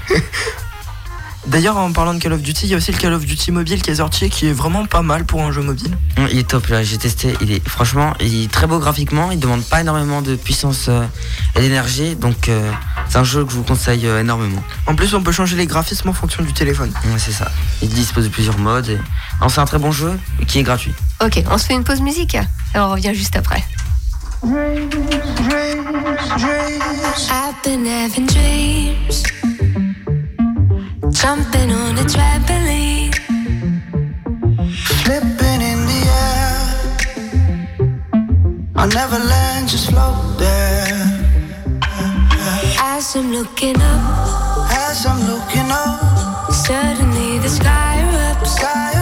D'ailleurs, 1.48 1.76
en 1.76 1.92
parlant 1.92 2.12
de 2.12 2.18
Call 2.18 2.32
of 2.32 2.42
Duty, 2.42 2.66
il 2.66 2.70
y 2.70 2.74
a 2.74 2.76
aussi 2.76 2.90
le 2.90 2.98
Call 2.98 3.12
of 3.12 3.24
Duty 3.24 3.52
mobile 3.52 3.80
qui 3.80 3.90
est 3.90 3.96
sorti, 3.96 4.28
qui 4.30 4.48
est 4.48 4.52
vraiment 4.52 4.84
pas 4.84 5.02
mal 5.02 5.24
pour 5.24 5.42
un 5.42 5.52
jeu 5.52 5.62
mobile. 5.62 5.96
Hum, 6.18 6.26
Il 6.30 6.38
est 6.38 6.48
top 6.48 6.66
là, 6.66 6.82
j'ai 6.82 6.98
testé. 6.98 7.34
Il 7.40 7.52
est 7.52 7.66
franchement, 7.68 8.14
il 8.20 8.44
est 8.44 8.50
très 8.50 8.66
beau 8.66 8.78
graphiquement. 8.80 9.30
Il 9.30 9.38
demande 9.38 9.62
pas 9.64 9.80
énormément 9.80 10.22
de 10.22 10.34
puissance 10.34 10.86
euh, 10.88 11.04
et 11.54 11.60
d'énergie, 11.60 12.16
donc 12.16 12.48
euh, 12.48 12.72
c'est 13.08 13.18
un 13.18 13.24
jeu 13.24 13.44
que 13.44 13.52
je 13.52 13.56
vous 13.56 13.62
conseille 13.62 14.06
euh, 14.06 14.20
énormément. 14.20 14.62
En 14.86 14.96
plus, 14.96 15.14
on 15.14 15.22
peut 15.22 15.30
changer 15.32 15.56
les 15.56 15.66
graphismes 15.66 16.08
en 16.08 16.12
fonction 16.12 16.42
du 16.42 16.52
téléphone. 16.52 16.92
Ouais, 17.04 17.18
c'est 17.18 17.32
ça. 17.32 17.50
Il 17.80 17.90
dispose 17.90 18.24
de 18.24 18.28
plusieurs 18.30 18.58
modes. 18.58 18.88
et 18.88 18.98
Non, 19.40 19.48
c'est 19.48 19.60
un 19.60 19.66
très 19.66 19.78
bon 19.78 19.92
jeu 19.92 20.18
qui 20.48 20.58
est 20.58 20.62
gratuit. 20.64 20.92
Ok, 21.24 21.42
on 21.50 21.58
se 21.58 21.66
fait 21.66 21.74
une 21.74 21.84
pause 21.84 22.00
musique 22.00 22.34
et 22.34 22.78
on 22.78 22.90
revient 22.90 23.14
juste 23.14 23.36
après. 23.36 23.62
I've 27.28 27.54
been 27.64 27.86
having 27.86 28.26
dreams, 28.26 28.96
jumping 31.20 31.72
on 31.72 31.96
a 31.96 32.04
trampoline, 32.14 33.14
Flipping 35.02 35.60
in 35.72 35.80
the 35.90 36.00
air. 36.24 36.56
I'll 38.76 38.88
never 38.88 39.18
land, 39.18 39.68
just 39.68 39.90
float 39.90 40.38
there. 40.38 41.00
as 42.92 43.16
I'm 43.16 43.32
looking 43.32 43.76
up, 43.76 44.70
As 44.70 45.06
I'm 45.06 45.20
looking 45.32 45.70
up, 45.70 46.52
suddenly 46.52 47.38
the 47.38 47.48
sky 47.48 47.94
erupts, 48.04 48.56
sky 48.58 48.95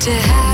to 0.00 0.10
happen. 0.12 0.47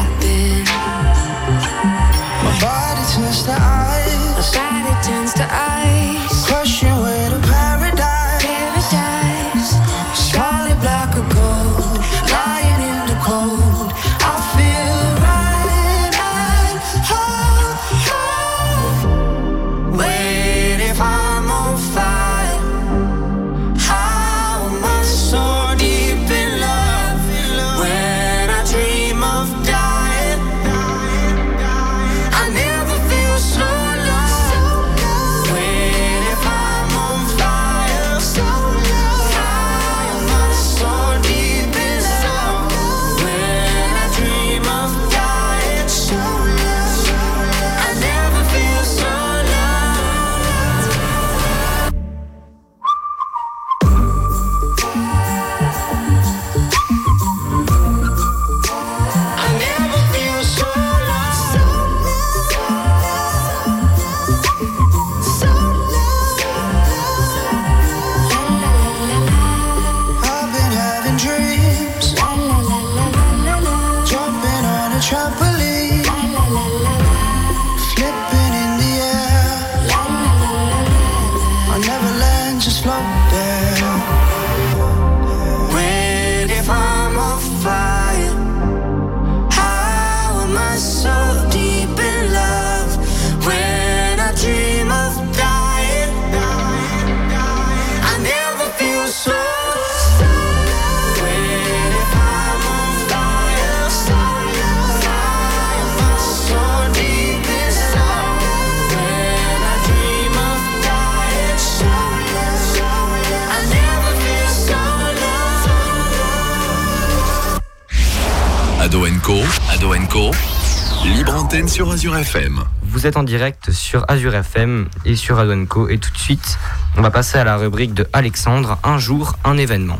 Sur 121.63 121.93
Azure 121.93 122.17
FM. 122.17 122.65
Vous 122.83 123.07
êtes 123.07 123.17
en 123.17 123.23
direct 123.23 123.71
sur 123.71 124.05
Azure 124.09 124.35
FM 124.35 124.89
et 125.05 125.15
sur 125.15 125.39
Adonco 125.39 125.89
et 125.89 125.99
tout 125.99 126.11
de 126.11 126.19
suite, 126.19 126.59
on 126.97 127.01
va 127.01 127.11
passer 127.13 127.39
à 127.39 127.45
la 127.45 127.57
rubrique 127.57 127.95
de 127.95 128.09
Alexandre, 128.13 128.77
un 128.83 128.99
jour, 128.99 129.37
un 129.45 129.57
événement. 129.57 129.99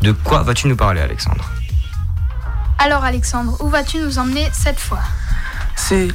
De 0.00 0.12
quoi 0.12 0.42
vas-tu 0.42 0.68
nous 0.68 0.76
parler 0.76 1.00
Alexandre? 1.00 1.44
Alors 2.78 3.02
Alexandre, 3.02 3.56
où 3.60 3.68
vas-tu 3.68 3.98
nous 3.98 4.18
emmener 4.18 4.48
cette 4.52 4.78
fois? 4.78 5.00
C'est. 5.74 6.08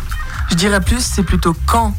Je 0.49 0.55
dirais 0.55 0.79
plus, 0.81 1.01
c'est 1.01 1.23
plutôt 1.23 1.55
quand? 1.65 1.93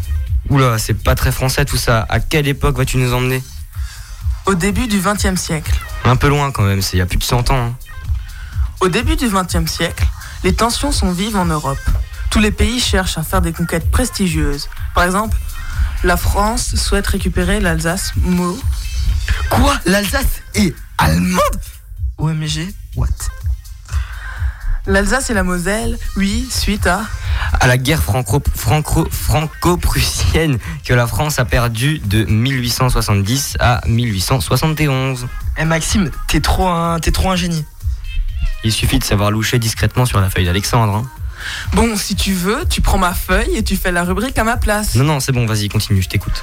Oula, 0.49 0.79
c'est 0.79 0.95
pas 0.95 1.15
très 1.15 1.31
français 1.31 1.67
tout 1.67 1.77
ça. 1.77 2.07
À 2.09 2.21
quelle 2.21 2.49
époque 2.49 2.77
vas-tu 2.79 2.97
nous 2.97 3.13
emmener? 3.13 3.43
Au 4.47 4.55
début 4.55 4.87
du 4.89 4.99
XXe 4.99 5.39
siècle. 5.39 5.75
Un 6.05 6.17
peu 6.17 6.29
loin 6.29 6.51
quand 6.53 6.63
même, 6.65 6.81
c'est 6.81 6.97
il 6.97 7.01
y 7.01 7.03
a 7.03 7.07
plus 7.07 7.19
de 7.19 7.23
100 7.25 7.51
ans. 7.51 7.67
hein. 7.67 7.75
Au 8.81 8.89
début 8.89 9.17
du 9.17 9.29
XXe 9.29 9.71
siècle, 9.71 10.07
les 10.43 10.55
tensions 10.55 10.91
sont 10.91 11.13
vives 11.13 11.37
en 11.37 11.45
Europe. 11.45 11.79
Tous 12.31 12.41
les 12.41 12.51
pays 12.51 12.79
cherchent 12.81 13.19
à 13.19 13.23
faire 13.23 13.41
des 13.41 13.53
conquêtes 13.53 13.91
prestigieuses. 13.91 14.69
Par 14.95 15.05
exemple, 15.05 15.37
la 16.05 16.17
France 16.17 16.75
souhaite 16.77 17.07
récupérer 17.07 17.61
l'Alsace 17.61 18.13
Mo. 18.17 18.59
Quoi? 19.51 19.75
L'Alsace 19.87 20.43
est 20.55 20.75
allemande? 20.99 21.41
OMG, 22.19 22.73
what? 22.97 23.07
L'Alsace 24.87 25.29
et 25.31 25.35
la 25.35 25.43
Moselle, 25.43 25.99
oui, 26.17 26.47
suite 26.51 26.87
à. 26.87 27.03
À 27.61 27.67
la 27.67 27.77
guerre 27.77 28.03
franco- 28.03 28.43
franco- 28.57 29.09
franco-prussienne 29.11 30.59
que 30.85 30.95
la 30.95 31.07
France 31.07 31.39
a 31.39 31.45
perdue 31.45 31.99
de 31.99 32.25
1870 32.25 33.57
à 33.61 33.81
1871. 33.87 35.27
Eh 35.59 35.65
Maxime, 35.65 36.11
t'es 36.29 36.41
trop 36.41 36.69
un, 36.69 36.99
t'es 37.01 37.11
trop 37.11 37.31
un 37.31 37.37
génie. 37.37 37.65
Il 38.65 38.73
suffit 38.73 38.99
de 38.99 39.05
savoir 39.05 39.31
loucher 39.31 39.59
discrètement 39.59 40.07
sur 40.07 40.21
la 40.21 40.31
feuille 40.31 40.47
d'Alexandre. 40.47 40.95
hein. 40.97 41.11
Bon, 41.75 41.97
si 41.97 42.15
tu 42.17 42.33
veux, 42.33 42.65
tu 42.69 42.81
prends 42.81 42.99
ma 42.99 43.15
feuille 43.15 43.57
et 43.57 43.63
tu 43.65 43.77
fais 43.77 43.93
la 43.93 44.05
rubrique 44.05 44.37
à 44.39 44.45
ma 44.45 44.57
place. 44.57 44.95
Non, 44.95 45.05
non, 45.05 45.21
c'est 45.21 45.33
bon, 45.33 45.47
vas-y, 45.47 45.69
continue, 45.69 46.03
je 46.03 46.09
t'écoute. 46.09 46.43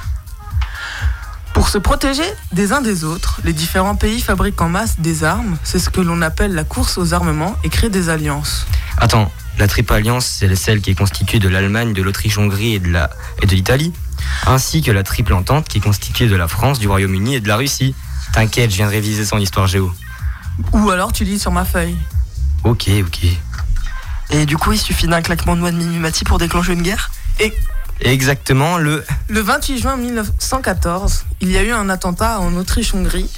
Pour 1.54 1.68
se 1.70 1.78
protéger 1.78 2.22
des 2.52 2.72
uns 2.72 2.82
des 2.82 3.04
autres, 3.04 3.40
les 3.44 3.54
différents 3.54 3.96
pays 3.96 4.20
fabriquent 4.20 4.60
en 4.60 4.68
masse 4.68 5.00
des 5.00 5.24
armes. 5.24 5.56
C'est 5.64 5.78
ce 5.78 5.88
que 5.88 6.02
l'on 6.02 6.20
appelle 6.20 6.54
la 6.54 6.64
course 6.64 6.98
aux 6.98 7.14
armements 7.14 7.56
et 7.64 7.70
créent 7.70 7.88
des 7.88 8.10
alliances. 8.10 8.66
Attends, 8.98 9.32
la 9.58 9.66
triple 9.66 9.94
alliance, 9.94 10.26
c'est 10.26 10.54
celle 10.54 10.82
qui 10.82 10.90
est 10.90 10.94
constituée 10.94 11.38
de 11.38 11.48
l'Allemagne, 11.48 11.94
de 11.94 12.02
l'Autriche-Hongrie 12.02 12.74
et 12.74 12.78
de 12.78 12.88
la- 12.90 13.08
et 13.42 13.46
de 13.46 13.54
l'Italie, 13.54 13.92
ainsi 14.46 14.82
que 14.82 14.90
la 14.90 15.02
triple 15.02 15.32
entente 15.32 15.66
qui 15.66 15.78
est 15.78 15.80
constituée 15.80 16.26
de 16.28 16.36
la 16.36 16.46
France, 16.46 16.78
du 16.78 16.88
Royaume-Uni 16.88 17.36
et 17.36 17.40
de 17.40 17.48
la 17.48 17.56
Russie. 17.56 17.94
T'inquiète, 18.34 18.70
je 18.70 18.76
viens 18.76 18.86
de 18.86 18.92
réviser 18.92 19.24
son 19.24 19.38
histoire 19.38 19.66
géo. 19.66 19.90
Ou 20.72 20.90
alors 20.90 21.12
tu 21.12 21.24
lis 21.24 21.38
sur 21.38 21.52
ma 21.52 21.64
feuille. 21.64 21.96
Ok, 22.64 22.90
ok. 23.00 23.18
Et 24.30 24.46
du 24.46 24.56
coup, 24.56 24.72
il 24.72 24.78
suffit 24.78 25.06
d'un 25.06 25.22
claquement 25.22 25.54
de 25.54 25.60
doigts 25.60 25.70
de 25.70 25.76
Mimimati 25.76 26.24
pour 26.24 26.38
déclencher 26.38 26.72
une 26.72 26.82
guerre 26.82 27.10
Et 27.40 27.52
Exactement, 28.00 28.76
le 28.76 29.02
le 29.28 29.40
28 29.40 29.78
juin 29.78 29.96
1914, 29.96 31.24
il 31.40 31.50
y 31.50 31.56
a 31.56 31.62
eu 31.62 31.72
un 31.72 31.88
attentat 31.88 32.40
en 32.40 32.54
Autriche-Hongrie, 32.54 33.30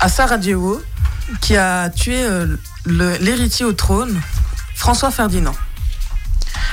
à 0.00 0.10
Sarajevo, 0.10 0.82
qui 1.40 1.56
a 1.56 1.88
tué 1.88 2.22
euh, 2.22 2.56
l'héritier 2.84 3.64
au 3.64 3.72
trône, 3.72 4.20
François 4.74 5.10
Ferdinand. 5.10 5.54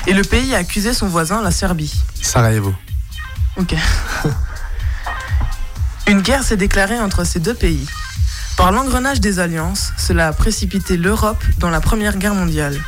Et 0.07 0.13
le 0.13 0.23
pays 0.23 0.53
a 0.53 0.57
accusé 0.59 0.93
son 0.93 1.07
voisin, 1.07 1.41
la 1.41 1.51
Serbie. 1.51 1.93
Sarajevo. 2.21 2.75
Ok. 3.57 3.75
Une 6.07 6.21
guerre 6.21 6.43
s'est 6.43 6.57
déclarée 6.57 6.99
entre 6.99 7.23
ces 7.23 7.39
deux 7.39 7.55
pays. 7.55 7.87
Par 8.57 8.71
l'engrenage 8.71 9.21
des 9.21 9.39
alliances, 9.39 9.91
cela 9.97 10.27
a 10.27 10.33
précipité 10.33 10.97
l'Europe 10.97 11.43
dans 11.57 11.69
la 11.69 11.81
Première 11.81 12.17
Guerre 12.17 12.35
mondiale. 12.35 12.79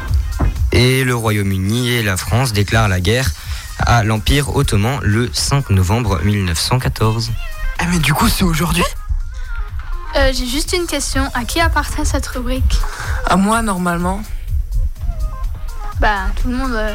Et 0.71 1.03
le 1.03 1.15
Royaume-Uni 1.15 1.89
et 1.89 2.03
la 2.03 2.17
France 2.17 2.53
déclarent 2.53 2.87
la 2.87 2.99
guerre 2.99 3.31
à 3.79 4.03
l'Empire 4.03 4.55
ottoman 4.55 4.99
le 5.01 5.29
5 5.33 5.69
novembre 5.69 6.19
1914. 6.23 7.31
Ah 7.79 7.85
mais 7.89 7.99
du 7.99 8.13
coup 8.13 8.27
c'est 8.27 8.43
aujourd'hui? 8.43 8.83
Euh, 10.15 10.31
J'ai 10.33 10.47
juste 10.47 10.73
une 10.73 10.87
question. 10.87 11.29
À 11.33 11.43
qui 11.45 11.59
appartient 11.61 12.05
cette 12.05 12.25
rubrique? 12.27 12.79
À 13.25 13.35
moi, 13.35 13.61
normalement. 13.61 14.21
Bah, 15.99 16.25
tout 16.41 16.49
le 16.49 16.55
monde. 16.55 16.73
euh, 16.73 16.93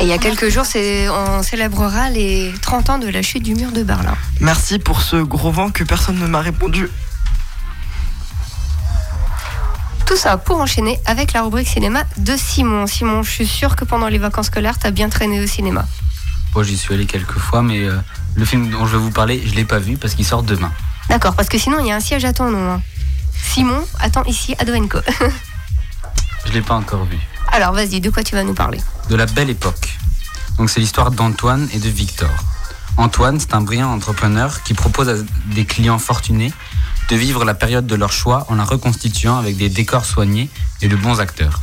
Et 0.00 0.04
il 0.04 0.08
y 0.08 0.12
a 0.12 0.18
quelques 0.18 0.48
jours, 0.48 0.64
on 1.10 1.42
célébrera 1.42 2.08
les 2.10 2.54
30 2.62 2.90
ans 2.90 2.98
de 2.98 3.08
la 3.08 3.20
chute 3.22 3.42
du 3.42 3.54
mur 3.54 3.72
de 3.72 3.82
Berlin. 3.82 4.16
Merci 4.40 4.78
pour 4.78 5.02
ce 5.02 5.16
gros 5.16 5.50
vent 5.50 5.70
que 5.70 5.84
personne 5.84 6.18
ne 6.18 6.26
m'a 6.26 6.40
répondu. 6.40 6.88
Tout 10.08 10.16
ça 10.16 10.38
pour 10.38 10.58
enchaîner 10.58 10.98
avec 11.04 11.34
la 11.34 11.42
rubrique 11.42 11.68
cinéma 11.68 12.02
de 12.16 12.34
Simon. 12.34 12.86
Simon, 12.86 13.22
je 13.22 13.30
suis 13.30 13.46
sûre 13.46 13.76
que 13.76 13.84
pendant 13.84 14.08
les 14.08 14.16
vacances 14.16 14.46
scolaires, 14.46 14.78
t'as 14.78 14.90
bien 14.90 15.10
traîné 15.10 15.38
au 15.38 15.46
cinéma. 15.46 15.84
Bon, 16.54 16.62
j'y 16.62 16.78
suis 16.78 16.94
allé 16.94 17.04
quelques 17.04 17.38
fois, 17.38 17.62
mais 17.62 17.80
euh, 17.84 17.94
le 18.34 18.44
film 18.46 18.70
dont 18.70 18.86
je 18.86 18.92
vais 18.92 19.02
vous 19.02 19.10
parler, 19.10 19.42
je 19.46 19.54
l'ai 19.54 19.66
pas 19.66 19.78
vu 19.78 19.98
parce 19.98 20.14
qu'il 20.14 20.24
sort 20.24 20.42
demain. 20.42 20.72
D'accord, 21.10 21.34
parce 21.36 21.50
que 21.50 21.58
sinon 21.58 21.78
il 21.80 21.88
y 21.88 21.92
a 21.92 21.96
un 21.96 22.00
siège 22.00 22.24
à 22.24 22.32
ton 22.32 22.50
nom. 22.50 22.72
hein. 22.72 22.82
Simon, 23.52 23.84
attends 24.00 24.24
ici 24.24 24.54
à 24.58 24.64
Doenco. 24.64 24.98
Je 26.46 26.52
l'ai 26.54 26.62
pas 26.62 26.74
encore 26.76 27.04
vu. 27.04 27.18
Alors 27.52 27.74
vas-y, 27.74 28.00
de 28.00 28.08
quoi 28.08 28.22
tu 28.22 28.34
vas 28.34 28.42
nous 28.44 28.54
parler? 28.54 28.78
De 29.10 29.16
la 29.16 29.26
belle 29.26 29.50
époque. 29.50 29.98
Donc 30.56 30.70
c'est 30.70 30.80
l'histoire 30.80 31.10
d'Antoine 31.10 31.68
et 31.74 31.78
de 31.78 31.88
Victor. 31.90 32.30
Antoine, 32.96 33.38
c'est 33.38 33.54
un 33.54 33.60
brillant 33.60 33.92
entrepreneur 33.92 34.62
qui 34.62 34.72
propose 34.72 35.08
à 35.10 35.14
des 35.54 35.66
clients 35.66 35.98
fortunés 35.98 36.52
de 37.08 37.16
vivre 37.16 37.44
la 37.44 37.54
période 37.54 37.86
de 37.86 37.94
leur 37.94 38.12
choix 38.12 38.46
en 38.48 38.56
la 38.56 38.64
reconstituant 38.64 39.38
avec 39.38 39.56
des 39.56 39.68
décors 39.68 40.04
soignés 40.04 40.50
et 40.82 40.88
de 40.88 40.96
bons 40.96 41.20
acteurs. 41.20 41.62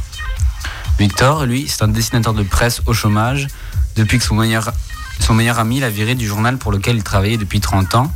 Victor, 0.97 1.45
lui, 1.45 1.67
c'est 1.67 1.83
un 1.83 1.87
dessinateur 1.87 2.33
de 2.33 2.43
presse 2.43 2.81
au 2.85 2.93
chômage 2.93 3.47
depuis 3.95 4.17
que 4.17 4.23
son 4.23 4.35
meilleur, 4.35 4.71
son 5.19 5.33
meilleur 5.33 5.59
ami 5.59 5.79
l'a 5.79 5.89
viré 5.89 6.15
du 6.15 6.25
journal 6.25 6.57
pour 6.57 6.71
lequel 6.71 6.95
il 6.95 7.03
travaillait 7.03 7.37
depuis 7.37 7.59
30 7.59 7.95
ans. 7.95 8.13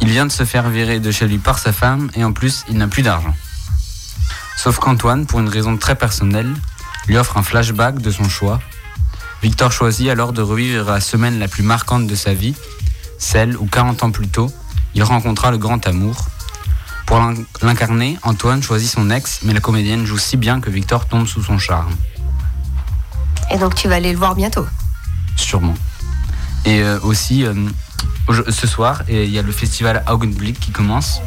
Il 0.00 0.08
vient 0.08 0.26
de 0.26 0.32
se 0.32 0.44
faire 0.44 0.68
virer 0.70 1.00
de 1.00 1.10
chez 1.10 1.26
lui 1.26 1.38
par 1.38 1.58
sa 1.58 1.72
femme 1.72 2.10
et 2.14 2.24
en 2.24 2.32
plus, 2.32 2.64
il 2.68 2.76
n'a 2.76 2.88
plus 2.88 3.02
d'argent. 3.02 3.34
Sauf 4.56 4.78
qu'Antoine, 4.78 5.26
pour 5.26 5.40
une 5.40 5.48
raison 5.48 5.76
très 5.76 5.94
personnelle, 5.94 6.52
lui 7.06 7.16
offre 7.16 7.36
un 7.36 7.42
flashback 7.42 8.00
de 8.00 8.10
son 8.10 8.28
choix. 8.28 8.60
Victor 9.42 9.72
choisit 9.72 10.08
alors 10.08 10.32
de 10.32 10.42
revivre 10.42 10.90
la 10.90 11.00
semaine 11.00 11.38
la 11.38 11.48
plus 11.48 11.62
marquante 11.62 12.06
de 12.06 12.14
sa 12.14 12.34
vie, 12.34 12.54
celle 13.18 13.56
où 13.56 13.66
40 13.66 14.02
ans 14.02 14.10
plus 14.10 14.28
tôt, 14.28 14.52
il 14.94 15.02
rencontra 15.02 15.50
le 15.50 15.58
grand 15.58 15.86
amour. 15.86 16.16
Pour 17.06 17.18
l'in- 17.18 17.34
l'incarner, 17.62 18.18
Antoine 18.22 18.62
choisit 18.62 18.90
son 18.90 19.10
ex, 19.10 19.40
mais 19.44 19.54
la 19.54 19.60
comédienne 19.60 20.04
joue 20.04 20.18
si 20.18 20.36
bien 20.36 20.60
que 20.60 20.68
Victor 20.70 21.06
tombe 21.06 21.26
sous 21.26 21.42
son 21.42 21.58
charme, 21.58 21.94
Et 23.50 23.56
donc 23.58 23.74
tu 23.74 23.88
vas 23.88 23.94
aller 23.96 24.12
le 24.12 24.18
voir 24.18 24.34
bientôt? 24.34 24.66
sûrement. 25.36 25.74
Et 26.64 26.82
euh, 26.82 26.98
aussi, 27.02 27.44
euh, 27.46 27.54
ce 28.50 28.66
soir, 28.66 29.02
et 29.08 29.24
il 29.24 29.30
y 29.30 29.38
a 29.38 29.42
le 29.42 29.52
festival 29.52 30.02
Augenblick 30.08 30.58
qui 30.60 30.70
commence. 30.72 31.20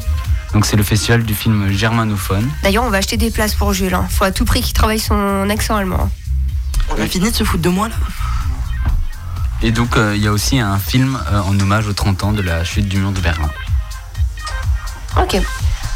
Donc 0.53 0.65
c'est 0.65 0.75
le 0.75 0.83
festival 0.83 1.23
du 1.23 1.33
film 1.33 1.71
germanophone. 1.71 2.47
D'ailleurs, 2.61 2.83
on 2.83 2.89
va 2.89 2.97
acheter 2.97 3.15
des 3.17 3.31
places 3.31 3.55
pour 3.55 3.73
Jules. 3.73 3.93
hein. 3.93 4.05
Faut 4.09 4.25
à 4.25 4.31
tout 4.31 4.43
prix 4.45 4.61
qu'il 4.61 4.73
travaille 4.73 4.99
son 4.99 5.49
accent 5.49 5.77
allemand. 5.77 6.09
On 6.89 7.01
a 7.01 7.07
fini 7.07 7.31
de 7.31 7.35
se 7.35 7.43
foutre 7.45 7.63
de 7.63 7.69
moi 7.69 7.87
là 7.87 7.95
Et 9.63 9.71
donc 9.71 9.95
euh, 9.95 10.15
il 10.15 10.23
y 10.23 10.27
a 10.27 10.31
aussi 10.31 10.59
un 10.59 10.79
film 10.79 11.19
euh, 11.31 11.41
en 11.41 11.59
hommage 11.59 11.87
aux 11.87 11.93
30 11.93 12.23
ans 12.23 12.31
de 12.31 12.41
la 12.41 12.63
chute 12.63 12.87
du 12.87 12.97
mur 12.97 13.11
de 13.11 13.19
Berlin. 13.19 13.49
Ok. 15.17 15.37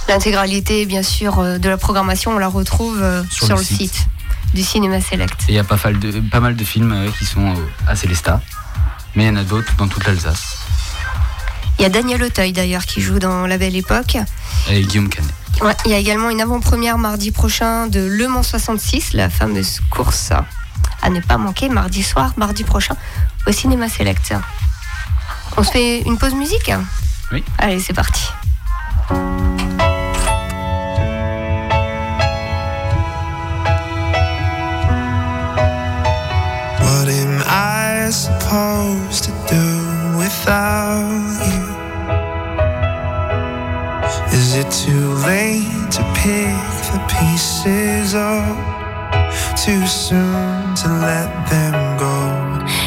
L'intégralité, 0.07 0.85
bien 0.85 1.01
sûr, 1.01 1.39
euh, 1.39 1.57
de 1.57 1.67
la 1.67 1.77
programmation, 1.77 2.31
on 2.31 2.37
la 2.37 2.47
retrouve 2.47 3.03
Sur 3.31 3.47
sur, 3.47 3.57
le 3.57 3.63
site. 3.63 3.93
site. 3.93 4.07
du 4.53 4.63
Cinéma 4.63 5.01
Select. 5.01 5.45
Et 5.47 5.53
il 5.53 5.55
y 5.55 5.59
a 5.59 5.63
pas 5.63 5.79
mal 5.83 5.99
de, 5.99 6.19
pas 6.19 6.39
mal 6.39 6.55
de 6.55 6.63
films 6.63 7.11
qui 7.17 7.25
sont 7.25 7.55
à 7.87 7.95
Célestat, 7.95 8.39
mais 9.15 9.23
il 9.23 9.27
y 9.27 9.29
en 9.31 9.35
a 9.35 9.43
d'autres 9.43 9.73
dans 9.77 9.87
toute 9.87 10.05
l'Alsace. 10.05 10.57
Il 11.79 11.81
y 11.81 11.85
a 11.85 11.89
Daniel 11.89 12.21
Auteuil 12.23 12.53
d'ailleurs 12.53 12.85
qui 12.85 13.01
joue 13.01 13.19
dans 13.19 13.47
La 13.47 13.57
Belle 13.57 13.75
Époque. 13.75 14.17
Et 14.69 14.81
Guillaume 14.83 15.09
Canet. 15.09 15.33
Ouais, 15.61 15.75
il 15.85 15.91
y 15.91 15.93
a 15.93 15.97
également 15.97 16.29
une 16.29 16.41
avant-première 16.41 16.97
mardi 16.97 17.31
prochain 17.31 17.87
de 17.87 18.01
Le 18.01 18.27
Mans 18.27 18.43
66, 18.43 19.13
la 19.13 19.29
fameuse 19.29 19.79
course 19.89 20.31
à 21.01 21.09
ne 21.09 21.19
pas 21.19 21.37
manquer 21.37 21.69
mardi 21.69 22.03
soir, 22.03 22.33
mardi 22.35 22.63
prochain, 22.63 22.95
au 23.47 23.51
Cinéma 23.51 23.89
Select. 23.89 24.33
On 25.57 25.63
se 25.63 25.71
fait 25.71 26.01
une 26.01 26.17
pause 26.17 26.33
musique 26.33 26.71
Oui. 27.31 27.43
Allez, 27.57 27.79
c'est 27.79 27.93
parti. 27.93 28.29
What 36.81 37.07
am 37.09 37.43
I 37.47 38.09
supposed 38.11 39.23
to 39.25 39.31
do 39.47 40.17
without 40.17 41.03
you? 41.45 41.63
Is 44.33 44.55
it 44.55 44.69
too 44.71 45.13
late 45.25 45.91
to 45.91 46.03
pick 46.15 46.55
the 46.91 46.99
pieces 47.07 48.15
up? 48.15 48.57
Too 49.55 49.85
soon 49.87 50.75
to 50.75 50.87
let 51.07 51.29
them 51.49 51.97
go? 51.97 52.04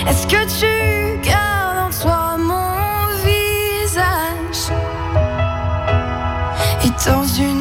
Est-ce 0.09 0.27
que 0.27 0.43
tu 0.59 1.21
gardes 1.21 1.79
en 1.87 1.91
toi 1.91 2.37
mon 2.39 3.09
visage? 3.27 4.73
Et 6.83 6.91
dans 7.07 7.25
une 7.25 7.58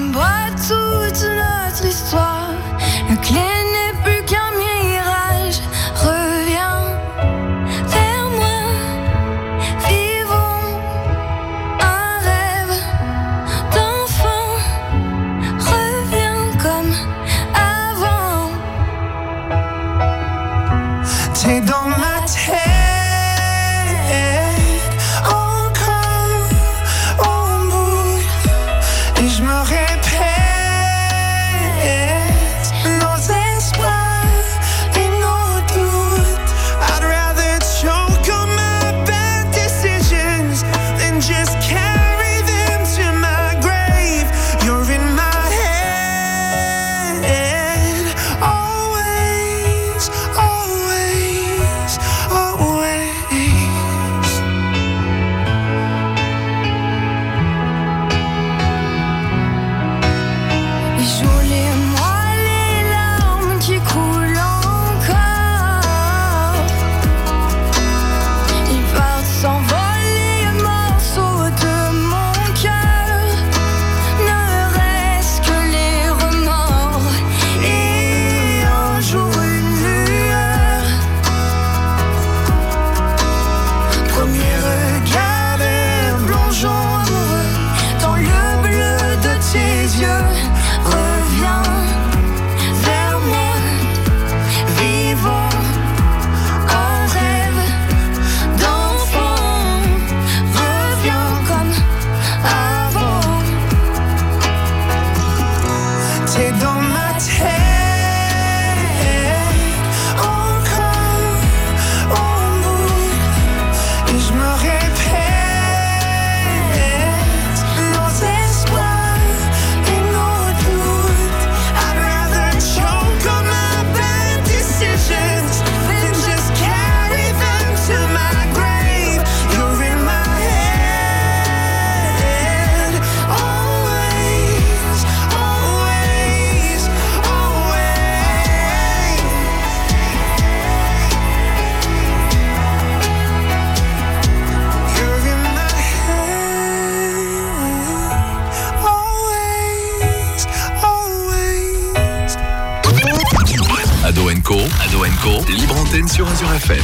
sur 156.18 156.28
Azure 156.28 156.52
FM. 156.52 156.84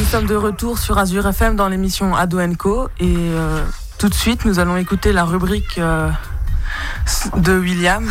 Nous 0.00 0.04
sommes 0.04 0.26
de 0.26 0.34
retour 0.34 0.80
sur 0.80 0.98
Azure 0.98 1.28
FM 1.28 1.54
dans 1.54 1.68
l'émission 1.68 2.16
Ado 2.16 2.40
Co. 2.58 2.88
Et 2.98 3.04
euh, 3.06 3.64
tout 3.98 4.08
de 4.08 4.14
suite, 4.14 4.44
nous 4.44 4.58
allons 4.58 4.76
écouter 4.76 5.12
la 5.12 5.22
rubrique 5.22 5.78
euh, 5.78 6.10
de 7.36 7.56
William. 7.56 8.10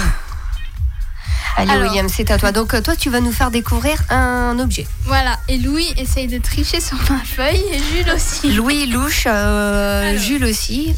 Allez, 1.57 1.69
Alors- 1.69 1.89
William, 1.89 2.07
c'est 2.07 2.31
à 2.31 2.37
toi. 2.37 2.53
Donc, 2.53 2.73
euh, 2.73 2.81
toi, 2.81 2.95
tu 2.95 3.09
vas 3.09 3.19
nous 3.19 3.33
faire 3.33 3.51
découvrir 3.51 3.97
un 4.09 4.57
objet. 4.57 4.87
Voilà, 5.03 5.37
et 5.49 5.57
Louis 5.57 5.93
essaye 5.97 6.27
de 6.27 6.37
tricher 6.37 6.79
sur 6.79 6.97
ma 7.11 7.19
feuille 7.19 7.61
et 7.73 7.79
Jules 7.79 8.13
aussi. 8.15 8.53
Louis, 8.53 8.85
Louche, 8.85 9.25
euh, 9.27 10.17
Jules 10.17 10.45
aussi. 10.45 10.95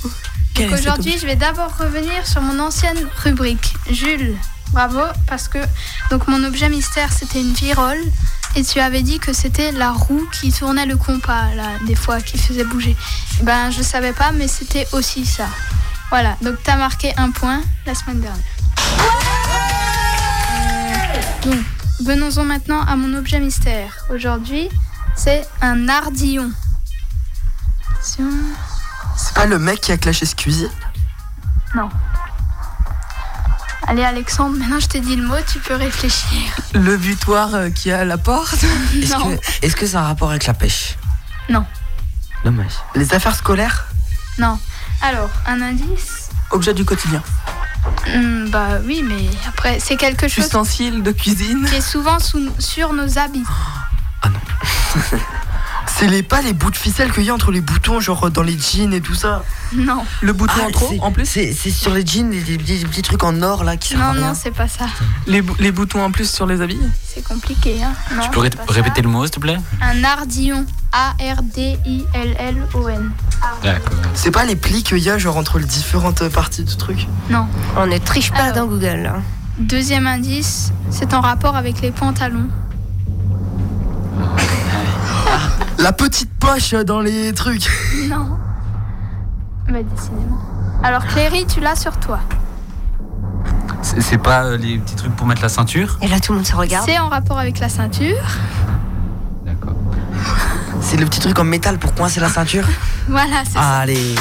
Donc 0.53 0.74
aujourd'hui, 0.74 1.18
je 1.20 1.26
vais 1.26 1.36
d'abord 1.36 1.76
revenir 1.80 2.28
sur 2.28 2.41
mon 2.41 2.59
ancienne 2.59 2.99
rubrique. 3.24 3.74
Jules, 3.89 4.36
bravo, 4.74 5.01
parce 5.26 5.47
que 5.47 5.57
donc 6.11 6.28
mon 6.28 6.43
objet 6.43 6.70
mystère, 6.70 7.11
c'était 7.11 7.41
une 7.41 7.53
virole. 7.53 7.97
Et 8.56 8.64
tu 8.64 8.80
avais 8.80 9.01
dit 9.01 9.20
que 9.20 9.34
c'était 9.34 9.72
la 9.74 9.91
roue 9.91 10.26
qui 10.32 10.51
tournait 10.51 10.86
le 10.86 10.95
compas, 10.95 11.53
là, 11.56 11.72
des 11.86 11.95
fois, 11.95 12.22
qui 12.22 12.38
faisait 12.38 12.64
bouger. 12.64 12.95
Ben, 13.41 13.70
je 13.70 13.82
savais 13.82 14.14
pas, 14.14 14.32
mais 14.32 14.47
c'était 14.47 14.88
aussi 14.93 15.26
ça. 15.26 15.47
Voilà, 16.10 16.38
donc 16.41 16.56
tu 16.64 16.70
as 16.70 16.78
marqué 16.78 17.14
un 17.18 17.32
point 17.32 17.62
la 17.86 17.93
semaine 17.95 18.22
dernière. 18.22 18.43
Euh, 20.56 21.49
donc, 21.49 21.60
venons-en 22.01 22.45
maintenant 22.45 22.82
à 22.84 22.95
mon 22.95 23.14
objet 23.18 23.39
mystère. 23.41 23.97
Aujourd'hui, 24.10 24.70
c'est 25.16 25.45
un 25.62 25.89
ardillon. 25.89 26.51
Attention. 27.91 28.30
C'est 29.18 29.34
pas 29.34 29.45
le 29.45 29.60
mec 29.60 29.82
qui 29.82 29.91
a 29.91 29.97
clashé 29.97 30.26
Squeezie 30.26 30.70
Non. 31.74 31.89
Allez 33.88 34.03
Alexandre, 34.03 34.57
maintenant 34.57 34.79
je 34.79 34.88
t'ai 34.88 34.99
dit 34.99 35.15
le 35.15 35.25
mot, 35.27 35.36
tu 35.51 35.59
peux 35.59 35.75
réfléchir. 35.75 36.39
Le 36.73 36.97
butoir 36.97 37.53
euh, 37.53 37.69
qui 37.69 37.89
est 37.89 37.93
à 37.93 38.03
la 38.05 38.17
porte. 38.17 38.63
Est-ce 38.95 39.13
que, 39.15 39.65
est-ce 39.65 39.75
que 39.75 39.86
ça 39.86 39.99
a 39.99 40.03
un 40.03 40.07
rapport 40.07 40.29
avec 40.31 40.45
la 40.47 40.53
pêche? 40.55 40.95
Non. 41.49 41.65
Dommage. 42.43 42.73
Les 42.95 43.13
affaires 43.13 43.36
scolaires? 43.36 43.86
Non. 44.39 44.57
Alors, 45.01 45.29
un 45.45 45.61
indice? 45.61 46.29
Objet 46.51 46.73
du 46.73 46.83
quotidien. 46.86 47.21
Hmm, 48.07 48.49
Bah 48.49 48.79
oui, 48.83 49.03
mais 49.07 49.29
après, 49.47 49.79
c'est 49.79 49.97
quelque 49.97 50.27
chose 50.27 50.45
Ustensile 50.45 51.03
de 51.03 51.11
cuisine. 51.11 51.65
qui 51.69 51.75
est 51.75 51.81
souvent 51.81 52.19
sous- 52.19 52.51
sur 52.59 52.91
nos 52.93 53.19
habits. 53.19 53.43
C'est 55.88 56.07
les, 56.07 56.23
pas 56.23 56.41
les 56.41 56.53
bouts 56.53 56.71
de 56.71 56.75
ficelle 56.75 57.11
qu'il 57.13 57.23
y 57.23 57.29
a 57.29 57.33
entre 57.33 57.51
les 57.51 57.61
boutons, 57.61 57.99
genre 57.99 58.29
dans 58.31 58.41
les 58.43 58.57
jeans 58.59 58.93
et 58.93 59.01
tout 59.01 59.13
ça. 59.15 59.43
Non. 59.73 60.03
Le 60.21 60.33
bouton 60.33 60.53
Ah, 60.61 60.67
en 60.67 60.71
trop, 60.71 60.88
c'est- 60.89 60.99
en 60.99 61.11
plus 61.11 61.25
C'est 61.25 61.53
c'est 61.53 61.69
sur 61.69 61.93
les 61.93 62.05
jeans, 62.05 62.29
les, 62.31 62.41
les 62.41 62.57
petits, 62.57 62.77
les 62.77 62.86
petits 62.86 63.01
trucs 63.01 63.23
en 63.23 63.41
or 63.41 63.63
là 63.63 63.77
qui 63.77 63.89
servent 63.89 64.01
à 64.01 64.07
Non, 64.07 64.11
rien. 64.13 64.27
non, 64.29 64.33
c'est 64.36 64.51
pas 64.51 64.67
ça. 64.67 64.86
les, 65.27 65.41
bou- 65.41 65.55
les 65.59 65.71
boutons 65.71 66.03
en 66.03 66.11
plus 66.11 66.29
sur 66.29 66.45
les 66.45 66.61
habits 66.61 66.79
C'est 67.07 67.23
compliqué, 67.23 67.81
hein. 67.83 67.93
Non, 68.15 68.23
Tu 68.23 68.29
peux 68.31 68.39
ré- 68.41 68.49
c'est 68.51 68.57
pas 68.57 68.67
ça. 68.67 68.73
répéter 68.73 69.01
le 69.01 69.09
mot, 69.09 69.23
s'il 69.23 69.31
te 69.31 69.39
plaît? 69.39 69.57
Un 69.81 70.03
ardillon. 70.03 70.65
A-R-D-I-L-L-O-N. 71.86 73.11
D'accord. 73.63 73.89
C'est 74.13 74.31
pas 74.31 74.45
les 74.45 74.55
plis 74.55 74.83
qu'il 74.83 74.97
y 74.99 75.09
a, 75.09 75.17
genre 75.17 75.38
entre 75.38 75.59
les 75.59 75.65
différentes 75.65 76.27
parties 76.29 76.63
du 76.63 76.75
truc? 76.77 77.07
Non. 77.29 77.47
On 77.77 77.86
ne 77.88 77.97
triche 77.97 78.31
pas 78.31 78.51
dans 78.51 78.65
Google. 78.65 79.11
Deuxième 79.59 80.07
indice, 80.07 80.71
c'est 80.89 81.13
en 81.13 81.21
rapport 81.21 81.55
avec 81.55 81.81
les 81.81 81.91
pantalons. 81.91 82.47
La 85.86 85.93
petite 85.93 86.31
poche 86.39 86.73
dans 86.73 86.99
les 86.99 87.31
trucs. 87.31 87.69
Non. 88.09 88.39
Bah, 89.69 89.83
décidément. 89.83 90.39
Alors, 90.83 91.05
Cléry, 91.05 91.45
tu 91.45 91.59
l'as 91.59 91.75
sur 91.75 91.95
toi. 91.99 92.19
C'est 93.83 94.17
pas 94.17 94.45
euh, 94.45 94.57
les 94.57 94.79
petits 94.79 94.95
trucs 94.95 95.15
pour 95.15 95.27
mettre 95.27 95.43
la 95.43 95.49
ceinture? 95.49 95.99
Et 96.01 96.07
là, 96.07 96.19
tout 96.19 96.31
le 96.31 96.39
monde 96.39 96.47
se 96.47 96.55
regarde. 96.55 96.88
C'est 96.89 96.97
en 96.97 97.07
rapport 97.09 97.38
avec 97.38 97.59
la 97.59 97.69
ceinture. 97.69 98.17
C'est 100.81 100.97
le 100.97 101.05
petit 101.05 101.19
truc 101.19 101.38
en 101.38 101.43
métal 101.43 101.77
pour 101.77 101.93
coincer 101.93 102.19
la 102.19 102.29
ceinture 102.29 102.65
Voilà, 103.07 103.43
c'est 103.45 103.53
ça. 103.53 103.77
Allez. 103.81 104.15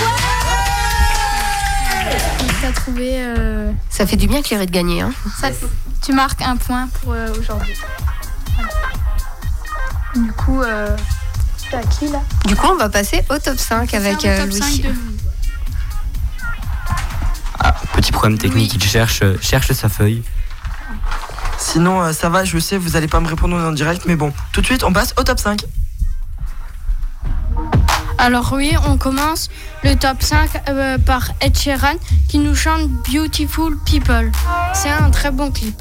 T'as 2.60 2.72
trouvé. 2.72 3.12
euh, 3.14 3.72
Ça 3.88 4.06
fait 4.06 4.16
du 4.16 4.26
bien, 4.26 4.42
Cléry, 4.42 4.66
de 4.66 4.70
gagner. 4.70 5.00
Hein. 5.00 5.12
ça- 5.40 5.48
tu 6.02 6.12
marques 6.12 6.42
un 6.42 6.58
point 6.58 6.88
pour 6.88 7.14
euh, 7.14 7.28
aujourd'hui. 7.40 7.72
Voilà. 8.54 10.26
Du 10.26 10.30
coup, 10.32 10.60
euh, 10.60 10.94
à 11.74 11.82
qui 11.82 12.08
là 12.08 12.20
Du 12.46 12.56
coup, 12.56 12.68
on 12.70 12.76
va 12.76 12.88
passer 12.88 13.22
au 13.30 13.38
top 13.38 13.58
5 13.58 13.92
avec 13.94 14.20
Faire 14.20 14.36
le 14.36 14.42
euh, 14.42 14.44
top 14.46 14.52
5 14.52 14.66
Louis. 14.68 14.78
de 14.78 14.88
Louis. 14.88 14.98
Ah, 17.60 17.74
petit 17.94 18.12
problème 18.12 18.38
technique, 18.38 18.74
il 18.74 18.82
cherche, 18.82 19.22
euh, 19.22 19.36
cherche 19.40 19.72
sa 19.72 19.88
feuille. 19.88 20.22
Sinon, 21.58 22.02
euh, 22.02 22.12
ça 22.12 22.28
va, 22.28 22.44
je 22.44 22.58
sais, 22.58 22.76
vous 22.76 22.96
allez 22.96 23.08
pas 23.08 23.20
me 23.20 23.28
répondre 23.28 23.56
en 23.56 23.72
direct, 23.72 24.02
mais 24.06 24.16
bon. 24.16 24.32
Tout 24.52 24.60
de 24.60 24.66
suite, 24.66 24.84
on 24.84 24.92
passe 24.92 25.14
au 25.16 25.22
top 25.22 25.38
5. 25.38 25.60
Alors 28.18 28.52
oui, 28.54 28.72
on 28.86 28.96
commence 28.96 29.50
le 29.82 29.96
top 29.96 30.22
5 30.22 30.50
euh, 30.68 30.98
par 30.98 31.30
Ed 31.40 31.56
Sheeran 31.56 31.96
qui 32.28 32.38
nous 32.38 32.54
chante 32.54 32.88
Beautiful 33.10 33.76
People. 33.84 34.30
C'est 34.72 34.88
un 34.90 35.10
très 35.10 35.30
bon 35.30 35.50
clip. 35.50 35.76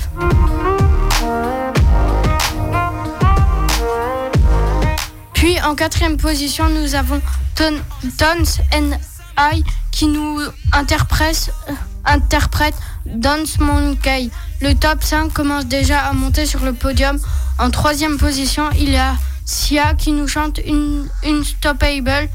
En 5.66 5.76
quatrième 5.76 6.18
position, 6.18 6.70
nous 6.70 6.96
avons 6.96 7.22
Ton- 7.56 7.82
Tones 8.18 8.46
and 8.74 8.92
I 9.38 9.64
qui 9.92 10.08
nous 10.08 10.40
interprète, 10.72 11.52
euh, 11.70 11.74
interprète 12.06 12.76
Dance 13.06 13.60
Monkey. 13.60 14.30
Le 14.62 14.74
top 14.76 15.04
5 15.04 15.32
commence 15.34 15.66
déjà 15.66 16.00
à 16.02 16.14
monter 16.14 16.46
sur 16.46 16.62
le 16.64 16.74
podium. 16.74 17.20
En 17.60 17.70
troisième 17.70 18.18
position, 18.18 18.70
il 18.78 18.90
y 18.92 18.98
a 18.98 19.14
Sia 19.46 19.94
qui 19.94 20.12
nous 20.12 20.28
chante 20.28 20.60
une 20.66 21.08
Unstoppable. 21.26 22.30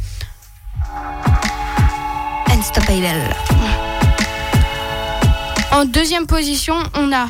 Unstoppable. 2.51 3.35
En 5.72 5.85
deuxième 5.85 6.26
position, 6.26 6.74
on 6.95 7.12
a 7.12 7.29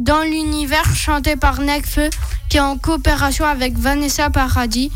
Dans 0.00 0.22
l'univers 0.22 0.96
chanté 0.96 1.36
par 1.36 1.60
Nekfeu 1.60 2.08
qui 2.48 2.56
est 2.56 2.60
en 2.60 2.78
coopération 2.78 3.44
avec 3.44 3.76
Vanessa 3.76 4.30
Paradis. 4.30 4.90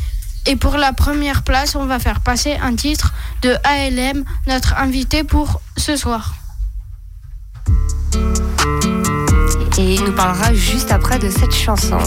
Et 0.47 0.57
pour 0.57 0.79
la 0.79 0.95
première 0.95 1.43
place, 1.43 1.77
on 1.77 1.85
va 1.85 1.99
faire 1.99 2.21
passer 2.21 2.55
un 2.55 2.75
titre 2.75 3.13
de 3.43 3.55
ALM, 3.65 4.25
notre 4.47 4.79
invité 4.79 5.23
pour 5.23 5.61
ce 5.77 5.97
soir. 5.97 6.35
Et 9.77 9.95
il 9.95 10.05
nous 10.05 10.13
parlera 10.13 10.55
juste 10.55 10.91
après 10.91 11.19
de 11.19 11.29
cette 11.29 11.55
chanson. 11.55 11.99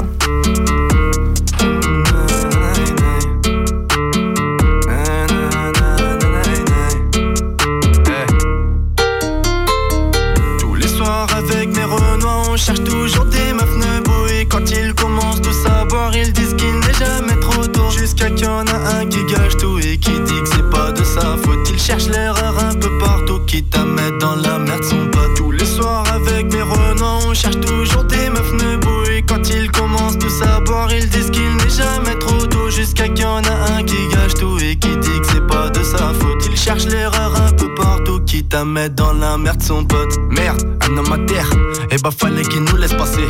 Mettre 38.78 38.96
dans 38.96 39.14
la 39.14 39.38
merde 39.38 39.62
son 39.62 39.84
pote. 39.84 40.14
Merde, 40.30 40.62
un 40.88 40.98
homme 40.98 41.12
à 41.12 41.18
terre, 41.26 41.50
et 41.90 41.98
bah 41.98 42.12
fallait 42.16 42.44
qu'il 42.44 42.62
nous 42.62 42.76
laisse 42.76 42.94
passer. 42.94 43.28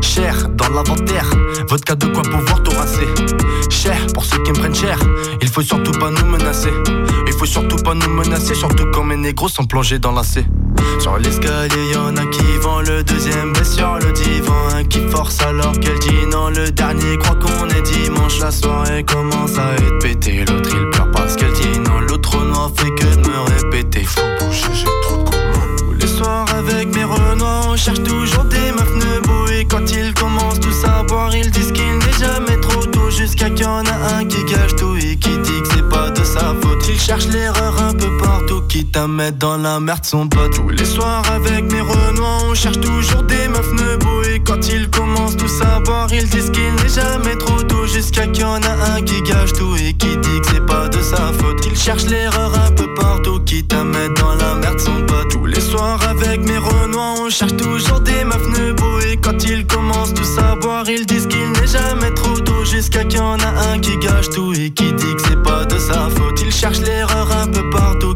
Cher 0.00 0.48
dans 0.48 0.68
l'inventaire, 0.70 1.28
vodka 1.68 1.94
de 1.94 2.06
quoi 2.06 2.22
pouvoir 2.22 2.62
tout 2.62 2.70
rincer. 2.70 3.08
Cher 3.68 3.98
pour 4.14 4.24
ceux 4.24 4.42
qui 4.42 4.50
me 4.50 4.56
prennent 4.56 4.74
cher, 4.74 4.98
il 5.42 5.48
faut 5.48 5.60
surtout 5.60 5.92
pas 5.92 6.10
nous 6.10 6.24
menacer. 6.24 6.72
Il 7.26 7.32
faut 7.34 7.44
surtout 7.44 7.76
pas 7.76 7.92
nous 7.94 8.08
menacer, 8.08 8.54
surtout 8.54 8.86
quand 8.92 9.04
mes 9.04 9.16
négros 9.16 9.48
sont 9.48 9.66
plongés 9.66 9.98
dans 9.98 10.12
la 10.12 10.22
C 10.22 10.46
Sur 11.00 11.18
l'escalier 11.18 11.92
y'en 11.92 12.16
a 12.16 12.24
qui 12.26 12.56
vend 12.62 12.80
le 12.80 13.04
deuxième 13.04 13.52
baisse 13.52 13.74
sur 13.74 13.94
le 13.96 14.10
divan 14.12 14.68
Un 14.74 14.84
qui 14.84 15.00
force 15.08 15.40
alors 15.42 15.78
qu'elle 15.78 15.98
dit 15.98 16.26
non. 16.32 16.48
Le 16.48 16.70
dernier 16.70 17.18
croit 17.18 17.36
qu'on 17.36 17.68
est 17.68 17.82
dimanche 17.82 18.40
La 18.40 18.50
soirée 18.50 19.04
commence 19.04 19.58
à 19.58 19.74
être 19.74 19.98
pétée. 20.00 20.44
L'autre 20.46 20.70
il 20.72 20.90
pleure 20.90 21.07
qu'elle 21.38 21.52
dit. 21.52 21.78
Non 21.80 22.00
L'autre 22.00 22.44
noir 22.44 22.70
fait 22.76 22.90
que 22.90 23.14
de 23.16 23.28
me 23.28 23.40
répéter. 23.40 24.04
Faut 24.04 24.20
bouger 24.38 24.66
j'ai 24.72 24.84
trop 25.02 25.16
de 25.16 25.30
commandes. 25.30 26.00
Les 26.00 26.06
soirs 26.06 26.46
avec 26.54 26.94
mes 26.94 27.04
renois 27.04 27.60
On 27.68 27.76
cherche 27.76 28.02
toujours 28.02 28.44
des 28.44 28.72
meufs 28.72 28.94
nebo 28.94 29.48
Et 29.48 29.64
quand 29.64 29.90
ils 29.90 30.12
commencent 30.14 30.60
tous 30.60 30.84
à 30.84 31.02
boire 31.04 31.34
Ils 31.34 31.50
disent 31.50 31.72
qu'il 31.72 31.98
n'est 31.98 32.18
jamais 32.18 32.60
trop 32.60 32.84
tôt. 32.84 33.10
Jusqu'à 33.10 33.50
qu'il 33.50 33.64
y 33.64 33.68
en 33.68 33.84
a 33.84 34.16
un 34.16 34.24
qui 34.24 34.44
gâche 34.44 34.76
tout 34.76 34.96
Et 34.96 35.16
qui 35.16 35.30
dit 35.38 35.62
que 35.62 35.68
c'est 35.74 35.88
pas 35.88 36.10
de 36.10 36.22
sa 36.24 36.54
faute. 36.60 36.86
Il 36.88 37.00
cherche 37.00 37.26
l'erreur 37.26 37.82
un 37.82 37.94
peu 37.94 38.16
partout 38.18 38.27
quitte 38.68 38.96
à 38.96 39.06
mettre 39.08 39.38
dans 39.38 39.56
la 39.56 39.80
merde 39.80 40.04
son 40.04 40.28
pote. 40.28 40.52
Tous 40.52 40.68
les 40.68 40.84
soirs 40.84 41.24
avec 41.32 41.72
mes 41.72 41.80
renois, 41.80 42.38
on 42.48 42.54
cherche 42.54 42.80
toujours 42.80 43.22
des 43.22 43.48
meufs 43.48 43.72
nebo. 43.72 44.22
Et 44.24 44.40
quand 44.40 44.68
ils 44.68 44.88
commencent 44.90 45.36
tous 45.36 45.62
à 45.62 45.78
ils 46.12 46.28
disent 46.28 46.50
qu'il 46.50 46.74
n'est 46.74 46.88
jamais 46.88 47.36
trop 47.36 47.62
tôt. 47.62 47.86
Jusqu'à 47.86 48.26
qu'il 48.26 48.42
y 48.42 48.44
en 48.44 48.60
a 48.62 48.94
un 48.94 49.02
qui 49.02 49.20
gâche 49.22 49.52
tout 49.54 49.74
et 49.76 49.94
qui 49.94 50.16
dit 50.18 50.40
que 50.40 50.46
c'est 50.52 50.66
pas 50.66 50.88
de 50.88 51.00
sa 51.00 51.32
faute. 51.32 51.64
Il 51.66 51.76
cherche 51.76 52.04
l'erreur 52.04 52.52
un 52.66 52.70
peu 52.72 52.86
partout, 52.94 53.40
quitte 53.40 53.72
à 53.72 53.84
mettre 53.84 54.22
dans 54.22 54.34
la 54.34 54.54
merde 54.54 54.78
son 54.78 55.02
pote. 55.06 55.30
Tous 55.30 55.46
les 55.46 55.60
soirs 55.60 56.00
avec 56.08 56.40
mes 56.42 56.58
renois, 56.58 57.14
on 57.20 57.30
cherche 57.30 57.56
toujours 57.56 58.00
des 58.00 58.24
meufs 58.24 58.48
nebo. 58.48 59.00
Et 59.10 59.16
quand 59.16 59.42
ils 59.44 59.66
commencent 59.66 60.14
tous 60.14 60.38
à 60.38 60.54
boire, 60.56 60.88
ils 60.88 61.06
disent 61.06 61.26
qu'il 61.26 61.50
n'est 61.52 61.66
jamais 61.66 62.12
trop 62.14 62.38
tôt. 62.40 62.64
Jusqu'à 62.64 63.04
qu'il 63.04 63.18
y 63.18 63.22
en 63.22 63.38
a 63.38 63.72
un 63.72 63.78
qui 63.78 63.96
gâche 63.98 64.28
tout 64.30 64.52
et 64.52 64.70
qui 64.70 64.92
dit 64.92 65.14
que 65.16 65.22
c'est 65.26 65.42
pas 65.42 65.64
de 65.64 65.78
sa 65.78 66.08
faute. 66.10 66.40
Il 66.44 66.52
cherche 66.52 66.80
l'erreur 66.80 67.28
un 67.32 67.37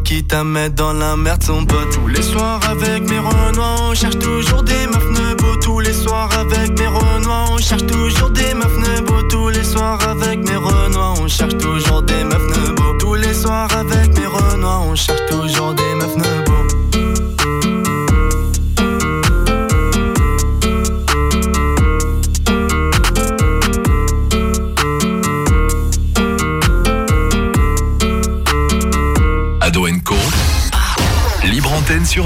quitte 0.02 0.32
à 0.32 0.44
mettre 0.44 0.74
dans 0.74 0.92
la 0.92 1.16
merde 1.16 1.42
son 1.42 1.64
pote. 1.64 1.90
Tous 1.92 2.06
les 2.06 2.22
soirs 2.22 2.60
avec 2.68 3.08
mes 3.08 3.18
renois, 3.18 3.76
on 3.90 3.94
cherche 3.94 4.18
toujours 4.18 4.62
des 4.62 4.86
meufs 4.86 5.10
nebo. 5.10 5.56
Tous 5.62 5.80
les 5.80 5.92
soirs 5.92 6.30
avec 6.38 6.78
mes 6.78 6.86
renois, 6.86 7.44
on 7.50 7.58
cherche 7.58 7.86
toujours 7.86 8.30
des 8.30 8.54
meufs 8.54 8.78
nebo. 8.78 9.22
Tous 9.30 9.48
les 9.48 9.64
soirs 9.64 9.98
avec 10.08 10.38
mes 10.48 10.56
renois, 10.56 11.14
on 11.20 11.28
cherche 11.28 11.56
toujours 11.58 12.02
des 12.02 12.24
meufs 12.24 12.56
nebo. 12.56 12.82
Tous 12.98 13.14
les 13.14 13.34
soirs 13.34 13.68
avec 13.76 14.18
mes 14.18 14.26
renois, 14.26 14.80
on 14.80 14.94
cherche 14.94 15.26
toujours 15.28 15.74
des 15.74 15.91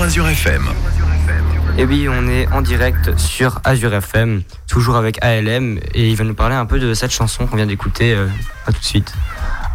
Azure 0.06 0.28
FM. 0.28 0.62
Et 1.78 1.84
oui, 1.84 2.06
on 2.08 2.28
est 2.28 2.46
en 2.52 2.62
direct 2.62 3.18
sur 3.18 3.60
Azure 3.64 3.92
FM, 3.92 4.44
toujours 4.68 4.94
avec 4.94 5.20
ALM, 5.20 5.80
et 5.94 6.08
il 6.08 6.14
va 6.14 6.22
nous 6.22 6.32
parler 6.34 6.54
un 6.54 6.64
peu 6.64 6.78
de 6.78 6.94
cette 6.94 7.10
chanson 7.10 7.48
qu'on 7.48 7.56
vient 7.56 7.66
d'écouter. 7.66 8.14
euh, 8.14 8.28
à 8.68 8.72
tout 8.72 8.78
de 8.78 8.84
suite. 8.84 9.12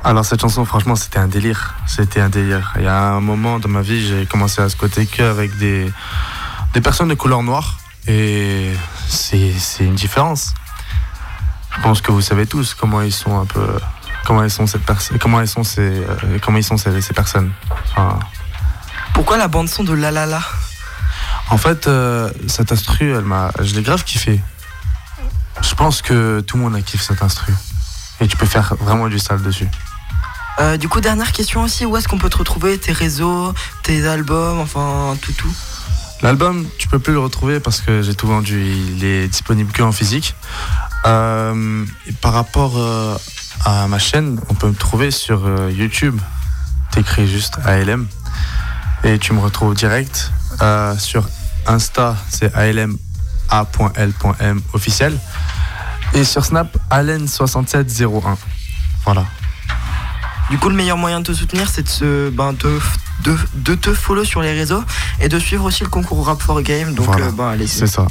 Alors 0.05 0.23
cette 0.23 0.39
chanson, 0.39 0.63
franchement, 0.63 0.95
c'était 0.95 1.19
un 1.19 1.27
délire. 1.27 1.75
C'était 1.85 2.21
un 2.21 2.29
délire. 2.29 2.71
Il 2.77 2.83
y 2.83 2.87
a 2.87 3.09
un 3.09 3.19
moment 3.19 3.59
dans 3.59 3.67
ma 3.67 3.81
vie, 3.81 4.07
j'ai 4.07 4.25
commencé 4.25 4.61
à 4.61 4.69
squatter 4.69 5.05
qu'avec 5.05 5.57
des, 5.57 5.91
des 6.73 6.79
personnes 6.81 7.09
de 7.09 7.15
couleur 7.15 7.43
noire. 7.43 7.77
Et 8.07 8.71
c'est 9.09 9.51
c'est 9.59 9.83
une 9.83 9.95
différence. 9.95 10.53
Je 11.75 11.81
pense 11.81 11.99
que 11.99 12.13
vous 12.13 12.21
savez 12.21 12.45
tous 12.45 12.73
comment 12.73 13.01
ils 13.01 13.11
sont 13.11 13.37
un 13.37 13.45
peu... 13.45 13.67
Comment 14.25 14.45
ils 14.45 14.49
sont 14.49 14.65
cette 14.65 14.85
personne, 14.85 15.17
comment 15.19 15.41
ils 15.41 15.47
sont 15.47 15.65
ces, 15.65 15.81
euh, 15.81 16.37
comment 16.41 16.57
ils 16.57 16.63
sont 16.63 16.77
ces, 16.77 17.01
ces 17.01 17.13
personnes. 17.13 17.51
Enfin, 17.89 18.17
Pourquoi 19.13 19.37
la 19.37 19.47
bande 19.47 19.69
son 19.69 19.83
de 19.83 19.93
La 19.93 20.11
La 20.11 20.25
La 20.25 20.41
En 21.49 21.57
fait, 21.57 21.87
euh, 21.87 22.29
cette 22.47 22.71
instru, 22.71 23.11
elle 23.11 23.23
m'a, 23.25 23.51
je 23.61 23.75
l'ai 23.75 23.81
grave 23.81 24.03
kiffé. 24.03 24.39
Je 25.61 25.75
pense 25.75 26.01
que 26.01 26.39
tout 26.41 26.57
le 26.57 26.63
monde 26.63 26.75
a 26.75 26.81
kiffé 26.81 27.03
cette 27.03 27.21
instru. 27.21 27.53
Et 28.19 28.27
tu 28.27 28.37
peux 28.37 28.45
faire 28.45 28.75
vraiment 28.79 29.07
du 29.07 29.19
sale 29.19 29.41
dessus. 29.41 29.67
Euh, 30.59 30.77
Du 30.77 30.87
coup, 30.89 31.01
dernière 31.01 31.31
question 31.31 31.63
aussi, 31.63 31.85
où 31.85 31.95
est-ce 31.97 32.07
qu'on 32.07 32.17
peut 32.17 32.29
te 32.29 32.37
retrouver 32.37 32.77
Tes 32.77 32.91
réseaux, 32.91 33.53
tes 33.83 34.07
albums, 34.07 34.59
enfin 34.59 35.15
tout 35.21 35.33
tout? 35.33 35.53
L'album, 36.21 36.67
tu 36.77 36.87
peux 36.87 36.99
plus 36.99 37.13
le 37.13 37.19
retrouver 37.19 37.59
parce 37.59 37.81
que 37.81 38.01
j'ai 38.03 38.13
tout 38.13 38.27
vendu. 38.27 38.63
Il 38.63 39.03
est 39.03 39.27
disponible 39.27 39.71
que 39.71 39.81
en 39.81 39.91
physique. 39.91 40.35
Euh, 41.05 41.83
par 42.21 42.33
rapport 42.33 42.73
euh, 42.77 43.17
à 43.65 43.87
ma 43.87 43.97
chaîne, 43.97 44.39
on 44.49 44.53
peut 44.53 44.67
me 44.67 44.75
trouver 44.75 45.09
sur 45.09 45.47
YouTube. 45.69 46.19
T'écris 46.91 47.27
juste 47.27 47.57
ALM 47.65 48.07
et 49.03 49.19
tu 49.19 49.33
me 49.33 49.39
retrouves 49.39 49.75
direct. 49.75 50.31
Euh, 50.61 50.95
sur 50.97 51.27
Insta, 51.67 52.15
c'est 52.29 52.53
alma.l.m 52.55 54.61
officiel. 54.73 55.17
Et 56.13 56.23
sur 56.23 56.45
Snap, 56.45 56.75
Allen6701. 56.89 58.35
Voilà. 59.05 59.25
Du 60.49 60.57
coup, 60.57 60.69
le 60.69 60.75
meilleur 60.75 60.97
moyen 60.97 61.21
de 61.21 61.25
te 61.25 61.33
soutenir, 61.33 61.69
c'est 61.69 61.83
de, 61.83 61.87
se, 61.89 62.29
ben, 62.29 62.51
de, 62.53 62.79
de, 63.23 63.37
de 63.55 63.75
te 63.75 63.93
follow 63.93 64.25
sur 64.25 64.41
les 64.41 64.51
réseaux 64.51 64.83
et 65.21 65.29
de 65.29 65.39
suivre 65.39 65.63
aussi 65.63 65.83
le 65.83 65.89
concours 65.89 66.25
Rap 66.25 66.41
for 66.41 66.61
Game. 66.61 66.93
Donc, 66.93 67.05
Voilà. 67.05 67.27
euh, 67.27 67.31
ben, 67.31 67.47
allez, 67.49 67.67
C'est 67.67 67.87
ça. 67.87 68.05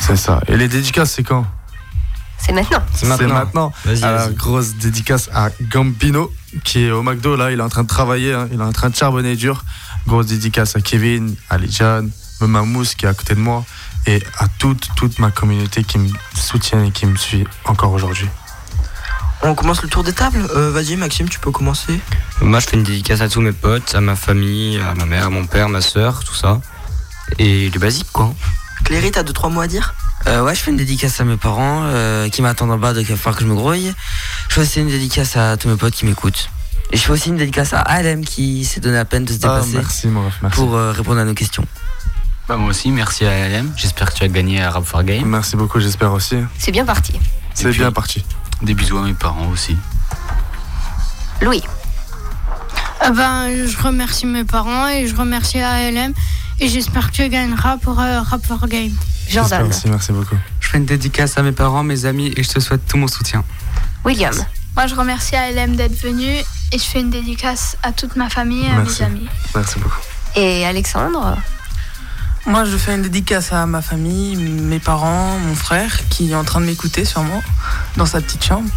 C'est 0.00 0.16
ça. 0.16 0.40
Et 0.48 0.56
les 0.56 0.66
dédicaces, 0.68 1.12
c'est 1.12 1.22
quand? 1.22 1.46
C'est 2.38 2.52
maintenant. 2.52 2.82
C'est 2.92 3.06
maintenant. 3.06 3.72
Vas-y, 3.84 4.02
Alors, 4.02 4.26
vas-y. 4.26 4.34
grosse 4.34 4.74
dédicace 4.74 5.30
à 5.32 5.50
Gambino, 5.62 6.32
qui 6.64 6.84
est 6.84 6.90
au 6.90 7.02
McDo, 7.02 7.36
là, 7.36 7.52
il 7.52 7.60
est 7.60 7.62
en 7.62 7.68
train 7.68 7.84
de 7.84 7.88
travailler, 7.88 8.34
hein, 8.34 8.48
il 8.52 8.58
est 8.60 8.64
en 8.64 8.72
train 8.72 8.90
de 8.90 8.96
charbonner 8.96 9.36
dur. 9.36 9.64
Grosse 10.06 10.26
dédicace 10.26 10.76
à 10.76 10.80
Kevin, 10.80 11.34
à 11.50 11.58
Lijan, 11.58 12.06
même 12.40 12.56
à 12.56 12.62
Mousse 12.62 12.94
qui 12.94 13.06
est 13.06 13.08
à 13.08 13.14
côté 13.14 13.34
de 13.34 13.40
moi, 13.40 13.64
et 14.06 14.22
à 14.38 14.48
toute, 14.48 14.88
toute 14.96 15.18
ma 15.18 15.30
communauté 15.30 15.82
qui 15.84 15.98
me 15.98 16.08
soutient 16.38 16.84
et 16.84 16.90
qui 16.90 17.06
me 17.06 17.16
suit 17.16 17.44
encore 17.64 17.92
aujourd'hui. 17.92 18.28
On 19.42 19.54
commence 19.54 19.82
le 19.82 19.88
tour 19.88 20.04
des 20.04 20.12
tables 20.12 20.46
Euh, 20.54 20.70
Vas-y, 20.70 20.96
Maxime, 20.96 21.28
tu 21.28 21.38
peux 21.38 21.50
commencer. 21.50 22.00
Moi, 22.40 22.60
je 22.60 22.66
fais 22.66 22.76
une 22.76 22.82
dédicace 22.82 23.20
à 23.20 23.28
tous 23.28 23.40
mes 23.42 23.52
potes, 23.52 23.94
à 23.94 24.00
ma 24.00 24.16
famille, 24.16 24.78
à 24.78 24.94
ma 24.94 25.04
mère, 25.04 25.26
à 25.26 25.30
mon 25.30 25.44
père, 25.46 25.68
ma 25.68 25.80
soeur, 25.82 26.24
tout 26.24 26.34
ça. 26.34 26.60
Et 27.38 27.68
le 27.70 27.78
basique, 27.78 28.10
quoi. 28.12 28.34
Cléry, 28.84 29.10
t'as 29.10 29.22
deux, 29.22 29.32
trois 29.32 29.50
mots 29.50 29.60
à 29.60 29.66
dire? 29.66 29.94
Euh, 30.26 30.42
ouais, 30.42 30.54
je 30.54 30.60
fais 30.60 30.70
une 30.70 30.78
dédicace 30.78 31.20
à 31.20 31.24
mes 31.24 31.36
parents 31.36 31.82
euh, 31.84 32.28
qui 32.30 32.40
m'attendent 32.40 32.70
en 32.70 32.78
bas, 32.78 32.94
donc 32.94 33.02
il 33.02 33.10
va 33.10 33.16
falloir 33.16 33.36
que 33.36 33.44
je 33.44 33.48
me 33.48 33.54
grouille. 33.54 33.92
Je 34.48 34.54
fais 34.54 34.60
aussi 34.62 34.80
une 34.80 34.88
dédicace 34.88 35.36
à 35.36 35.56
tous 35.58 35.68
mes 35.68 35.76
potes 35.76 35.94
qui 35.94 36.06
m'écoutent. 36.06 36.48
Et 36.94 36.96
je 36.96 37.02
fais 37.02 37.10
aussi 37.12 37.30
une 37.30 37.36
dédicace 37.38 37.72
à 37.72 37.80
ALM 37.80 38.24
qui 38.24 38.64
s'est 38.64 38.78
donné 38.78 38.94
la 38.94 39.04
peine 39.04 39.24
de 39.24 39.32
se 39.32 39.38
Ah, 39.42 39.58
dépasser 39.58 39.76
merci, 39.78 40.06
mon 40.06 40.26
ref, 40.26 40.34
merci. 40.42 40.54
pour 40.56 40.76
euh, 40.76 40.92
répondre 40.92 41.18
à 41.18 41.24
nos 41.24 41.34
questions. 41.34 41.66
Bah, 42.46 42.56
moi 42.56 42.70
aussi, 42.70 42.88
merci 42.92 43.26
à 43.26 43.32
ALM. 43.32 43.72
J'espère 43.76 44.12
que 44.12 44.18
tu 44.18 44.22
as 44.22 44.28
gagné 44.28 44.62
à 44.62 44.70
Rap 44.70 44.84
for 44.84 45.02
Game. 45.02 45.26
Merci 45.26 45.56
beaucoup, 45.56 45.80
j'espère 45.80 46.12
aussi. 46.12 46.36
C'est 46.56 46.70
bien 46.70 46.84
parti. 46.84 47.14
C'est 47.52 47.68
bien 47.70 47.90
parti. 47.90 48.24
Des 48.62 48.74
bisous 48.74 48.96
à 48.98 49.02
mes 49.02 49.14
parents 49.14 49.48
aussi. 49.48 49.76
Louis. 51.40 51.64
Ah 53.00 53.10
ben, 53.10 53.66
je 53.66 53.76
remercie 53.82 54.26
mes 54.26 54.44
parents 54.44 54.86
et 54.86 55.08
je 55.08 55.16
remercie 55.16 55.58
ALM 55.58 56.12
et 56.60 56.68
j'espère 56.68 57.10
que 57.10 57.16
tu 57.16 57.28
gagneras 57.28 57.76
pour 57.78 57.98
euh, 57.98 58.20
Rap 58.22 58.46
for 58.46 58.68
Game. 58.68 58.92
Jordan. 59.28 59.64
Merci, 59.64 59.88
merci 59.88 60.12
beaucoup. 60.12 60.36
Je 60.60 60.68
fais 60.68 60.78
une 60.78 60.86
dédicace 60.86 61.36
à 61.38 61.42
mes 61.42 61.50
parents, 61.50 61.82
mes 61.82 62.04
amis 62.04 62.32
et 62.36 62.44
je 62.44 62.48
te 62.50 62.60
souhaite 62.60 62.86
tout 62.86 62.98
mon 62.98 63.08
soutien. 63.08 63.42
William. 64.04 64.32
Moi, 64.76 64.86
je 64.86 64.94
remercie 64.94 65.34
ALM 65.36 65.74
d'être 65.76 65.96
venu 66.00 66.26
et 66.72 66.78
je 66.78 66.84
fais 66.84 67.00
une 67.00 67.10
dédicace 67.10 67.76
à 67.82 67.92
toute 67.92 68.16
ma 68.16 68.28
famille 68.28 68.64
et 68.64 68.70
à 68.70 68.76
Merci. 68.76 69.02
mes 69.02 69.06
amis. 69.06 69.28
Merci 69.54 69.78
beaucoup. 69.78 70.00
Et 70.36 70.66
Alexandre. 70.66 71.36
Moi, 72.46 72.64
je 72.66 72.76
fais 72.76 72.94
une 72.94 73.02
dédicace 73.02 73.52
à 73.52 73.64
ma 73.64 73.80
famille, 73.80 74.36
mes 74.36 74.78
parents, 74.78 75.38
mon 75.38 75.54
frère, 75.54 76.06
qui 76.10 76.30
est 76.30 76.34
en 76.34 76.44
train 76.44 76.60
de 76.60 76.66
m'écouter 76.66 77.06
sûrement 77.06 77.42
dans 77.96 78.04
sa 78.04 78.20
petite 78.20 78.44
chambre. 78.44 78.68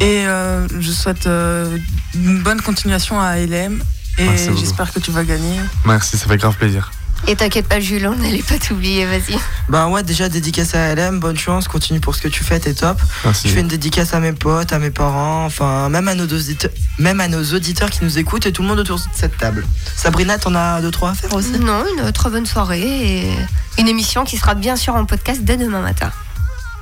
Et 0.00 0.26
euh, 0.26 0.68
je 0.80 0.92
souhaite 0.92 1.26
euh, 1.26 1.78
une 2.14 2.42
bonne 2.42 2.60
continuation 2.60 3.20
à 3.20 3.26
ALM. 3.28 3.82
Et 4.18 4.36
j'espère 4.56 4.92
que 4.92 5.00
tu 5.00 5.10
vas 5.10 5.24
gagner. 5.24 5.58
Merci, 5.84 6.16
ça 6.18 6.26
fait 6.26 6.36
grave 6.36 6.56
plaisir. 6.56 6.92
Et 7.28 7.36
t'inquiète 7.36 7.68
pas, 7.68 7.78
Jules, 7.78 8.06
on 8.08 8.16
n'allait 8.16 8.42
pas 8.42 8.58
t'oublier, 8.58 9.06
vas-y. 9.06 9.38
Ben 9.68 9.88
ouais, 9.88 10.02
déjà 10.02 10.28
dédicace 10.28 10.74
à 10.74 10.94
LM, 10.94 11.20
bonne 11.20 11.38
chance, 11.38 11.68
continue 11.68 12.00
pour 12.00 12.16
ce 12.16 12.22
que 12.22 12.28
tu 12.28 12.42
fais, 12.42 12.58
t'es 12.58 12.74
top. 12.74 13.00
Merci. 13.24 13.48
Je 13.48 13.54
fais 13.54 13.60
une 13.60 13.68
dédicace 13.68 14.12
à 14.12 14.20
mes 14.20 14.32
potes, 14.32 14.72
à 14.72 14.78
mes 14.78 14.90
parents, 14.90 15.44
enfin 15.44 15.88
même 15.88 16.08
à 16.08 16.14
nos 16.14 16.26
auditeurs, 16.26 16.70
même 16.98 17.20
à 17.20 17.28
nos 17.28 17.44
auditeurs 17.54 17.90
qui 17.90 18.04
nous 18.04 18.18
écoutent 18.18 18.46
et 18.46 18.52
tout 18.52 18.62
le 18.62 18.68
monde 18.68 18.80
autour 18.80 18.96
de 18.96 19.02
cette 19.14 19.38
table. 19.38 19.64
Sabrina, 19.96 20.38
t'en 20.38 20.54
as 20.54 20.80
deux 20.80 20.90
trois 20.90 21.10
à 21.10 21.14
faire 21.14 21.32
aussi? 21.34 21.52
Non, 21.60 21.84
une 21.96 22.10
très 22.12 22.30
bonne 22.30 22.46
soirée 22.46 22.80
et 22.80 23.32
une 23.78 23.88
émission 23.88 24.24
qui 24.24 24.36
sera 24.36 24.54
bien 24.54 24.76
sûr 24.76 24.94
en 24.96 25.04
podcast 25.04 25.42
dès 25.42 25.56
demain 25.56 25.80
matin. 25.80 26.10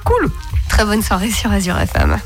Cool. 0.05 0.31
Très 0.69 0.85
bonne 0.85 1.03
soirée 1.03 1.31
sur 1.31 1.51
Azure 1.51 1.79
FM. 1.79 2.21